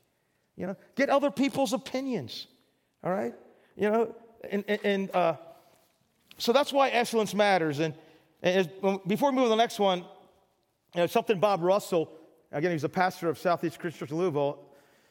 You 0.57 0.67
know, 0.67 0.75
get 0.95 1.09
other 1.09 1.31
people's 1.31 1.71
opinions. 1.71 2.47
All 3.03 3.11
right, 3.11 3.33
you 3.77 3.89
know, 3.89 4.15
and 4.49 4.65
and, 4.67 4.79
and 4.83 5.15
uh, 5.15 5.35
so 6.37 6.51
that's 6.51 6.73
why 6.73 6.89
excellence 6.89 7.33
matters. 7.33 7.79
And 7.79 7.93
and 8.41 8.69
before 9.07 9.31
we 9.31 9.35
move 9.35 9.45
to 9.45 9.49
the 9.49 9.55
next 9.55 9.79
one, 9.79 9.99
you 9.99 11.01
know, 11.01 11.07
something 11.07 11.39
Bob 11.39 11.61
Russell, 11.61 12.11
again, 12.51 12.71
he's 12.71 12.83
a 12.83 12.89
pastor 12.89 13.29
of 13.29 13.37
Southeast 13.37 13.79
Christian 13.79 14.07
Church 14.07 14.11
Louisville. 14.11 14.63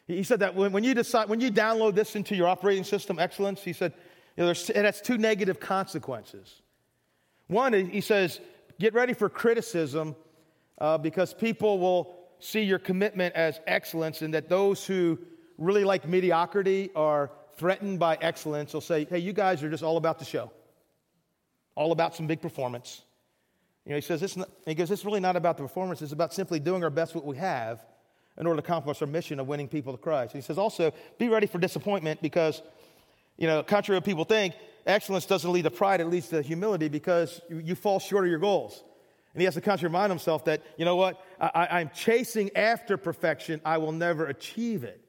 He 0.07 0.23
said 0.23 0.39
that 0.39 0.55
when, 0.55 0.71
when, 0.71 0.83
you 0.83 0.93
decide, 0.93 1.27
when 1.29 1.41
you 1.41 1.51
download 1.51 1.93
this 1.95 2.15
into 2.15 2.35
your 2.35 2.47
operating 2.47 2.83
system, 2.83 3.19
excellence, 3.19 3.61
he 3.61 3.73
said, 3.73 3.93
you 4.37 4.43
know, 4.43 4.49
it 4.49 4.75
has 4.75 5.01
two 5.01 5.17
negative 5.17 5.59
consequences. 5.59 6.61
One, 7.47 7.73
he 7.73 8.01
says, 8.01 8.39
get 8.79 8.93
ready 8.93 9.13
for 9.13 9.29
criticism 9.29 10.15
uh, 10.79 10.97
because 10.97 11.33
people 11.33 11.79
will 11.79 12.17
see 12.39 12.61
your 12.61 12.79
commitment 12.79 13.35
as 13.35 13.59
excellence, 13.65 14.21
and 14.21 14.33
that 14.33 14.47
those 14.47 14.85
who 14.85 15.17
really 15.57 15.83
like 15.83 16.07
mediocrity 16.07 16.91
are 16.95 17.31
threatened 17.55 17.99
by 17.99 18.17
excellence 18.21 18.73
will 18.73 18.81
say, 18.81 19.05
hey, 19.05 19.17
you 19.17 19.33
guys 19.33 19.63
are 19.63 19.69
just 19.69 19.83
all 19.83 19.97
about 19.97 20.19
the 20.19 20.25
show, 20.25 20.51
all 21.75 21.91
about 21.91 22.15
some 22.15 22.27
big 22.27 22.41
performance. 22.41 23.01
You 23.87 23.91
know, 23.91 23.95
he 23.95 24.01
says, 24.01 24.19
this, 24.19 24.37
he 24.65 24.75
goes, 24.75 24.91
it's 24.91 25.05
really 25.05 25.21
not 25.21 25.37
about 25.37 25.55
the 25.55 25.63
performance, 25.63 26.01
it's 26.01 26.11
about 26.11 26.33
simply 26.33 26.59
doing 26.59 26.83
our 26.83 26.89
best 26.89 27.15
what 27.15 27.25
we 27.25 27.37
have 27.37 27.79
in 28.37 28.45
order 28.45 28.61
to 28.61 28.65
accomplish 28.65 29.01
our 29.01 29.07
mission 29.07 29.39
of 29.39 29.47
winning 29.47 29.69
people 29.69 29.93
to 29.93 29.97
Christ. 29.97 30.33
He 30.33 30.41
says 30.41 30.57
also, 30.57 30.91
be 31.17 31.29
ready 31.29 31.47
for 31.47 31.57
disappointment 31.57 32.21
because, 32.21 32.61
you 33.37 33.47
know, 33.47 33.63
contrary 33.63 33.95
to 33.95 33.99
what 34.01 34.05
people 34.05 34.25
think, 34.25 34.55
excellence 34.85 35.25
doesn't 35.25 35.49
lead 35.49 35.61
to 35.61 35.71
pride, 35.71 36.01
it 36.01 36.07
leads 36.07 36.27
to 36.29 36.41
humility 36.41 36.89
because 36.89 37.39
you, 37.49 37.59
you 37.59 37.75
fall 37.75 37.97
short 37.97 38.25
of 38.25 38.29
your 38.29 38.39
goals. 38.39 38.83
And 39.33 39.39
he 39.39 39.45
has 39.45 39.53
to 39.53 39.61
constantly 39.61 39.95
remind 39.95 40.11
himself 40.11 40.43
that, 40.45 40.63
you 40.75 40.83
know 40.83 40.97
what, 40.97 41.23
I, 41.39 41.79
am 41.79 41.89
chasing 41.95 42.53
after 42.57 42.97
perfection, 42.97 43.61
I 43.63 43.77
will 43.77 43.93
never 43.93 44.25
achieve 44.25 44.83
it. 44.83 44.99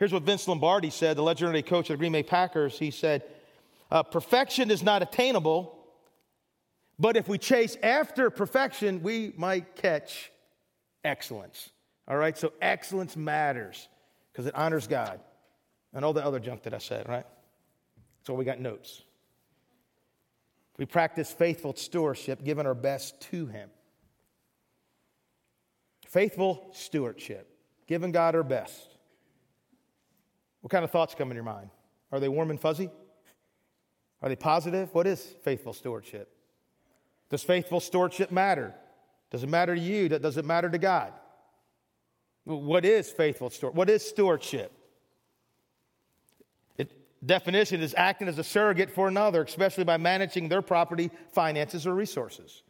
Here's 0.00 0.12
what 0.12 0.24
Vince 0.24 0.48
Lombardi 0.48 0.90
said, 0.90 1.16
the 1.16 1.22
legendary 1.22 1.62
coach 1.62 1.88
of 1.88 1.94
the 1.94 1.98
Green 1.98 2.10
Bay 2.10 2.24
Packers. 2.24 2.76
He 2.76 2.90
said, 2.90 3.22
uh, 3.92 4.02
Perfection 4.02 4.72
is 4.72 4.82
not 4.82 5.02
attainable, 5.02 5.78
but 6.98 7.16
if 7.16 7.28
we 7.28 7.38
chase 7.38 7.76
after 7.82 8.30
perfection, 8.30 9.02
we 9.02 9.32
might 9.36 9.76
catch 9.76 10.30
excellence. 11.04 11.70
All 12.08 12.16
right? 12.16 12.36
So 12.36 12.52
excellence 12.60 13.16
matters 13.16 13.88
because 14.32 14.46
it 14.46 14.54
honors 14.54 14.86
God 14.86 15.20
and 15.92 16.04
all 16.04 16.12
the 16.12 16.24
other 16.24 16.40
junk 16.40 16.62
that 16.62 16.74
I 16.74 16.78
said, 16.78 17.08
right? 17.08 17.26
So 18.26 18.34
we 18.34 18.44
got 18.44 18.60
notes. 18.60 19.02
We 20.78 20.86
practice 20.86 21.30
faithful 21.32 21.74
stewardship, 21.76 22.44
giving 22.44 22.66
our 22.66 22.74
best 22.74 23.20
to 23.30 23.46
Him. 23.46 23.68
Faithful 26.06 26.70
stewardship, 26.72 27.48
giving 27.86 28.12
God 28.12 28.34
our 28.34 28.42
best. 28.42 28.96
What 30.60 30.70
kind 30.70 30.84
of 30.84 30.90
thoughts 30.90 31.14
come 31.14 31.30
in 31.30 31.34
your 31.34 31.44
mind? 31.44 31.70
Are 32.10 32.20
they 32.20 32.28
warm 32.28 32.50
and 32.50 32.60
fuzzy? 32.60 32.90
Are 34.22 34.28
they 34.28 34.36
positive? 34.36 34.94
What 34.94 35.06
is 35.06 35.20
faithful 35.42 35.72
stewardship? 35.72 36.32
Does 37.32 37.42
faithful 37.42 37.80
stewardship 37.80 38.30
matter? 38.30 38.74
Does 39.30 39.42
it 39.42 39.48
matter 39.48 39.74
to 39.74 39.80
you? 39.80 40.10
Does 40.10 40.36
it 40.36 40.44
matter 40.44 40.68
to 40.68 40.76
God? 40.76 41.14
What 42.44 42.84
is 42.84 43.10
faithful 43.10 43.48
stewardship? 43.48 43.74
What 43.74 43.88
is 43.88 44.06
stewardship? 44.06 44.70
It, 46.76 46.92
definition 47.24 47.80
is 47.80 47.94
acting 47.96 48.28
as 48.28 48.38
a 48.38 48.44
surrogate 48.44 48.90
for 48.90 49.08
another, 49.08 49.42
especially 49.42 49.84
by 49.84 49.96
managing 49.96 50.50
their 50.50 50.60
property, 50.60 51.10
finances, 51.32 51.86
or 51.86 51.94
resources. 51.94 52.64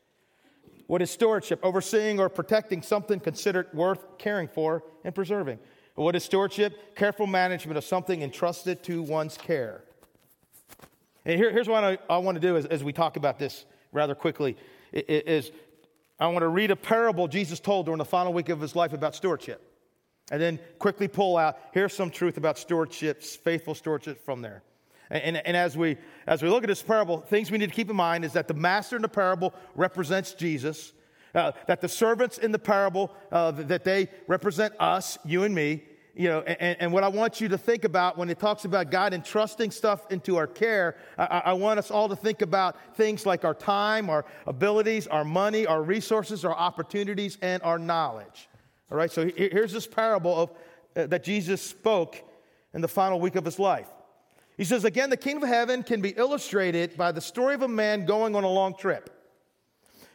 What 0.87 1.03
is 1.03 1.11
stewardship? 1.11 1.59
Overseeing 1.65 2.21
or 2.21 2.29
protecting 2.29 2.83
something 2.83 3.19
considered 3.19 3.67
worth 3.73 4.17
caring 4.17 4.47
for 4.47 4.85
and 5.03 5.13
preserving. 5.13 5.59
What 5.97 6.15
is 6.15 6.23
stewardship? 6.23 6.95
Careful 6.95 7.27
management 7.27 7.79
of 7.79 7.85
something 7.85 8.23
entrusted 8.23 8.85
to 8.85 9.03
one's 9.03 9.37
care. 9.37 9.83
And 11.25 11.37
here, 11.37 11.51
here's 11.51 11.69
what 11.69 11.83
I, 11.83 11.99
I, 12.09 12.19
want 12.19 12.37
to 12.37 12.41
do 12.41 12.57
as, 12.57 12.67
as, 12.67 12.85
we 12.85 12.93
talk 12.93 13.17
about 13.17 13.39
this 13.39 13.65
rather 13.93 14.15
quickly 14.15 14.57
is 14.93 15.53
I 16.19 16.27
want 16.27 16.41
to 16.41 16.49
read 16.49 16.71
a 16.71 16.77
parable 16.77 17.29
Jesus 17.29 17.61
told 17.61 17.87
during 17.87 17.99
the 17.99 18.05
final 18.05 18.33
week 18.33 18.49
of 18.49 18.61
his 18.61 18.77
life 18.77 18.93
about 18.93 19.15
stewardship. 19.15 19.61
And 20.31 20.41
then 20.41 20.61
quickly 20.79 21.09
pull 21.09 21.37
out, 21.37 21.59
here's 21.73 21.93
some 21.93 22.11
truth 22.11 22.37
about 22.37 22.59
stewardship, 22.59 23.23
faithful 23.23 23.75
stewardship 23.75 24.25
from 24.25 24.41
there. 24.41 24.63
And, 25.11 25.37
and, 25.37 25.47
and, 25.49 25.57
as, 25.57 25.77
we, 25.77 25.97
as 26.27 26.43
we 26.43 26.49
look 26.49 26.63
at 26.63 26.69
this 26.69 26.83
parable, 26.83 27.19
things 27.19 27.51
we 27.51 27.59
need 27.59 27.71
to 27.71 27.75
keep 27.75 27.91
in 27.91 27.97
mind 27.97 28.25
is 28.25 28.33
that 28.35 28.49
the 28.49 28.55
master 28.55 28.97
in 28.97 29.03
the 29.03 29.09
parable 29.09 29.53
represents 29.75 30.33
Jesus, 30.33 30.93
uh, 31.35 31.53
that 31.67 31.81
the 31.81 31.89
servants 31.89 32.39
in 32.39 32.53
the 32.53 32.59
parable, 32.59 33.13
uh, 33.31 33.51
that 33.51 33.85
they 33.85 34.09
represent 34.29 34.75
us, 34.79 35.19
you 35.25 35.43
and 35.43 35.55
me, 35.55 35.83
you 36.15 36.29
know, 36.29 36.41
and, 36.43 36.77
and, 36.79 36.93
what 36.93 37.05
I 37.05 37.09
want 37.09 37.41
you 37.41 37.49
to 37.49 37.57
think 37.57 37.85
about 37.85 38.19
when 38.19 38.29
it 38.29 38.39
talks 38.39 38.67
about 38.67 38.91
God 38.91 39.15
entrusting 39.15 39.71
stuff 39.71 40.11
into 40.11 40.37
our 40.37 40.47
care, 40.47 40.97
I, 41.17 41.43
I, 41.47 41.53
want 41.55 41.79
us 41.79 41.91
all 41.91 42.09
to 42.11 42.17
think 42.17 42.43
about 42.43 42.77
things 42.97 43.25
like 43.25 43.47
our 43.47 43.55
time, 43.55 44.11
our 44.11 44.27
abilities, 44.47 45.07
our 45.07 45.25
money, 45.25 45.65
our 45.65 45.83
resources, 45.83 46.45
our 46.45 46.55
opportunities, 46.55 47.39
and 47.41 47.63
our 47.63 47.79
knowledge. 47.79 48.51
All 48.91 48.99
right, 48.99 49.11
so 49.11 49.27
here's 49.27 49.73
this 49.73 49.87
parable 49.87 50.39
of, 50.39 50.51
uh, 50.97 51.07
that 51.07 51.25
Jesus 51.25 51.63
spoke 51.63 52.23
in 52.75 52.83
the 52.83 52.89
final 52.89 53.19
week 53.19 53.37
of 53.37 53.47
his 53.47 53.59
life. 53.59 53.89
He 54.59 54.65
says, 54.65 54.85
Again, 54.85 55.09
the 55.09 55.17
kingdom 55.17 55.45
of 55.45 55.49
heaven 55.49 55.83
can 55.83 56.03
be 56.03 56.11
illustrated 56.11 56.95
by 56.95 57.13
the 57.13 57.23
story 57.23 57.55
of 57.55 57.63
a 57.63 57.69
man 57.69 58.05
going 58.05 58.37
on 58.37 58.45
a 58.45 58.51
long 58.51 58.77
trip. 58.77 59.09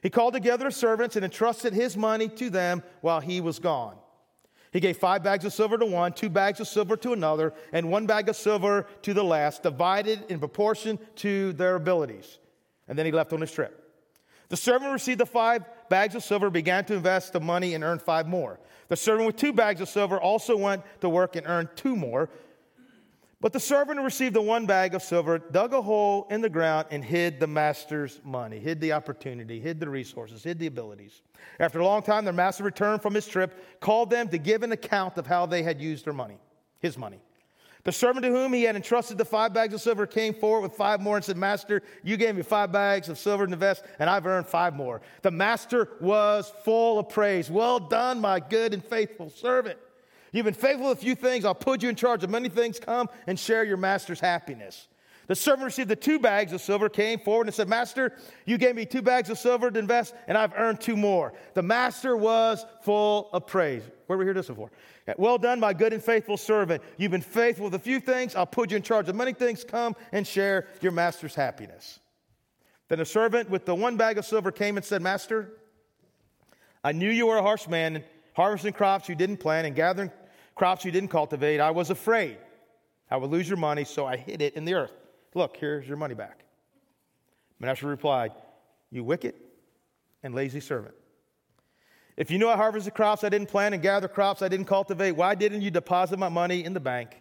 He 0.04 0.12
called 0.12 0.36
together 0.36 0.66
his 0.66 0.76
servants 0.76 1.16
and 1.16 1.26
entrusted 1.26 1.74
his 1.74 1.98
money 1.98 2.28
to 2.30 2.52
them 2.52 2.84
while 3.02 3.20
he 3.20 3.42
was 3.42 3.58
gone. 3.58 3.98
He 4.72 4.80
gave 4.80 4.98
five 4.98 5.24
bags 5.24 5.46
of 5.46 5.54
silver 5.54 5.78
to 5.78 5.86
one, 5.86 6.14
two 6.14 6.30
bags 6.30 6.60
of 6.60 6.68
silver 6.68 6.98
to 6.98 7.14
another, 7.14 7.54
and 7.72 7.90
one 7.90 8.06
bag 8.06 8.30
of 8.30 8.36
silver 8.36 8.86
to 9.04 9.14
the 9.14 9.24
last, 9.24 9.64
divided 9.64 10.26
in 10.30 10.40
proportion 10.40 11.00
to 11.18 11.54
their 11.54 11.76
abilities. 11.76 12.40
And 12.88 12.98
then 12.98 13.06
he 13.06 13.12
left 13.12 13.34
on 13.34 13.42
his 13.42 13.52
trip. 13.52 13.84
The 14.50 14.58
servant 14.58 14.94
received 14.94 15.20
the 15.20 15.26
five 15.26 15.66
bags 15.90 16.16
of 16.16 16.24
silver, 16.24 16.50
began 16.50 16.86
to 16.86 16.96
invest 16.96 17.34
the 17.34 17.40
money, 17.40 17.74
and 17.74 17.84
earned 17.84 18.02
five 18.02 18.28
more. 18.28 18.60
The 18.88 18.96
servant 18.96 19.28
with 19.28 19.36
two 19.36 19.52
bags 19.52 19.82
of 19.82 19.90
silver 19.90 20.20
also 20.20 20.56
went 20.56 20.84
to 21.02 21.10
work 21.10 21.36
and 21.36 21.46
earned 21.48 21.70
two 21.76 21.96
more. 21.96 22.30
But 23.40 23.54
the 23.54 23.60
servant 23.60 24.00
who 24.00 24.04
received 24.04 24.36
the 24.36 24.42
one 24.42 24.66
bag 24.66 24.96
of 24.96 25.04
silver 25.04 25.38
dug 25.38 25.72
a 25.74 25.82
hole 25.82 26.26
in 26.32 26.42
the 26.42 26.50
ground 26.50 26.88
and 26.90 27.06
hid 27.06 27.40
the 27.40 27.46
master's 27.46 28.20
money, 28.24 28.58
hid 28.58 28.82
the 28.82 28.94
opportunity, 28.94 29.60
hid 29.60 29.80
the 29.80 29.88
resources, 29.88 30.44
hid 30.44 30.58
the 30.58 30.66
abilities. 30.66 31.22
After 31.60 31.80
a 31.80 31.86
long 31.86 32.02
time, 32.02 32.26
their 32.26 32.34
master 32.34 32.64
returned 32.64 33.04
from 33.04 33.14
his 33.14 33.28
trip, 33.28 33.80
called 33.80 34.10
them 34.10 34.28
to 34.30 34.40
give 34.40 34.64
an 34.64 34.72
account 34.72 35.20
of 35.20 35.28
how 35.28 35.46
they 35.46 35.62
had 35.62 35.80
used 35.80 36.06
their 36.06 36.14
money, 36.14 36.40
his 36.80 36.98
money. 36.98 37.20
The 37.84 37.92
servant 37.92 38.26
to 38.26 38.32
whom 38.32 38.54
he 38.54 38.64
had 38.64 38.76
entrusted 38.76 39.20
the 39.20 39.24
five 39.24 39.54
bags 39.54 39.74
of 39.74 39.82
silver 39.82 40.08
came 40.08 40.34
forward 40.34 40.62
with 40.62 40.74
five 40.74 41.00
more 41.00 41.16
and 41.16 41.24
said, 41.24 41.38
Master, 41.38 41.84
you 42.04 42.18
gave 42.18 42.36
me 42.36 42.42
five 42.42 42.72
bags 42.72 43.08
of 43.08 43.20
silver 43.20 43.46
to 43.46 43.54
invest, 43.54 43.84
and 44.00 44.10
I've 44.10 44.26
earned 44.26 44.48
five 44.48 44.76
more. 44.76 45.02
The 45.22 45.32
master 45.32 45.90
was 46.02 46.52
full 46.66 46.98
of 46.98 47.08
praise. 47.08 47.52
Well 47.52 47.80
done, 47.80 48.20
my 48.20 48.40
good 48.40 48.74
and 48.74 48.84
faithful 48.84 49.30
servant. 49.30 49.78
You've 50.32 50.46
been 50.46 50.54
faithful 50.54 50.90
with 50.90 50.98
a 50.98 51.02
few 51.02 51.16
things. 51.16 51.46
I'll 51.46 51.56
put 51.56 51.82
you 51.82 51.90
in 51.90 51.96
charge 51.96 52.24
of 52.24 52.30
many 52.30 52.50
things. 52.50 52.80
Come 52.80 53.10
and 53.28 53.40
share 53.40 53.64
your 53.64 53.78
master's 53.78 54.20
happiness. 54.20 54.88
The 55.28 55.36
servant 55.36 55.66
received 55.66 55.90
the 55.90 55.96
two 55.96 56.20
bags 56.20 56.54
of 56.54 56.62
silver, 56.62 56.88
came 56.88 57.20
forward 57.20 57.48
and 57.48 57.54
said, 57.54 57.68
Master, 57.68 58.14
you 58.46 58.58
gave 58.58 58.76
me 58.76 58.86
two 58.86 59.02
bags 59.02 59.30
of 59.30 59.38
silver 59.38 59.70
to 59.70 59.78
invest, 59.78 60.16
and 60.28 60.38
I've 60.38 60.54
earned 60.56 60.80
two 60.80 60.96
more. 60.96 61.34
The 61.54 61.62
master 61.62 62.16
was 62.16 62.66
full 62.82 63.30
of 63.34 63.46
praise. 63.46 63.84
Where 64.08 64.18
we 64.18 64.24
hear 64.24 64.34
this 64.34 64.48
before? 64.48 64.72
Well 65.18 65.38
done, 65.38 65.60
my 65.60 65.74
good 65.74 65.92
and 65.92 66.02
faithful 66.02 66.38
servant. 66.38 66.82
You've 66.96 67.12
been 67.12 67.22
faithful 67.22 67.66
with 67.66 67.76
a 67.76 67.80
few 67.80 68.00
things. 68.00 68.36
I'll 68.36 68.46
put 68.46 68.72
you 68.72 68.78
in 68.78 68.84
charge 68.84 69.10
of 69.10 69.16
many 69.16 69.34
things. 69.34 69.66
Come 69.66 69.98
and 70.14 70.26
share 70.26 70.68
your 70.82 70.94
master's 70.94 71.36
happiness. 71.36 72.00
Then 72.88 73.00
the 73.00 73.06
servant 73.06 73.50
with 73.50 73.66
the 73.66 73.76
one 73.76 73.98
bag 73.98 74.18
of 74.18 74.26
silver 74.26 74.52
came 74.52 74.78
and 74.78 74.86
said, 74.86 75.02
Master, 75.02 75.52
I 76.86 76.94
knew 76.94 77.10
you 77.10 77.28
were 77.28 77.38
a 77.38 77.42
harsh 77.42 77.68
man 77.68 78.06
harvesting 78.38 78.72
crops 78.72 79.10
you 79.10 79.16
didn't 79.16 79.38
plant 79.38 79.66
and 79.66 79.76
gathering 79.76 80.12
crops 80.54 80.86
you 80.86 80.92
didn't 80.92 81.10
cultivate. 81.10 81.60
I 81.60 81.72
was 81.72 81.90
afraid 81.90 82.38
I 83.10 83.18
would 83.18 83.32
lose 83.32 83.50
your 83.50 83.58
money, 83.58 83.84
so 83.84 84.06
I 84.06 84.16
hid 84.16 84.44
it 84.44 84.54
in 84.54 84.64
the 84.64 84.76
earth. 84.76 84.94
Look, 85.34 85.58
here's 85.58 85.88
your 85.88 85.98
money 85.98 86.14
back. 86.14 86.44
Master 87.60 87.88
replied, 87.88 88.34
You 88.92 89.04
wicked 89.04 89.34
and 90.22 90.36
lazy 90.36 90.60
servant. 90.60 90.94
If 92.16 92.30
you 92.30 92.38
knew 92.38 92.48
I 92.48 92.56
harvested 92.56 92.94
crops 92.94 93.24
I 93.24 93.30
didn't 93.30 93.50
plant 93.50 93.74
and 93.74 93.82
gather 93.82 94.08
crops 94.08 94.44
I 94.44 94.50
didn't 94.50 94.68
cultivate, 94.68 95.14
why 95.14 95.34
didn't 95.34 95.62
you 95.62 95.72
deposit 95.72 96.20
my 96.20 96.30
money 96.30 96.64
in 96.64 96.74
the 96.74 96.80
bank? 96.80 97.20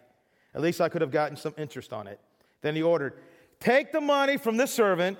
At 0.53 0.61
least 0.61 0.81
I 0.81 0.89
could 0.89 1.01
have 1.01 1.11
gotten 1.11 1.35
some 1.35 1.55
interest 1.57 1.93
on 1.93 2.05
it. 2.05 2.19
Then 2.61 2.75
he 2.75 2.83
ordered, 2.83 3.13
Take 3.59 3.91
the 3.91 4.01
money 4.01 4.37
from 4.37 4.55
this 4.55 4.71
servant 4.71 5.17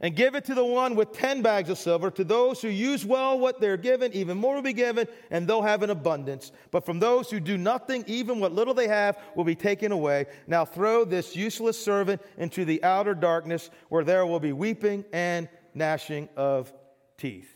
and 0.00 0.14
give 0.14 0.34
it 0.36 0.44
to 0.44 0.54
the 0.54 0.64
one 0.64 0.94
with 0.94 1.12
10 1.12 1.42
bags 1.42 1.70
of 1.70 1.78
silver. 1.78 2.10
To 2.10 2.22
those 2.22 2.62
who 2.62 2.68
use 2.68 3.04
well 3.04 3.38
what 3.38 3.60
they're 3.60 3.76
given, 3.76 4.12
even 4.12 4.38
more 4.38 4.54
will 4.54 4.62
be 4.62 4.72
given, 4.72 5.08
and 5.30 5.46
they'll 5.46 5.62
have 5.62 5.82
an 5.82 5.90
abundance. 5.90 6.52
But 6.70 6.86
from 6.86 7.00
those 7.00 7.30
who 7.30 7.40
do 7.40 7.58
nothing, 7.58 8.04
even 8.06 8.38
what 8.38 8.52
little 8.52 8.74
they 8.74 8.88
have 8.88 9.18
will 9.34 9.44
be 9.44 9.56
taken 9.56 9.90
away. 9.90 10.26
Now 10.46 10.64
throw 10.64 11.04
this 11.04 11.34
useless 11.34 11.82
servant 11.82 12.22
into 12.36 12.64
the 12.64 12.82
outer 12.84 13.14
darkness, 13.14 13.70
where 13.88 14.04
there 14.04 14.24
will 14.24 14.40
be 14.40 14.52
weeping 14.52 15.04
and 15.12 15.48
gnashing 15.74 16.28
of 16.36 16.72
teeth. 17.16 17.52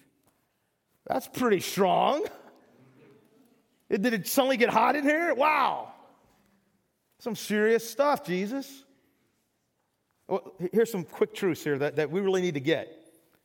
That's 1.07 1.29
pretty 1.29 1.61
strong. 1.61 2.25
Did 3.89 4.07
it 4.07 4.27
suddenly 4.27 4.57
get 4.57 4.71
hot 4.71 4.97
in 4.97 5.05
here? 5.05 5.35
Wow. 5.35 5.93
Some 7.19 7.37
serious 7.37 7.89
stuff, 7.89 8.25
Jesus. 8.25 8.85
Well, 10.33 10.55
here's 10.73 10.91
some 10.91 11.05
quick 11.05 11.35
truths 11.35 11.63
here 11.63 11.77
that, 11.77 11.97
that 11.97 12.11
we 12.11 12.23
really 12.23 12.41
need 12.41 12.55
to 12.55 12.61
get. 12.61 12.91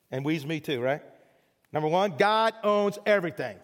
And 0.09 0.23
we's 0.23 0.45
me 0.45 0.61
too, 0.61 0.79
right? 0.79 1.01
Number 1.73 1.89
one, 1.89 2.15
God 2.17 2.53
owns 2.63 2.97
everything. 3.05 3.57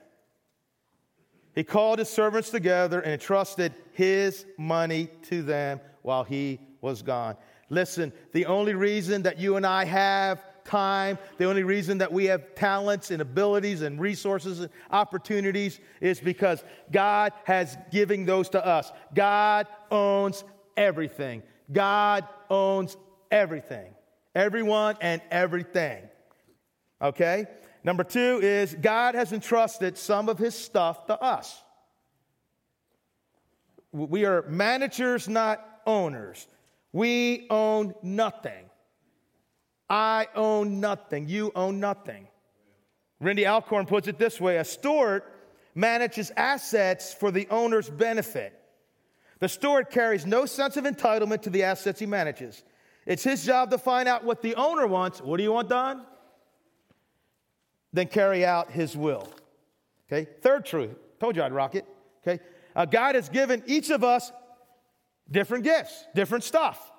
He 1.55 1.63
called 1.63 1.99
his 1.99 2.09
servants 2.09 2.49
together 2.49 2.99
and 2.99 3.13
entrusted 3.13 3.73
his 3.93 4.45
money 4.57 5.07
to 5.29 5.41
them 5.41 5.79
while 6.01 6.25
he 6.25 6.59
was 6.81 7.01
gone. 7.01 7.37
Listen, 7.69 8.11
the 8.33 8.45
only 8.45 8.73
reason 8.73 9.23
that 9.23 9.39
you 9.39 9.55
and 9.55 9.65
I 9.65 9.85
have 9.85 10.43
time, 10.65 11.17
the 11.37 11.45
only 11.45 11.63
reason 11.63 11.99
that 11.99 12.11
we 12.11 12.25
have 12.25 12.55
talents 12.55 13.09
and 13.09 13.21
abilities 13.21 13.83
and 13.83 14.01
resources 14.01 14.59
and 14.59 14.69
opportunities 14.91 15.79
is 16.01 16.19
because 16.19 16.61
God 16.91 17.31
has 17.45 17.77
given 17.89 18.25
those 18.25 18.49
to 18.49 18.65
us. 18.65 18.91
God 19.15 19.67
owns 19.89 20.43
everything. 20.75 21.41
God 21.71 22.27
owns 22.49 22.97
everything. 23.33 23.93
Everyone 24.33 24.95
and 25.01 25.21
everything. 25.29 26.03
Okay? 27.01 27.47
Number 27.83 28.05
two 28.05 28.39
is 28.41 28.75
God 28.79 29.15
has 29.15 29.33
entrusted 29.33 29.97
some 29.97 30.29
of 30.29 30.37
his 30.37 30.55
stuff 30.55 31.07
to 31.07 31.21
us. 31.21 31.61
We 33.91 34.25
are 34.25 34.43
managers, 34.43 35.27
not 35.27 35.63
owners. 35.85 36.47
We 36.93 37.47
own 37.49 37.93
nothing. 38.01 38.69
I 39.89 40.27
own 40.35 40.79
nothing. 40.79 41.27
You 41.27 41.51
own 41.55 41.79
nothing. 41.79 42.27
Randy 43.19 43.45
Alcorn 43.45 43.85
puts 43.85 44.07
it 44.07 44.17
this 44.17 44.39
way 44.39 44.57
a 44.57 44.63
steward 44.63 45.23
manages 45.75 46.31
assets 46.37 47.13
for 47.13 47.31
the 47.31 47.47
owner's 47.49 47.89
benefit. 47.89 48.59
The 49.39 49.49
steward 49.49 49.89
carries 49.89 50.25
no 50.25 50.45
sense 50.45 50.77
of 50.77 50.85
entitlement 50.85 51.41
to 51.43 51.49
the 51.49 51.63
assets 51.63 51.99
he 51.99 52.05
manages. 52.05 52.63
It's 53.05 53.23
his 53.23 53.45
job 53.45 53.71
to 53.71 53.77
find 53.77 54.07
out 54.07 54.23
what 54.23 54.41
the 54.41 54.55
owner 54.55 54.87
wants. 54.87 55.21
What 55.21 55.37
do 55.37 55.43
you 55.43 55.51
want 55.51 55.69
done? 55.69 56.05
Then 57.91 58.07
carry 58.07 58.45
out 58.45 58.71
his 58.71 58.95
will. 58.95 59.27
Okay, 60.11 60.29
third 60.41 60.65
truth. 60.65 60.95
Told 61.19 61.35
you 61.35 61.43
I'd 61.43 61.51
rock 61.51 61.75
it. 61.75 61.85
Okay, 62.25 62.41
uh, 62.75 62.85
God 62.85 63.15
has 63.15 63.29
given 63.29 63.63
each 63.65 63.89
of 63.89 64.03
us 64.03 64.31
different 65.29 65.63
gifts, 65.63 66.05
different 66.15 66.43
stuff, 66.43 66.91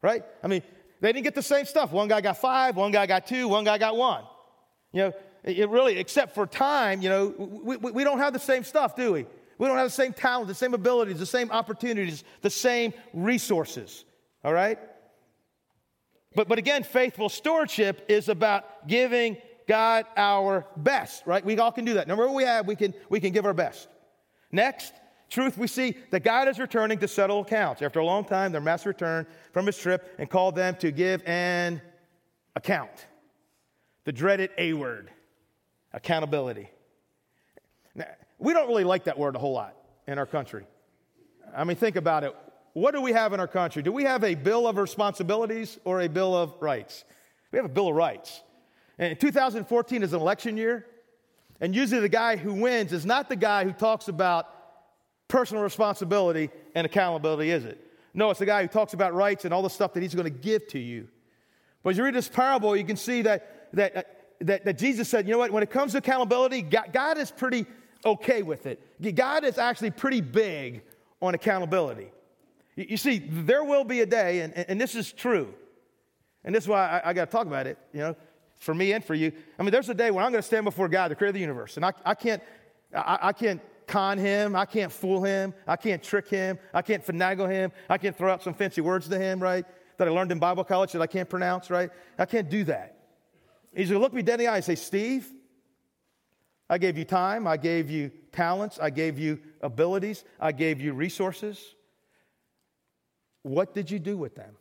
right? 0.00 0.24
I 0.42 0.48
mean, 0.48 0.62
they 1.00 1.12
didn't 1.12 1.24
get 1.24 1.34
the 1.34 1.42
same 1.42 1.66
stuff. 1.66 1.92
One 1.92 2.08
guy 2.08 2.20
got 2.20 2.38
five, 2.38 2.76
one 2.76 2.92
guy 2.92 3.06
got 3.06 3.26
two, 3.26 3.48
one 3.48 3.64
guy 3.64 3.78
got 3.78 3.96
one. 3.96 4.24
You 4.92 5.02
know, 5.02 5.12
it 5.44 5.68
really, 5.68 5.98
except 5.98 6.34
for 6.34 6.46
time, 6.46 7.02
you 7.02 7.08
know, 7.08 7.34
we, 7.36 7.76
we, 7.76 7.90
we 7.90 8.04
don't 8.04 8.18
have 8.18 8.32
the 8.32 8.38
same 8.38 8.62
stuff, 8.62 8.94
do 8.94 9.12
we? 9.12 9.26
We 9.58 9.66
don't 9.66 9.76
have 9.76 9.86
the 9.86 9.90
same 9.90 10.12
talents, 10.12 10.48
the 10.48 10.54
same 10.54 10.74
abilities, 10.74 11.18
the 11.18 11.26
same 11.26 11.50
opportunities, 11.50 12.24
the 12.40 12.50
same 12.50 12.92
resources, 13.12 14.04
all 14.44 14.52
right? 14.52 14.78
But, 16.34 16.48
but 16.48 16.58
again, 16.58 16.82
faithful 16.82 17.28
stewardship 17.28 18.04
is 18.08 18.28
about 18.28 18.88
giving 18.88 19.36
God 19.68 20.06
our 20.16 20.66
best, 20.76 21.26
right? 21.26 21.44
We 21.44 21.58
all 21.58 21.72
can 21.72 21.84
do 21.84 21.94
that. 21.94 22.08
No 22.08 22.16
matter 22.16 22.30
we 22.30 22.44
have, 22.44 22.66
we 22.66 22.76
can, 22.76 22.94
we 23.08 23.20
can 23.20 23.32
give 23.32 23.44
our 23.46 23.54
best. 23.54 23.88
Next, 24.50 24.92
truth, 25.30 25.56
we 25.56 25.66
see 25.66 25.96
that 26.10 26.24
God 26.24 26.48
is 26.48 26.58
returning 26.58 26.98
to 26.98 27.08
settle 27.08 27.40
accounts. 27.40 27.80
After 27.82 28.00
a 28.00 28.04
long 28.04 28.24
time, 28.24 28.52
their 28.52 28.60
master 28.60 28.90
returned 28.90 29.26
from 29.52 29.66
his 29.66 29.78
trip 29.78 30.14
and 30.18 30.28
called 30.28 30.54
them 30.56 30.76
to 30.76 30.90
give 30.90 31.22
an 31.26 31.80
account. 32.56 33.06
The 34.04 34.12
dreaded 34.12 34.50
A 34.58 34.72
word 34.72 35.10
accountability. 35.92 36.68
Now, 37.94 38.06
we 38.38 38.52
don't 38.52 38.66
really 38.66 38.84
like 38.84 39.04
that 39.04 39.18
word 39.18 39.36
a 39.36 39.38
whole 39.38 39.52
lot. 39.52 39.76
in 40.06 40.18
our 40.18 40.26
country. 40.26 40.64
I 41.56 41.64
mean, 41.64 41.76
think 41.76 41.96
about 41.96 42.24
it. 42.24 42.34
What 42.72 42.94
do 42.94 43.00
we 43.00 43.12
have 43.12 43.32
in 43.32 43.40
our 43.40 43.48
country? 43.48 43.82
Do 43.82 43.92
we 43.92 44.04
have 44.04 44.24
a 44.24 44.34
bill 44.34 44.66
of 44.66 44.76
responsibilities 44.76 45.78
or 45.84 46.00
a 46.00 46.08
bill 46.08 46.34
of 46.34 46.54
rights? 46.60 47.04
We 47.50 47.58
have 47.58 47.66
a 47.66 47.68
bill 47.68 47.88
of 47.88 47.94
rights. 47.94 48.42
And 48.98 49.18
2014 49.18 50.02
is 50.02 50.12
an 50.12 50.20
election 50.20 50.56
year, 50.56 50.86
and 51.60 51.74
usually 51.74 52.00
the 52.00 52.08
guy 52.08 52.36
who 52.36 52.54
wins 52.54 52.92
is 52.92 53.04
not 53.04 53.28
the 53.28 53.36
guy 53.36 53.64
who 53.64 53.72
talks 53.72 54.08
about 54.08 54.48
personal 55.28 55.62
responsibility 55.62 56.50
and 56.74 56.84
accountability, 56.84 57.50
is 57.50 57.64
it? 57.64 57.80
No, 58.14 58.30
it's 58.30 58.38
the 58.38 58.46
guy 58.46 58.62
who 58.62 58.68
talks 58.68 58.92
about 58.92 59.14
rights 59.14 59.44
and 59.44 59.54
all 59.54 59.62
the 59.62 59.70
stuff 59.70 59.94
that 59.94 60.02
he's 60.02 60.14
going 60.14 60.24
to 60.24 60.30
give 60.30 60.66
to 60.68 60.78
you. 60.78 61.08
But 61.82 61.90
as 61.90 61.98
you 61.98 62.04
read 62.04 62.14
this 62.14 62.28
parable, 62.28 62.76
you 62.76 62.84
can 62.84 62.96
see 62.96 63.22
that, 63.22 63.68
that, 63.72 63.96
uh, 63.96 64.02
that, 64.40 64.64
that 64.64 64.78
Jesus 64.78 65.08
said, 65.08 65.26
you 65.26 65.32
know 65.32 65.38
what, 65.38 65.50
when 65.50 65.62
it 65.62 65.70
comes 65.70 65.92
to 65.92 65.98
accountability, 65.98 66.62
God, 66.62 66.90
God 66.92 67.18
is 67.18 67.30
pretty 67.30 67.66
okay 68.04 68.42
with 68.42 68.66
it. 68.66 68.80
God 69.14 69.44
is 69.44 69.58
actually 69.58 69.90
pretty 69.90 70.20
big 70.20 70.82
on 71.20 71.34
accountability. 71.34 72.10
You, 72.76 72.96
see, 72.96 73.18
there 73.18 73.64
will 73.64 73.84
be 73.84 74.00
a 74.00 74.06
day, 74.06 74.40
and, 74.40 74.54
and 74.54 74.80
this 74.80 74.94
is 74.94 75.12
true, 75.12 75.52
and 76.44 76.54
this 76.54 76.64
is 76.64 76.68
why 76.68 77.02
I, 77.04 77.10
I 77.10 77.12
got 77.12 77.26
to 77.26 77.30
talk 77.30 77.46
about 77.46 77.66
it, 77.66 77.78
you 77.92 78.00
know, 78.00 78.16
for 78.56 78.74
me 78.74 78.92
and 78.92 79.04
for 79.04 79.14
you. 79.14 79.32
I 79.58 79.62
mean, 79.62 79.72
there's 79.72 79.88
a 79.88 79.94
day 79.94 80.10
when 80.10 80.24
I'm 80.24 80.32
going 80.32 80.42
to 80.42 80.46
stand 80.46 80.64
before 80.64 80.88
God, 80.88 81.10
the 81.10 81.14
creator 81.14 81.30
of 81.30 81.34
the 81.34 81.40
universe, 81.40 81.76
and 81.76 81.84
I, 81.84 81.92
I 82.04 82.14
can't, 82.14 82.42
I, 82.94 83.18
I 83.22 83.32
can't 83.32 83.60
con 83.86 84.16
him. 84.18 84.56
I 84.56 84.64
can't 84.64 84.90
fool 84.90 85.22
him. 85.22 85.52
I 85.66 85.76
can't 85.76 86.02
trick 86.02 86.28
him. 86.28 86.58
I 86.72 86.82
can't 86.82 87.04
finagle 87.04 87.48
him. 87.48 87.72
I 87.88 87.98
can't 87.98 88.16
throw 88.16 88.32
out 88.32 88.42
some 88.42 88.54
fancy 88.54 88.80
words 88.80 89.08
to 89.08 89.18
him, 89.18 89.40
right? 89.40 89.66
That 89.98 90.08
I 90.08 90.10
learned 90.10 90.32
in 90.32 90.38
Bible 90.38 90.64
college 90.64 90.92
that 90.92 91.02
I 91.02 91.06
can't 91.06 91.28
pronounce, 91.28 91.70
right? 91.70 91.90
I 92.18 92.24
can't 92.24 92.48
do 92.48 92.64
that. 92.64 92.96
He's 93.74 93.88
going 93.88 93.98
to 93.98 94.02
look 94.02 94.14
me 94.14 94.22
dead 94.22 94.40
in 94.40 94.46
the 94.46 94.48
eye 94.48 94.56
and 94.56 94.64
say, 94.64 94.74
Steve, 94.74 95.30
I 96.68 96.78
gave 96.78 96.96
you 96.96 97.04
time. 97.04 97.46
I 97.46 97.56
gave 97.56 97.90
you 97.90 98.10
talents. 98.32 98.78
I 98.80 98.90
gave 98.90 99.18
you 99.18 99.38
abilities. 99.60 100.24
I 100.40 100.52
gave 100.52 100.80
you 100.80 100.94
resources. 100.94 101.74
What 103.42 103.74
did 103.74 103.90
you 103.90 103.98
do 103.98 104.16
with 104.16 104.34
them? 104.34 104.56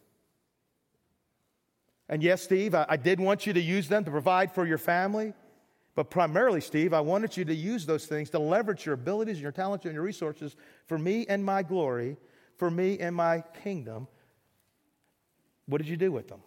And 2.09 2.21
yes, 2.21 2.41
Steve, 2.41 2.75
I, 2.75 2.85
I 2.89 2.97
did 2.97 3.19
want 3.19 3.47
you 3.47 3.53
to 3.53 3.61
use 3.61 3.87
them 3.87 4.03
to 4.03 4.11
provide 4.11 4.51
for 4.51 4.65
your 4.65 4.77
family. 4.77 5.33
But 5.95 6.09
primarily, 6.09 6.61
Steve, 6.61 6.93
I 6.93 7.01
wanted 7.01 7.35
you 7.35 7.45
to 7.45 7.53
use 7.53 7.85
those 7.85 8.05
things 8.05 8.29
to 8.31 8.39
leverage 8.39 8.85
your 8.85 8.95
abilities 8.95 9.35
and 9.35 9.43
your 9.43 9.51
talents 9.51 9.85
and 9.85 9.93
your 9.93 10.03
resources 10.03 10.55
for 10.87 10.97
me 10.97 11.25
and 11.27 11.43
my 11.43 11.63
glory, 11.63 12.17
for 12.57 12.71
me 12.71 12.99
and 12.99 13.15
my 13.15 13.43
kingdom. 13.63 14.07
What 15.65 15.79
did 15.79 15.87
you 15.87 15.97
do 15.97 16.11
with 16.11 16.27
them? 16.27 16.41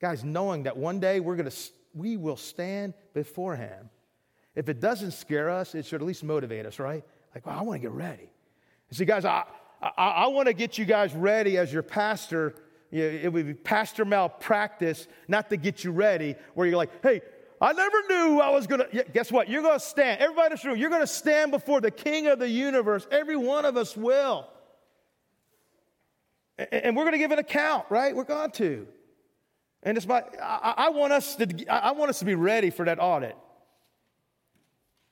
Guys, 0.00 0.24
knowing 0.24 0.62
that 0.62 0.76
one 0.76 0.98
day 0.98 1.20
we're 1.20 1.36
to 1.36 1.52
we 1.94 2.16
will 2.16 2.36
stand 2.36 2.94
before 3.14 3.56
him. 3.56 3.90
If 4.54 4.68
it 4.68 4.80
doesn't 4.80 5.12
scare 5.12 5.50
us, 5.50 5.74
it 5.74 5.86
should 5.86 6.00
at 6.00 6.06
least 6.06 6.24
motivate 6.24 6.66
us, 6.66 6.78
right? 6.78 7.04
Like, 7.34 7.46
well, 7.46 7.58
I 7.58 7.62
want 7.62 7.80
to 7.80 7.88
get 7.88 7.92
ready. 7.92 8.30
See, 8.92 9.04
guys, 9.04 9.24
I, 9.24 9.44
I, 9.80 9.90
I 9.96 10.26
want 10.28 10.48
to 10.48 10.52
get 10.52 10.78
you 10.78 10.84
guys 10.84 11.14
ready 11.14 11.58
as 11.58 11.72
your 11.72 11.82
pastor 11.82 12.54
it 12.92 13.32
would 13.32 13.46
be 13.46 13.54
pastor 13.54 14.04
malpractice 14.04 15.06
not 15.28 15.48
to 15.50 15.56
get 15.56 15.84
you 15.84 15.92
ready, 15.92 16.34
where 16.54 16.66
you're 16.66 16.76
like, 16.76 16.90
hey, 17.02 17.22
I 17.60 17.72
never 17.72 18.02
knew 18.08 18.40
I 18.40 18.50
was 18.50 18.66
going 18.66 18.80
to. 18.80 19.04
Guess 19.12 19.30
what? 19.30 19.48
You're 19.48 19.62
going 19.62 19.78
to 19.78 19.84
stand. 19.84 20.20
Everybody 20.20 20.46
in 20.46 20.52
this 20.52 20.64
room, 20.64 20.76
you're 20.76 20.90
going 20.90 21.02
to 21.02 21.06
stand 21.06 21.50
before 21.50 21.80
the 21.80 21.90
King 21.90 22.26
of 22.26 22.38
the 22.38 22.48
universe. 22.48 23.06
Every 23.10 23.36
one 23.36 23.64
of 23.64 23.76
us 23.76 23.96
will. 23.96 24.48
And 26.72 26.96
we're 26.96 27.04
going 27.04 27.12
to 27.12 27.18
give 27.18 27.30
an 27.30 27.38
account, 27.38 27.86
right? 27.90 28.14
We're 28.14 28.24
going 28.24 28.50
to. 28.52 28.86
And 29.82 29.96
it's 29.96 30.06
my, 30.06 30.22
I 30.42 30.90
want 30.90 31.12
us 31.12 31.36
to, 31.36 31.66
I 31.68 31.92
want 31.92 32.10
us 32.10 32.18
to 32.18 32.24
be 32.24 32.34
ready 32.34 32.70
for 32.70 32.84
that 32.84 32.98
audit. 33.00 33.36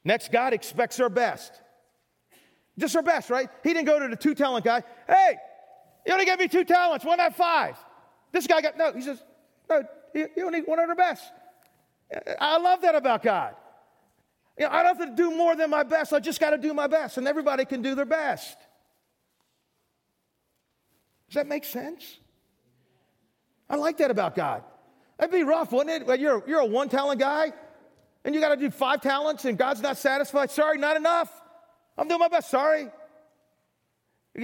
Next, 0.05 0.31
God 0.31 0.53
expects 0.53 1.01
our 1.01 1.09
best. 1.09 1.53
Just 2.79 2.97
our 2.97 3.03
best, 3.03 3.29
right? 3.29 3.49
He 3.63 3.75
didn't 3.75 3.87
go 3.87 3.99
to 3.99 4.09
the 4.09 4.17
two 4.17 4.35
talent 4.35 4.65
guy. 4.65 4.83
Hey, 5.07 5.37
you 6.07 6.13
only 6.13 6.25
gave 6.25 6.39
me 6.39 6.49
two 6.49 6.65
talents. 6.65 7.05
Why 7.05 7.17
not 7.17 7.37
five? 7.37 7.77
This 8.33 8.47
guy 8.47 8.61
got, 8.61 8.79
no, 8.79 8.93
he 8.93 9.03
says, 9.03 9.23
no, 9.69 9.83
you, 10.15 10.29
only 10.45 10.61
one 10.61 10.79
of 10.79 10.89
the 10.89 10.95
best. 10.95 11.25
I 12.41 12.59
love 12.59 12.83
that 12.83 12.95
about 12.95 13.23
God. 13.23 13.55
You 14.59 14.65
know, 14.65 14.71
I 14.71 14.83
don't 14.83 14.99
have 14.99 15.09
to 15.09 15.15
do 15.15 15.37
more 15.37 15.55
than 15.55 15.71
my 15.71 15.83
best. 15.83 16.13
I 16.13 16.21
just 16.21 16.41
got 16.41 16.51
to 16.51 16.59
do 16.59 16.73
my 16.73 16.87
best, 16.87 17.19
and 17.19 17.29
everybody 17.29 17.65
can 17.65 17.83
do 17.83 17.95
their 17.95 18.05
best. 18.05 18.57
Does 21.29 21.35
that 21.35 21.47
make 21.47 21.65
sense? 21.65 22.19
I 23.69 23.77
like 23.77 23.99
that 23.99 24.11
about 24.11 24.35
God. 24.35 24.63
That'd 25.19 25.33
be 25.33 25.43
rough, 25.43 25.73
wouldn't 25.73 26.09
it? 26.09 26.21
You're, 26.21 26.43
you're 26.47 26.61
a 26.61 26.67
one 26.67 26.89
talent 26.89 27.21
guy, 27.21 27.53
and 28.25 28.35
you 28.35 28.41
got 28.41 28.55
to 28.55 28.57
do 28.57 28.71
five 28.71 29.01
talents, 29.01 29.45
and 29.45 29.59
God's 29.59 29.83
not 29.83 29.97
satisfied. 29.99 30.51
Sorry, 30.51 30.79
not 30.79 30.97
enough. 30.97 31.31
I'm 31.99 32.07
doing 32.09 32.21
my 32.21 32.29
best. 32.29 32.49
Sorry. 32.51 32.89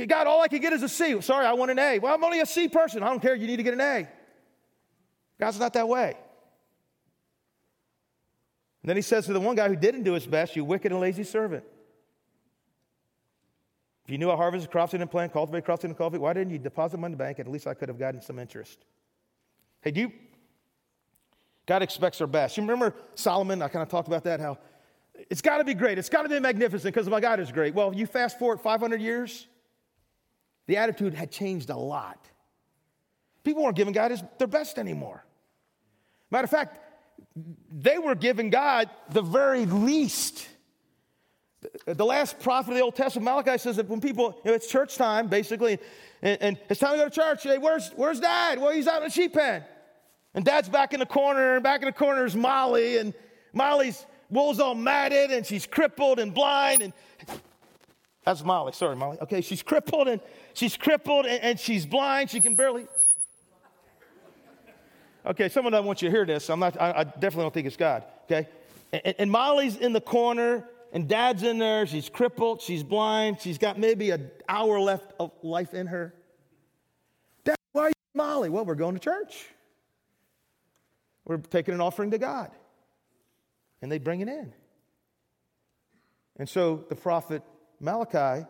God, 0.08 0.26
all 0.26 0.42
I 0.42 0.48
can 0.48 0.60
get 0.60 0.72
is 0.72 0.82
a 0.82 0.88
C. 0.88 1.20
Sorry, 1.20 1.46
I 1.46 1.52
want 1.52 1.70
an 1.70 1.78
A. 1.78 2.00
Well, 2.00 2.12
I'm 2.12 2.24
only 2.24 2.40
a 2.40 2.46
C 2.46 2.68
person. 2.68 3.02
I 3.02 3.08
don't 3.08 3.20
care. 3.22 3.36
You 3.36 3.46
need 3.46 3.58
to 3.58 3.62
get 3.62 3.74
an 3.74 3.80
A. 3.80 4.08
God's 5.38 5.60
not 5.60 5.72
that 5.74 5.88
way. 5.88 6.16
And 8.82 8.88
then 8.88 8.96
he 8.96 9.02
says 9.02 9.26
to 9.26 9.32
the 9.32 9.40
one 9.40 9.54
guy 9.54 9.68
who 9.68 9.76
didn't 9.76 10.02
do 10.02 10.12
his 10.12 10.26
best, 10.26 10.56
You 10.56 10.64
wicked 10.64 10.90
and 10.90 11.00
lazy 11.00 11.22
servant. 11.22 11.64
If 14.04 14.10
you 14.10 14.18
knew 14.18 14.30
a 14.30 14.36
harvest 14.36 14.66
of 14.66 14.70
crops 14.70 14.92
didn't 14.92 15.08
plant, 15.08 15.32
cultivate 15.32 15.64
crops 15.64 15.82
didn't 15.82 15.96
cultivate, 15.96 16.20
why 16.20 16.34
didn't 16.34 16.52
you 16.52 16.58
deposit 16.58 16.96
them 16.96 17.04
in 17.04 17.12
the 17.12 17.16
bank? 17.16 17.38
At 17.38 17.48
least 17.48 17.66
I 17.66 17.72
could 17.72 17.88
have 17.88 17.98
gotten 17.98 18.20
some 18.20 18.38
interest. 18.38 18.84
Hey, 19.80 19.92
do 19.92 20.02
you? 20.02 20.12
God 21.66 21.82
expects 21.82 22.20
our 22.20 22.26
best. 22.26 22.56
You 22.56 22.62
remember 22.62 22.94
Solomon? 23.14 23.62
I 23.62 23.68
kind 23.68 23.82
of 23.82 23.88
talked 23.88 24.08
about 24.08 24.24
that, 24.24 24.40
how 24.40 24.58
it's 25.30 25.42
got 25.42 25.58
to 25.58 25.64
be 25.64 25.74
great. 25.74 25.98
It's 25.98 26.08
got 26.08 26.22
to 26.22 26.28
be 26.28 26.38
magnificent 26.40 26.94
because 26.94 27.08
my 27.08 27.20
God 27.20 27.40
is 27.40 27.52
great. 27.52 27.74
Well, 27.74 27.94
you 27.94 28.06
fast 28.06 28.38
forward 28.38 28.60
500 28.60 29.00
years, 29.00 29.46
the 30.66 30.76
attitude 30.76 31.14
had 31.14 31.30
changed 31.30 31.70
a 31.70 31.76
lot. 31.76 32.18
People 33.42 33.62
weren't 33.62 33.76
giving 33.76 33.92
God 33.92 34.10
his, 34.10 34.22
their 34.38 34.48
best 34.48 34.78
anymore. 34.78 35.24
Matter 36.30 36.44
of 36.44 36.50
fact, 36.50 36.78
they 37.70 37.98
were 37.98 38.14
giving 38.14 38.50
God 38.50 38.88
the 39.10 39.22
very 39.22 39.66
least. 39.66 40.48
The 41.86 42.04
last 42.04 42.40
prophet 42.40 42.70
of 42.70 42.76
the 42.76 42.82
Old 42.82 42.96
Testament, 42.96 43.24
Malachi, 43.24 43.58
says 43.58 43.76
that 43.76 43.88
when 43.88 44.00
people, 44.00 44.38
you 44.44 44.50
know, 44.50 44.54
it's 44.54 44.66
church 44.66 44.96
time, 44.96 45.28
basically, 45.28 45.78
and, 46.22 46.42
and, 46.42 46.58
it's 46.68 46.80
time 46.80 46.92
to 46.92 46.98
go 46.98 47.04
to 47.04 47.10
church. 47.10 47.42
Hey, 47.42 47.58
where's, 47.58 47.90
where's 47.96 48.20
dad? 48.20 48.58
Well, 48.58 48.72
he's 48.72 48.86
out 48.86 48.98
in 48.98 49.08
the 49.08 49.10
sheep 49.10 49.34
pen. 49.34 49.62
And 50.34 50.44
dad's 50.44 50.68
back 50.68 50.92
in 50.92 51.00
the 51.00 51.06
corner, 51.06 51.54
and 51.54 51.62
back 51.62 51.80
in 51.80 51.86
the 51.86 51.92
corner 51.92 52.26
is 52.26 52.34
Molly, 52.34 52.98
and 52.98 53.14
Molly's 53.52 54.04
wool's 54.34 54.60
all 54.60 54.74
matted, 54.74 55.30
and 55.30 55.46
she's 55.46 55.66
crippled 55.66 56.18
and 56.18 56.34
blind, 56.34 56.82
and 56.82 56.92
that's 58.24 58.42
Molly. 58.42 58.72
Sorry, 58.72 58.96
Molly. 58.96 59.18
Okay, 59.20 59.42
she's 59.42 59.62
crippled 59.62 60.08
and 60.08 60.20
she's 60.54 60.76
crippled 60.76 61.26
and, 61.26 61.42
and 61.42 61.60
she's 61.60 61.84
blind. 61.84 62.30
She 62.30 62.40
can 62.40 62.54
barely. 62.54 62.86
Okay, 65.26 65.48
someone 65.48 65.72
doesn't 65.72 65.86
want 65.86 66.02
you 66.02 66.08
to 66.08 66.14
hear 66.14 66.24
this. 66.24 66.48
I'm 66.50 66.58
not. 66.58 66.80
I, 66.80 66.92
I 66.92 67.04
definitely 67.04 67.44
don't 67.44 67.54
think 67.54 67.66
it's 67.66 67.76
God. 67.76 68.04
Okay, 68.24 68.48
and, 68.92 69.14
and, 69.18 69.30
Molly's 69.30 69.76
in 69.76 69.92
the 69.92 70.00
corner 70.00 70.68
and 70.92 71.06
Dad's 71.08 71.42
in 71.42 71.58
there. 71.58 71.86
She's 71.86 72.08
crippled. 72.08 72.62
She's 72.62 72.82
blind. 72.82 73.40
She's 73.40 73.58
got 73.58 73.78
maybe 73.78 74.10
an 74.10 74.30
hour 74.48 74.80
left 74.80 75.12
of 75.20 75.30
life 75.42 75.74
in 75.74 75.86
her. 75.86 76.14
Dad, 77.44 77.56
why 77.72 77.82
are 77.82 77.88
you 77.88 77.94
Molly? 78.14 78.48
Well, 78.48 78.64
we're 78.64 78.74
going 78.74 78.94
to 78.94 79.00
church. 79.00 79.46
We're 81.24 81.38
taking 81.38 81.74
an 81.74 81.80
offering 81.80 82.10
to 82.10 82.18
God, 82.18 82.50
and 83.84 83.92
they 83.92 83.98
bring 83.98 84.20
it 84.20 84.28
in. 84.28 84.50
And 86.38 86.48
so 86.48 86.86
the 86.88 86.96
prophet 86.96 87.42
Malachi 87.80 88.46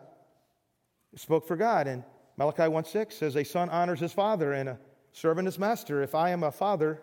spoke 1.15 1.45
for 1.45 1.57
God. 1.57 1.87
And 1.87 2.05
Malachi 2.37 2.63
1:6 2.63 3.11
says, 3.11 3.35
A 3.35 3.43
son 3.43 3.69
honors 3.69 3.99
his 3.99 4.13
father 4.13 4.53
and 4.53 4.69
a 4.69 4.79
servant 5.11 5.45
his 5.45 5.59
master. 5.59 6.01
If 6.01 6.15
I 6.15 6.29
am 6.29 6.43
a 6.43 6.53
father, 6.53 7.01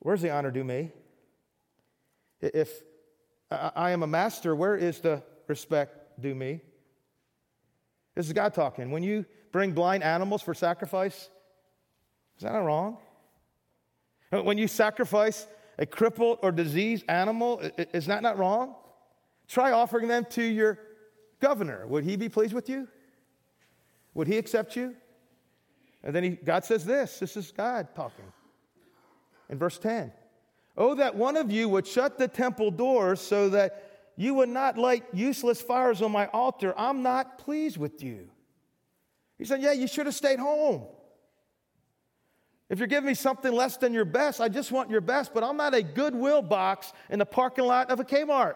where's 0.00 0.20
the 0.20 0.28
honor 0.28 0.50
due 0.50 0.62
me? 0.62 0.92
If 2.42 2.82
I 3.50 3.92
am 3.92 4.02
a 4.02 4.06
master, 4.06 4.54
where 4.54 4.76
is 4.76 5.00
the 5.00 5.22
respect 5.48 6.20
due 6.20 6.34
me? 6.34 6.60
This 8.14 8.26
is 8.26 8.34
God 8.34 8.52
talking. 8.52 8.90
When 8.90 9.02
you 9.02 9.24
bring 9.52 9.72
blind 9.72 10.02
animals 10.02 10.42
for 10.42 10.52
sacrifice, 10.52 11.30
is 12.36 12.42
that 12.42 12.52
not 12.52 12.58
wrong? 12.66 12.98
When 14.30 14.58
you 14.58 14.68
sacrifice 14.68 15.46
a 15.78 15.86
crippled 15.86 16.38
or 16.42 16.52
diseased 16.52 17.04
animal, 17.08 17.60
is 17.78 18.06
that 18.06 18.22
not 18.22 18.38
wrong? 18.38 18.74
Try 19.48 19.72
offering 19.72 20.08
them 20.08 20.26
to 20.30 20.42
your 20.42 20.78
governor. 21.40 21.86
Would 21.86 22.04
he 22.04 22.16
be 22.16 22.28
pleased 22.28 22.54
with 22.54 22.68
you? 22.68 22.88
Would 24.14 24.28
he 24.28 24.38
accept 24.38 24.76
you? 24.76 24.94
And 26.02 26.14
then 26.14 26.24
he, 26.24 26.30
God 26.30 26.64
says 26.64 26.84
this 26.84 27.18
this 27.18 27.36
is 27.36 27.52
God 27.52 27.88
talking. 27.94 28.24
In 29.48 29.58
verse 29.58 29.78
10 29.78 30.12
Oh, 30.76 30.94
that 30.94 31.14
one 31.14 31.36
of 31.36 31.50
you 31.50 31.68
would 31.68 31.86
shut 31.86 32.18
the 32.18 32.28
temple 32.28 32.70
doors 32.70 33.20
so 33.20 33.50
that 33.50 34.10
you 34.16 34.34
would 34.34 34.48
not 34.48 34.78
light 34.78 35.04
useless 35.12 35.60
fires 35.60 36.02
on 36.02 36.12
my 36.12 36.26
altar. 36.28 36.74
I'm 36.76 37.02
not 37.02 37.38
pleased 37.38 37.76
with 37.76 38.02
you. 38.02 38.28
He 39.38 39.44
said, 39.44 39.60
Yeah, 39.62 39.72
you 39.72 39.86
should 39.86 40.06
have 40.06 40.14
stayed 40.14 40.38
home. 40.38 40.86
If 42.72 42.78
you're 42.78 42.88
giving 42.88 43.06
me 43.06 43.12
something 43.12 43.52
less 43.52 43.76
than 43.76 43.92
your 43.92 44.06
best, 44.06 44.40
I 44.40 44.48
just 44.48 44.72
want 44.72 44.88
your 44.88 45.02
best, 45.02 45.34
but 45.34 45.44
I'm 45.44 45.58
not 45.58 45.74
a 45.74 45.82
goodwill 45.82 46.40
box 46.40 46.94
in 47.10 47.18
the 47.18 47.26
parking 47.26 47.66
lot 47.66 47.90
of 47.90 48.00
a 48.00 48.04
Kmart. 48.04 48.54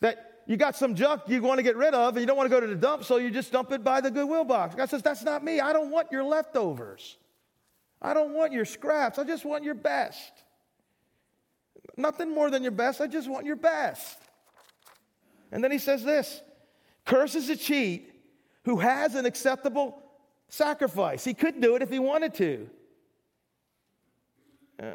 That 0.00 0.42
you 0.48 0.56
got 0.56 0.74
some 0.74 0.96
junk 0.96 1.22
you 1.28 1.40
want 1.42 1.58
to 1.58 1.62
get 1.62 1.76
rid 1.76 1.94
of 1.94 2.16
and 2.16 2.20
you 2.20 2.26
don't 2.26 2.36
want 2.36 2.50
to 2.50 2.50
go 2.50 2.58
to 2.58 2.66
the 2.66 2.74
dump, 2.74 3.04
so 3.04 3.18
you 3.18 3.30
just 3.30 3.52
dump 3.52 3.70
it 3.70 3.84
by 3.84 4.00
the 4.00 4.10
Goodwill 4.10 4.42
box. 4.42 4.74
God 4.74 4.90
says, 4.90 5.00
That's 5.00 5.22
not 5.22 5.44
me. 5.44 5.60
I 5.60 5.72
don't 5.72 5.92
want 5.92 6.10
your 6.10 6.24
leftovers. 6.24 7.18
I 8.02 8.14
don't 8.14 8.34
want 8.34 8.52
your 8.52 8.64
scraps. 8.64 9.16
I 9.16 9.22
just 9.22 9.44
want 9.44 9.62
your 9.62 9.76
best. 9.76 10.32
Nothing 11.96 12.34
more 12.34 12.50
than 12.50 12.64
your 12.64 12.72
best. 12.72 13.00
I 13.00 13.06
just 13.06 13.30
want 13.30 13.46
your 13.46 13.54
best. 13.54 14.18
And 15.52 15.62
then 15.62 15.70
he 15.70 15.78
says 15.78 16.02
this 16.02 16.42
Curse 17.06 17.36
is 17.36 17.48
a 17.48 17.54
cheat 17.54 18.12
who 18.64 18.78
has 18.78 19.14
an 19.14 19.24
acceptable 19.24 20.01
sacrifice. 20.52 21.24
He 21.24 21.32
could 21.32 21.60
do 21.60 21.74
it 21.76 21.82
if 21.82 21.88
he 21.88 21.98
wanted 21.98 22.34
to. 22.34 22.70
Uh, 24.80 24.92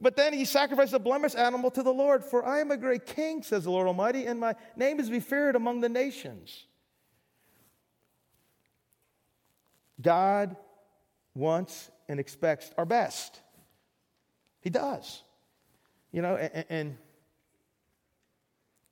but 0.00 0.16
then 0.16 0.32
he 0.32 0.44
sacrificed 0.44 0.92
a 0.92 0.98
blemished 0.98 1.36
animal 1.36 1.70
to 1.70 1.82
the 1.84 1.92
Lord. 1.92 2.24
For 2.24 2.44
I 2.44 2.58
am 2.60 2.72
a 2.72 2.76
great 2.76 3.06
king, 3.06 3.42
says 3.42 3.64
the 3.64 3.70
Lord 3.70 3.86
Almighty, 3.86 4.26
and 4.26 4.40
my 4.40 4.56
name 4.76 4.98
is 4.98 5.08
be 5.08 5.20
feared 5.20 5.54
among 5.54 5.80
the 5.80 5.88
nations. 5.88 6.64
God 10.00 10.56
wants 11.34 11.90
and 12.08 12.18
expects 12.18 12.72
our 12.76 12.84
best. 12.84 13.40
He 14.60 14.70
does. 14.70 15.22
You 16.10 16.22
know, 16.22 16.36
and, 16.36 16.64
and, 16.68 16.98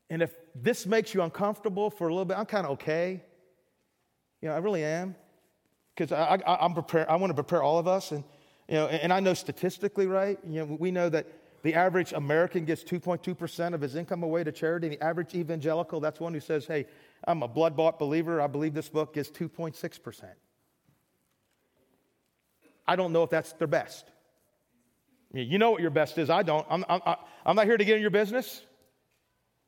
and 0.08 0.22
if 0.22 0.32
this 0.54 0.86
makes 0.86 1.14
you 1.14 1.22
uncomfortable 1.22 1.90
for 1.90 2.06
a 2.06 2.10
little 2.10 2.24
bit, 2.24 2.38
I'm 2.38 2.46
kind 2.46 2.66
of 2.66 2.72
okay. 2.72 3.22
You 4.46 4.50
know, 4.50 4.58
I 4.58 4.60
really 4.60 4.84
am. 4.84 5.16
Because 5.92 6.12
I, 6.12 6.38
I, 6.46 6.64
I'm 6.64 6.72
prepared, 6.72 7.08
I 7.08 7.16
want 7.16 7.30
to 7.30 7.34
prepare 7.34 7.64
all 7.64 7.80
of 7.80 7.88
us. 7.88 8.12
And, 8.12 8.22
you 8.68 8.76
know, 8.76 8.86
and 8.86 9.12
I 9.12 9.18
know 9.18 9.34
statistically, 9.34 10.06
right? 10.06 10.38
You 10.48 10.60
know, 10.60 10.76
we 10.78 10.92
know 10.92 11.08
that 11.08 11.26
the 11.64 11.74
average 11.74 12.12
American 12.12 12.64
gets 12.64 12.84
2.2% 12.84 13.74
of 13.74 13.80
his 13.80 13.96
income 13.96 14.22
away 14.22 14.44
to 14.44 14.52
charity. 14.52 14.88
The 14.88 15.02
average 15.02 15.34
evangelical, 15.34 15.98
that's 15.98 16.20
one 16.20 16.32
who 16.32 16.38
says, 16.38 16.64
hey, 16.64 16.86
I'm 17.26 17.42
a 17.42 17.48
blood 17.48 17.76
bought 17.76 17.98
believer. 17.98 18.40
I 18.40 18.46
believe 18.46 18.72
this 18.72 18.88
book 18.88 19.16
is 19.16 19.32
2.6%. 19.32 20.24
I 22.86 22.94
don't 22.94 23.12
know 23.12 23.24
if 23.24 23.30
that's 23.30 23.52
their 23.54 23.66
best. 23.66 24.06
You 25.32 25.58
know 25.58 25.72
what 25.72 25.80
your 25.80 25.90
best 25.90 26.18
is. 26.18 26.30
I 26.30 26.44
don't. 26.44 26.64
I'm, 26.70 26.84
I'm, 26.88 27.00
I'm 27.44 27.56
not 27.56 27.64
here 27.64 27.76
to 27.76 27.84
get 27.84 27.96
in 27.96 28.00
your 28.00 28.10
business. 28.10 28.62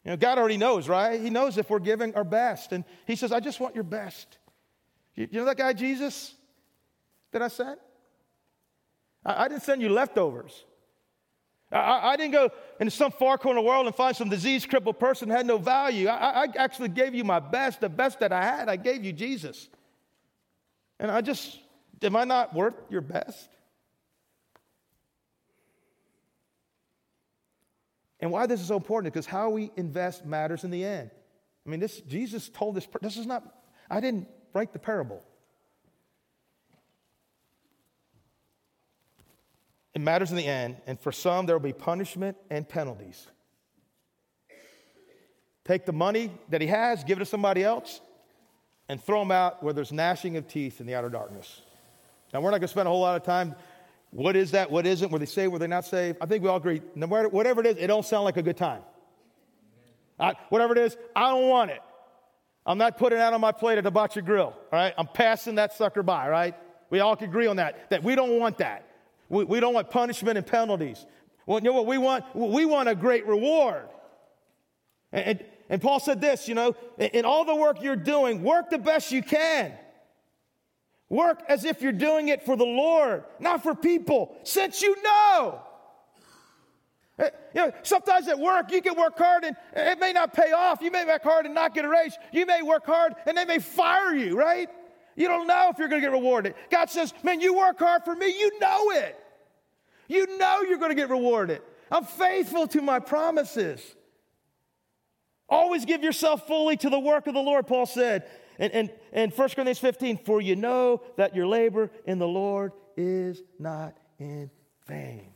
You 0.05 0.13
know, 0.13 0.17
God 0.17 0.39
already 0.39 0.57
knows, 0.57 0.89
right? 0.89 1.21
He 1.21 1.29
knows 1.29 1.59
if 1.59 1.69
we're 1.69 1.81
giving 1.81 2.15
our 2.15 2.25
best. 2.25 2.73
And 2.73 2.85
He 3.07 3.17
says, 3.17 3.33
I 3.33 3.41
just 3.41 3.61
want 3.61 3.75
your 3.75 3.85
best. 3.85 4.38
You, 5.19 5.27
know 5.33 5.47
that 5.47 5.57
guy, 5.57 5.73
Jesus, 5.73 6.33
that 7.33 7.43
I 7.43 7.49
sent? 7.49 7.81
I, 9.25 9.45
I 9.45 9.49
didn't 9.49 9.65
send 9.65 9.83
you 9.83 9.89
leftovers. 9.89 10.65
I, 11.73 12.13
I, 12.13 12.17
didn't 12.17 12.33
go 12.33 12.51
into 12.79 12.93
some 12.93 13.11
far 13.11 13.37
corner 13.37 13.59
of 13.59 13.65
the 13.65 13.69
world 13.69 13.87
and 13.87 13.97
find 13.97 14.17
some 14.17 14.29
disease 14.29 14.65
crippled 14.65 15.01
person 15.01 15.29
had 15.29 15.45
no 15.45 15.59
value. 15.59 16.07
I, 16.07 16.45
I 16.45 16.47
actually 16.57 16.91
gave 16.91 17.17
you 17.17 17.25
my 17.25 17.41
best, 17.41 17.81
the 17.81 17.89
best 17.89 18.21
that 18.21 18.33
I 18.33 18.45
had. 18.45 18.69
I 18.69 18.77
gave 18.77 19.05
you 19.05 19.13
Jesus. 19.13 19.69
And 21.01 21.11
I 21.11 21.21
just, 21.21 21.59
am 22.01 22.15
I 22.15 22.23
not 22.23 22.55
worth 22.55 22.77
your 22.89 23.01
best? 23.01 23.49
And 28.21 28.31
why 28.31 28.47
this 28.47 28.61
is 28.61 28.69
so 28.69 28.77
important 28.77 29.13
because 29.13 29.27
how 29.27 29.51
we 29.51 29.73
invest 29.77 30.25
matters 30.25 30.63
in 30.63 30.71
the 30.71 30.85
end. 30.85 31.11
I 31.67 31.71
mean, 31.71 31.81
this 31.81 32.01
Jesus 32.03 32.49
told 32.49 32.77
this. 32.77 32.87
This 33.03 33.17
is 33.17 33.27
not. 33.27 33.45
I 33.91 34.01
didn't 34.01 34.29
write 34.53 34.73
the 34.73 34.79
parable. 34.79 35.23
It 39.95 40.01
matters 40.01 40.31
in 40.31 40.37
the 40.37 40.47
end, 40.47 40.77
and 40.87 40.99
for 40.99 41.13
some 41.13 41.47
there 41.47 41.57
will 41.57 41.63
be 41.63 41.73
punishment 41.73 42.37
and 42.51 42.69
penalties. 42.69 43.27
Take 45.65 45.87
the 45.87 45.93
money 45.93 46.31
that 46.51 46.61
he 46.61 46.67
has, 46.69 47.05
give 47.05 47.19
it 47.19 47.21
to 47.21 47.27
somebody 47.27 47.63
else, 47.63 48.01
and 48.89 49.03
throw 49.03 49.23
him 49.23 49.31
out 49.31 49.63
where 49.63 49.75
there's 49.75 49.93
gnashing 49.93 50.37
of 50.37 50.49
teeth 50.49 50.81
in 50.81 50.87
the 50.87 50.95
outer 50.95 51.11
darkness. 51.11 51.61
Now, 52.33 52.41
we're 52.41 52.51
not 52.51 52.59
going 52.59 52.63
to 52.63 52.69
spend 52.69 52.87
a 52.87 52.91
whole 52.91 53.01
lot 53.01 53.17
of 53.17 53.25
time 53.25 53.55
what 54.11 54.37
is 54.37 54.53
that? 54.53 54.71
What 54.71 54.87
isn't? 54.87 55.11
Were 55.11 55.19
they 55.19 55.27
saved? 55.27 55.53
Were 55.53 55.59
they 55.59 55.67
not 55.67 55.85
saved? 55.85 56.19
I 56.21 56.27
think 56.27 56.43
we 56.43 56.49
all 56.49 56.57
agree. 56.57 56.81
No 56.95 57.07
matter 57.07 57.29
whatever 57.29 57.61
it 57.61 57.67
is, 57.67 57.77
it 57.77 57.89
don't 57.89 58.05
sound 58.05 58.25
like 58.25 58.37
a 58.37 58.43
good 58.43 58.57
time. 58.57 58.83
I, 60.19 60.35
whatever 60.49 60.73
it 60.73 60.79
is, 60.79 60.97
I 61.15 61.31
don't 61.31 61.49
want 61.49 61.71
it. 61.71 61.81
I'm 62.69 62.77
not 62.77 62.99
putting 62.99 63.19
out 63.19 63.33
on 63.33 63.41
my 63.41 63.51
plate 63.51 63.79
at 63.79 63.85
the 63.85 63.91
Bocce 63.91 64.23
Grill. 64.23 64.49
All 64.49 64.55
right, 64.71 64.93
I'm 64.99 65.07
passing 65.07 65.55
that 65.55 65.73
sucker 65.73 66.03
by. 66.03 66.29
Right? 66.29 66.55
We 66.91 67.01
all 67.01 67.17
can 67.17 67.31
agree 67.31 67.47
on 67.47 67.57
that. 67.57 67.89
That 67.89 68.05
we 68.05 68.15
don't 68.15 68.39
want 68.39 68.59
that. 68.59 68.87
We, 69.31 69.45
we 69.45 69.59
don't 69.59 69.73
want 69.73 69.91
punishment 69.91 70.37
and 70.37 70.47
penalties. 70.47 71.07
Well, 71.47 71.59
you 71.61 71.65
know 71.65 71.73
what 71.73 71.87
we 71.87 71.97
want? 71.97 72.27
We 72.35 72.67
want 72.67 72.91
a 72.91 72.95
great 72.95 73.27
reward. 73.27 73.89
And, 75.13 75.25
and, 75.25 75.45
and 75.71 75.83
Paul 75.83 75.99
said 75.99 76.21
this. 76.21 76.47
You 76.47 76.55
know, 76.55 76.77
in, 76.99 77.09
in 77.09 77.25
all 77.25 77.47
the 77.47 77.55
work 77.55 77.83
you're 77.83 77.97
doing, 77.97 78.43
work 78.43 78.69
the 78.69 78.79
best 78.79 79.11
you 79.13 79.23
can. 79.23 79.73
Work 81.09 81.43
as 81.49 81.65
if 81.65 81.81
you're 81.81 81.91
doing 81.91 82.29
it 82.29 82.45
for 82.45 82.55
the 82.55 82.67
Lord, 82.67 83.25
not 83.41 83.63
for 83.63 83.75
people, 83.75 84.37
since 84.43 84.83
you 84.83 84.95
know. 85.03 85.63
You 87.19 87.31
know, 87.55 87.73
sometimes 87.83 88.29
at 88.29 88.39
work 88.39 88.71
you 88.71 88.81
can 88.81 88.97
work 88.97 89.19
hard 89.19 89.45
and 89.45 89.57
it 89.75 89.99
may 89.99 90.13
not 90.13 90.33
pay 90.33 90.53
off. 90.53 90.81
You 90.81 90.91
may 90.91 91.05
work 91.05 91.23
hard 91.23 91.47
and 91.47 91.55
not 91.55 91.75
get 91.75 91.85
a 91.85 91.89
raise. 91.89 92.17
You 92.33 92.47
may 92.47 92.63
work 92.63 92.87
hard 92.87 93.15
and 93.27 93.37
they 93.37 93.45
may 93.45 93.59
fire 93.59 94.15
you, 94.15 94.37
right? 94.37 94.69
You 95.17 95.27
don't 95.27 95.49
know 95.49 95.69
if 95.71 95.79
you're 95.79 95.89
going 95.89 96.01
to 96.01 96.07
get 96.07 96.13
rewarded. 96.13 96.55
God 96.71 96.91
says, 96.91 97.13
Man, 97.25 97.41
you 97.41 97.55
work 97.55 97.79
hard 97.79 98.05
for 98.05 98.15
me, 98.15 98.27
you 98.39 98.59
know 98.61 98.91
it. 98.91 99.19
You 100.07 100.39
know 100.39 100.63
you're 100.63 100.79
going 100.79 100.91
to 100.91 100.95
get 100.95 101.11
rewarded. 101.11 101.61
I'm 101.91 102.05
faithful 102.05 102.67
to 102.69 102.81
my 102.83 103.01
promises. 103.01 103.83
Always 105.49 105.85
give 105.85 106.03
yourself 106.03 106.47
fully 106.47 106.77
to 106.79 106.91
the 106.91 106.99
work 106.99 107.27
of 107.27 107.35
the 107.35 107.41
Lord, 107.41 107.67
Paul 107.67 107.87
said. 107.87 108.29
And, 108.59 108.73
and, 108.73 108.93
and 109.13 109.33
1 109.33 109.49
Corinthians 109.51 109.79
15, 109.79 110.19
for 110.25 110.41
you 110.41 110.57
know 110.57 111.03
that 111.17 111.35
your 111.35 111.47
labor 111.47 111.91
in 112.05 112.19
the 112.19 112.29
Lord 112.29 112.73
is 112.97 113.43
not 113.59 113.97
in 114.19 114.51
vain. 114.87 115.33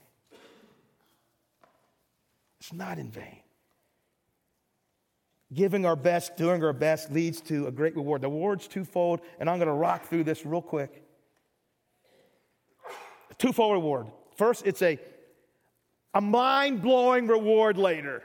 Not 2.72 2.98
in 2.98 3.10
vain. 3.10 3.38
Giving 5.52 5.84
our 5.84 5.96
best, 5.96 6.36
doing 6.36 6.64
our 6.64 6.72
best 6.72 7.12
leads 7.12 7.42
to 7.42 7.66
a 7.66 7.70
great 7.70 7.94
reward. 7.94 8.22
The 8.22 8.28
reward's 8.28 8.66
twofold, 8.66 9.20
and 9.38 9.50
I'm 9.50 9.58
going 9.58 9.68
to 9.68 9.74
rock 9.74 10.06
through 10.06 10.24
this 10.24 10.46
real 10.46 10.62
quick. 10.62 11.04
A 13.30 13.34
twofold 13.34 13.74
reward. 13.74 14.06
First, 14.36 14.66
it's 14.66 14.80
a, 14.80 14.98
a 16.14 16.20
mind 16.22 16.80
blowing 16.80 17.26
reward 17.26 17.76
later. 17.76 18.22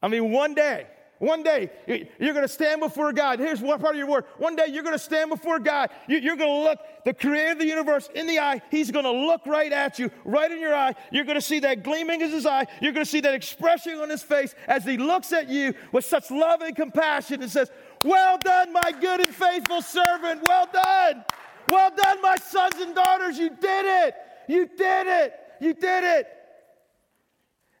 I 0.00 0.08
mean, 0.08 0.30
one 0.30 0.54
day, 0.54 0.86
one 1.18 1.42
day, 1.42 1.70
you're 1.86 2.32
going 2.32 2.46
to 2.46 2.48
stand 2.48 2.80
before 2.80 3.12
God. 3.12 3.40
Here's 3.40 3.60
one 3.60 3.80
part 3.80 3.94
of 3.94 3.98
your 3.98 4.06
word. 4.06 4.24
One 4.36 4.54
day, 4.54 4.66
you're 4.68 4.84
going 4.84 4.94
to 4.94 5.00
stand 5.00 5.30
before 5.30 5.58
God. 5.58 5.90
You're 6.06 6.36
going 6.36 6.62
to 6.62 6.70
look 6.70 6.78
the 7.04 7.12
creator 7.12 7.52
of 7.52 7.58
the 7.58 7.66
universe 7.66 8.08
in 8.14 8.28
the 8.28 8.38
eye. 8.38 8.62
He's 8.70 8.92
going 8.92 9.04
to 9.04 9.10
look 9.10 9.44
right 9.44 9.72
at 9.72 9.98
you, 9.98 10.12
right 10.24 10.50
in 10.50 10.60
your 10.60 10.74
eye. 10.74 10.94
You're 11.10 11.24
going 11.24 11.36
to 11.36 11.42
see 11.42 11.58
that 11.60 11.82
gleaming 11.82 12.20
in 12.20 12.30
his 12.30 12.46
eye. 12.46 12.66
You're 12.80 12.92
going 12.92 13.04
to 13.04 13.10
see 13.10 13.20
that 13.20 13.34
expression 13.34 13.98
on 13.98 14.10
his 14.10 14.22
face 14.22 14.54
as 14.68 14.84
he 14.84 14.96
looks 14.96 15.32
at 15.32 15.48
you 15.48 15.74
with 15.90 16.04
such 16.04 16.30
love 16.30 16.62
and 16.62 16.76
compassion 16.76 17.42
and 17.42 17.50
says, 17.50 17.68
Well 18.04 18.38
done, 18.38 18.72
my 18.72 18.92
good 19.00 19.20
and 19.20 19.34
faithful 19.34 19.82
servant. 19.82 20.42
Well 20.46 20.68
done. 20.72 21.24
Well 21.68 21.90
done, 21.96 22.22
my 22.22 22.36
sons 22.36 22.76
and 22.76 22.94
daughters. 22.94 23.38
You 23.38 23.50
did 23.50 24.06
it. 24.06 24.14
You 24.46 24.66
did 24.66 25.06
it. 25.08 25.34
You 25.60 25.74
did 25.74 26.04
it 26.04 26.37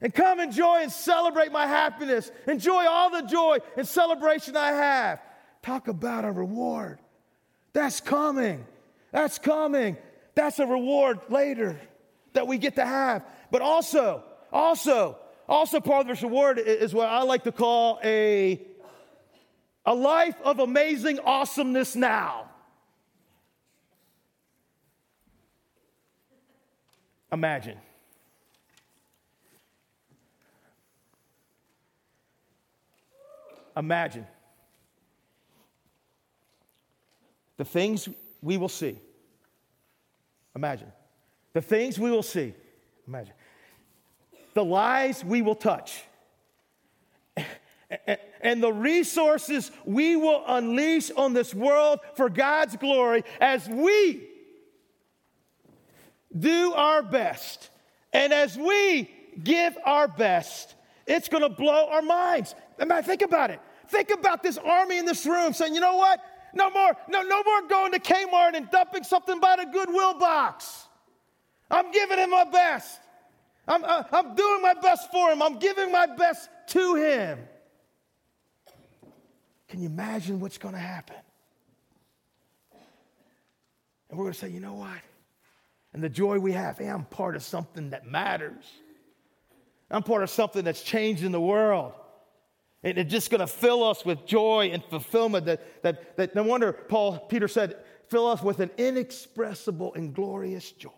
and 0.00 0.14
come 0.14 0.38
enjoy 0.38 0.82
and 0.82 0.92
celebrate 0.92 1.50
my 1.50 1.66
happiness. 1.66 2.30
Enjoy 2.46 2.86
all 2.86 3.10
the 3.10 3.22
joy 3.22 3.58
and 3.76 3.86
celebration 3.86 4.56
I 4.56 4.68
have. 4.68 5.20
Talk 5.62 5.88
about 5.88 6.24
a 6.24 6.30
reward. 6.30 7.00
That's 7.72 8.00
coming. 8.00 8.64
That's 9.10 9.38
coming. 9.38 9.96
That's 10.34 10.58
a 10.60 10.66
reward 10.66 11.20
later 11.28 11.80
that 12.34 12.46
we 12.46 12.58
get 12.58 12.76
to 12.76 12.86
have. 12.86 13.24
But 13.50 13.60
also, 13.60 14.22
also, 14.52 15.18
also 15.48 15.80
part 15.80 16.02
of 16.02 16.06
this 16.08 16.22
reward 16.22 16.58
is 16.58 16.94
what 16.94 17.08
I 17.08 17.22
like 17.22 17.42
to 17.44 17.52
call 17.52 17.98
a, 18.04 18.60
a 19.84 19.94
life 19.94 20.36
of 20.44 20.60
amazing 20.60 21.18
awesomeness 21.20 21.96
now. 21.96 22.48
Imagine 27.32 27.78
Imagine 33.78 34.26
the 37.56 37.64
things 37.64 38.08
we 38.42 38.56
will 38.56 38.68
see. 38.68 38.98
Imagine 40.56 40.90
the 41.52 41.62
things 41.62 41.96
we 41.96 42.10
will 42.10 42.24
see. 42.24 42.54
Imagine 43.06 43.34
the 44.54 44.64
lies 44.64 45.24
we 45.24 45.42
will 45.42 45.54
touch. 45.54 46.02
And 48.40 48.62
the 48.62 48.72
resources 48.72 49.70
we 49.84 50.16
will 50.16 50.42
unleash 50.46 51.10
on 51.12 51.32
this 51.32 51.54
world 51.54 52.00
for 52.14 52.28
God's 52.28 52.76
glory 52.76 53.24
as 53.40 53.66
we 53.68 54.28
do 56.36 56.72
our 56.74 57.02
best 57.02 57.70
and 58.12 58.32
as 58.32 58.58
we 58.58 59.10
give 59.42 59.78
our 59.86 60.06
best 60.06 60.74
it's 61.08 61.28
going 61.28 61.42
to 61.42 61.48
blow 61.48 61.88
our 61.90 62.02
minds. 62.02 62.54
I 62.78 62.84
mean, 62.84 63.02
think 63.02 63.22
about 63.22 63.50
it. 63.50 63.60
Think 63.88 64.10
about 64.10 64.42
this 64.42 64.58
army 64.58 64.98
in 64.98 65.06
this 65.06 65.24
room 65.26 65.52
saying, 65.52 65.74
you 65.74 65.80
know 65.80 65.96
what? 65.96 66.20
No 66.54 66.70
more, 66.70 66.96
no, 67.08 67.22
no 67.22 67.42
more 67.42 67.68
going 67.68 67.92
to 67.92 67.98
Kmart 67.98 68.54
and 68.54 68.70
dumping 68.70 69.04
something 69.04 69.40
by 69.40 69.56
the 69.56 69.66
Goodwill 69.66 70.18
box. 70.18 70.86
I'm 71.70 71.90
giving 71.90 72.18
him 72.18 72.30
my 72.30 72.44
best. 72.44 73.00
I'm, 73.66 73.84
uh, 73.84 74.02
I'm 74.12 74.34
doing 74.34 74.62
my 74.62 74.74
best 74.74 75.10
for 75.10 75.30
him. 75.30 75.42
I'm 75.42 75.58
giving 75.58 75.92
my 75.92 76.06
best 76.06 76.48
to 76.68 76.94
him. 76.94 77.38
Can 79.68 79.80
you 79.80 79.86
imagine 79.86 80.40
what's 80.40 80.56
going 80.56 80.74
to 80.74 80.80
happen? 80.80 81.16
And 84.08 84.18
we're 84.18 84.24
going 84.24 84.32
to 84.32 84.38
say, 84.38 84.48
you 84.48 84.60
know 84.60 84.74
what? 84.74 84.98
And 85.92 86.02
the 86.02 86.08
joy 86.08 86.38
we 86.38 86.52
have, 86.52 86.78
hey, 86.78 86.88
I'm 86.88 87.04
part 87.04 87.36
of 87.36 87.42
something 87.42 87.90
that 87.90 88.06
matters. 88.06 88.64
I'm 89.90 90.02
part 90.02 90.22
of 90.22 90.30
something 90.30 90.64
that's 90.64 90.82
changing 90.82 91.32
the 91.32 91.40
world. 91.40 91.92
And 92.82 92.96
it's 92.96 93.10
just 93.10 93.30
going 93.30 93.40
to 93.40 93.46
fill 93.46 93.82
us 93.82 94.04
with 94.04 94.24
joy 94.24 94.70
and 94.72 94.84
fulfillment 94.84 95.46
that, 95.46 95.82
that, 95.82 96.16
that 96.16 96.34
no 96.34 96.44
wonder 96.44 96.72
Paul, 96.72 97.18
Peter 97.18 97.48
said, 97.48 97.76
fill 98.08 98.26
us 98.26 98.42
with 98.42 98.60
an 98.60 98.70
inexpressible 98.78 99.94
and 99.94 100.14
glorious 100.14 100.70
joy. 100.72 100.90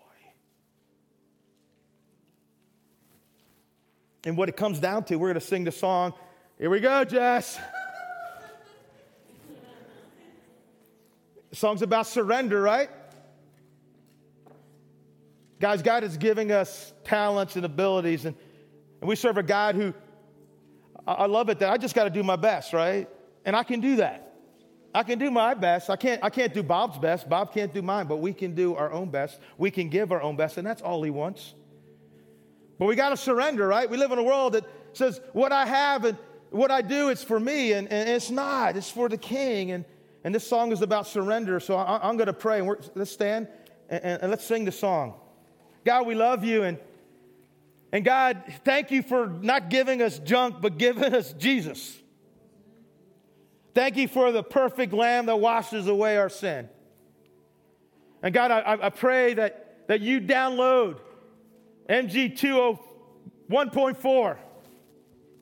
And 4.24 4.36
what 4.36 4.48
it 4.48 4.56
comes 4.56 4.78
down 4.78 5.04
to, 5.04 5.16
we're 5.16 5.28
going 5.28 5.40
to 5.40 5.46
sing 5.46 5.64
the 5.64 5.72
song. 5.72 6.12
Here 6.58 6.68
we 6.68 6.80
go, 6.80 7.04
Jess. 7.04 7.58
the 11.48 11.56
song's 11.56 11.80
about 11.80 12.06
surrender, 12.06 12.60
right? 12.60 12.90
Guys, 15.58 15.80
God 15.80 16.04
is 16.04 16.18
giving 16.18 16.52
us 16.52 16.92
talents 17.04 17.56
and 17.56 17.64
abilities, 17.64 18.26
and, 18.26 18.36
and 19.00 19.08
we 19.08 19.16
serve 19.16 19.38
a 19.38 19.42
God 19.42 19.74
who, 19.74 19.94
I 21.12 21.26
love 21.26 21.48
it 21.48 21.58
that 21.60 21.70
I 21.70 21.76
just 21.76 21.94
got 21.94 22.04
to 22.04 22.10
do 22.10 22.22
my 22.22 22.36
best, 22.36 22.72
right? 22.72 23.08
And 23.44 23.56
I 23.56 23.62
can 23.62 23.80
do 23.80 23.96
that. 23.96 24.34
I 24.94 25.02
can 25.02 25.18
do 25.18 25.30
my 25.30 25.54
best. 25.54 25.88
I 25.88 25.96
can't, 25.96 26.22
I 26.22 26.30
can't 26.30 26.52
do 26.52 26.62
Bob's 26.62 26.98
best. 26.98 27.28
Bob 27.28 27.54
can't 27.54 27.72
do 27.72 27.80
mine, 27.80 28.06
but 28.06 28.16
we 28.16 28.32
can 28.32 28.54
do 28.54 28.74
our 28.74 28.92
own 28.92 29.08
best. 29.08 29.38
We 29.56 29.70
can 29.70 29.88
give 29.88 30.10
our 30.10 30.20
own 30.20 30.36
best, 30.36 30.58
and 30.58 30.66
that's 30.66 30.82
all 30.82 31.02
he 31.02 31.10
wants. 31.10 31.54
But 32.78 32.86
we 32.86 32.96
got 32.96 33.10
to 33.10 33.16
surrender, 33.16 33.68
right? 33.68 33.88
We 33.88 33.98
live 33.98 34.10
in 34.10 34.18
a 34.18 34.22
world 34.22 34.54
that 34.54 34.64
says 34.92 35.20
what 35.32 35.52
I 35.52 35.66
have 35.66 36.04
and 36.04 36.18
what 36.50 36.72
I 36.72 36.82
do, 36.82 37.10
it's 37.10 37.22
for 37.22 37.38
me, 37.38 37.72
and, 37.72 37.88
and 37.88 38.08
it's 38.08 38.30
not. 38.30 38.76
It's 38.76 38.90
for 38.90 39.08
the 39.08 39.18
king. 39.18 39.70
And, 39.70 39.84
and 40.24 40.34
this 40.34 40.46
song 40.46 40.72
is 40.72 40.82
about 40.82 41.06
surrender. 41.06 41.60
So 41.60 41.76
I, 41.76 42.08
am 42.08 42.16
going 42.16 42.26
to 42.26 42.32
pray, 42.32 42.58
and 42.58 42.90
let's 42.94 43.12
stand 43.12 43.46
and, 43.88 44.02
and, 44.02 44.22
and 44.22 44.30
let's 44.30 44.44
sing 44.44 44.64
the 44.64 44.72
song. 44.72 45.14
God, 45.84 46.06
we 46.06 46.14
love 46.14 46.44
you. 46.44 46.64
And, 46.64 46.78
and 47.92 48.04
God, 48.04 48.42
thank 48.64 48.90
you 48.90 49.02
for 49.02 49.26
not 49.26 49.68
giving 49.68 50.00
us 50.00 50.18
junk, 50.18 50.60
but 50.60 50.78
giving 50.78 51.14
us 51.14 51.32
Jesus. 51.32 51.96
Thank 53.74 53.96
you 53.96 54.08
for 54.08 54.32
the 54.32 54.42
perfect 54.42 54.92
lamb 54.92 55.26
that 55.26 55.36
washes 55.36 55.86
away 55.86 56.16
our 56.16 56.28
sin. 56.28 56.68
And 58.22 58.34
God, 58.34 58.50
I, 58.50 58.78
I 58.82 58.90
pray 58.90 59.34
that, 59.34 59.86
that 59.88 60.00
you 60.00 60.20
download 60.20 60.98
MG 61.88 62.36
1.4 63.50 64.36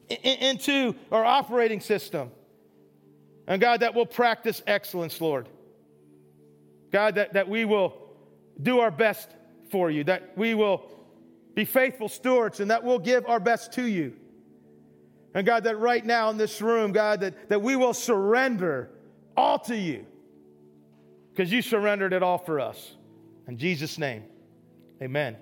into 0.09 0.95
our 1.13 1.25
operating 1.25 1.81
system. 1.81 2.31
And 3.47 3.61
God, 3.61 3.81
that 3.81 3.95
we'll 3.95 4.07
practice 4.07 4.63
excellence, 4.67 5.21
Lord. 5.21 5.49
God, 6.93 7.17
that, 7.17 7.35
that 7.35 7.49
we 7.49 7.65
will 7.65 7.95
do 8.63 8.81
our 8.81 8.91
best 8.91 9.29
for 9.71 9.91
you, 9.91 10.05
that 10.05 10.37
we 10.37 10.55
will 10.55 10.98
be 11.59 11.65
faithful 11.65 12.09
stewards, 12.09 12.61
and 12.61 12.71
that 12.71 12.85
we'll 12.85 13.01
give 13.01 13.27
our 13.27 13.41
best 13.41 13.73
to 13.73 13.85
you. 13.85 14.13
And 15.35 15.45
God, 15.45 15.65
that 15.65 15.77
right 15.81 16.07
now 16.07 16.31
in 16.31 16.37
this 16.37 16.63
room, 16.63 16.93
God, 16.93 17.19
that, 17.19 17.49
that 17.49 17.61
we 17.61 17.75
will 17.75 17.95
surrender 17.95 18.91
all 19.37 19.59
to 19.61 19.77
you 19.77 20.07
because 21.33 21.51
you 21.51 21.61
surrendered 21.61 22.13
it 22.13 22.23
all 22.23 22.39
for 22.39 22.61
us. 22.61 22.95
In 23.49 23.59
Jesus' 23.59 23.99
name, 23.99 24.23
amen. 25.03 25.37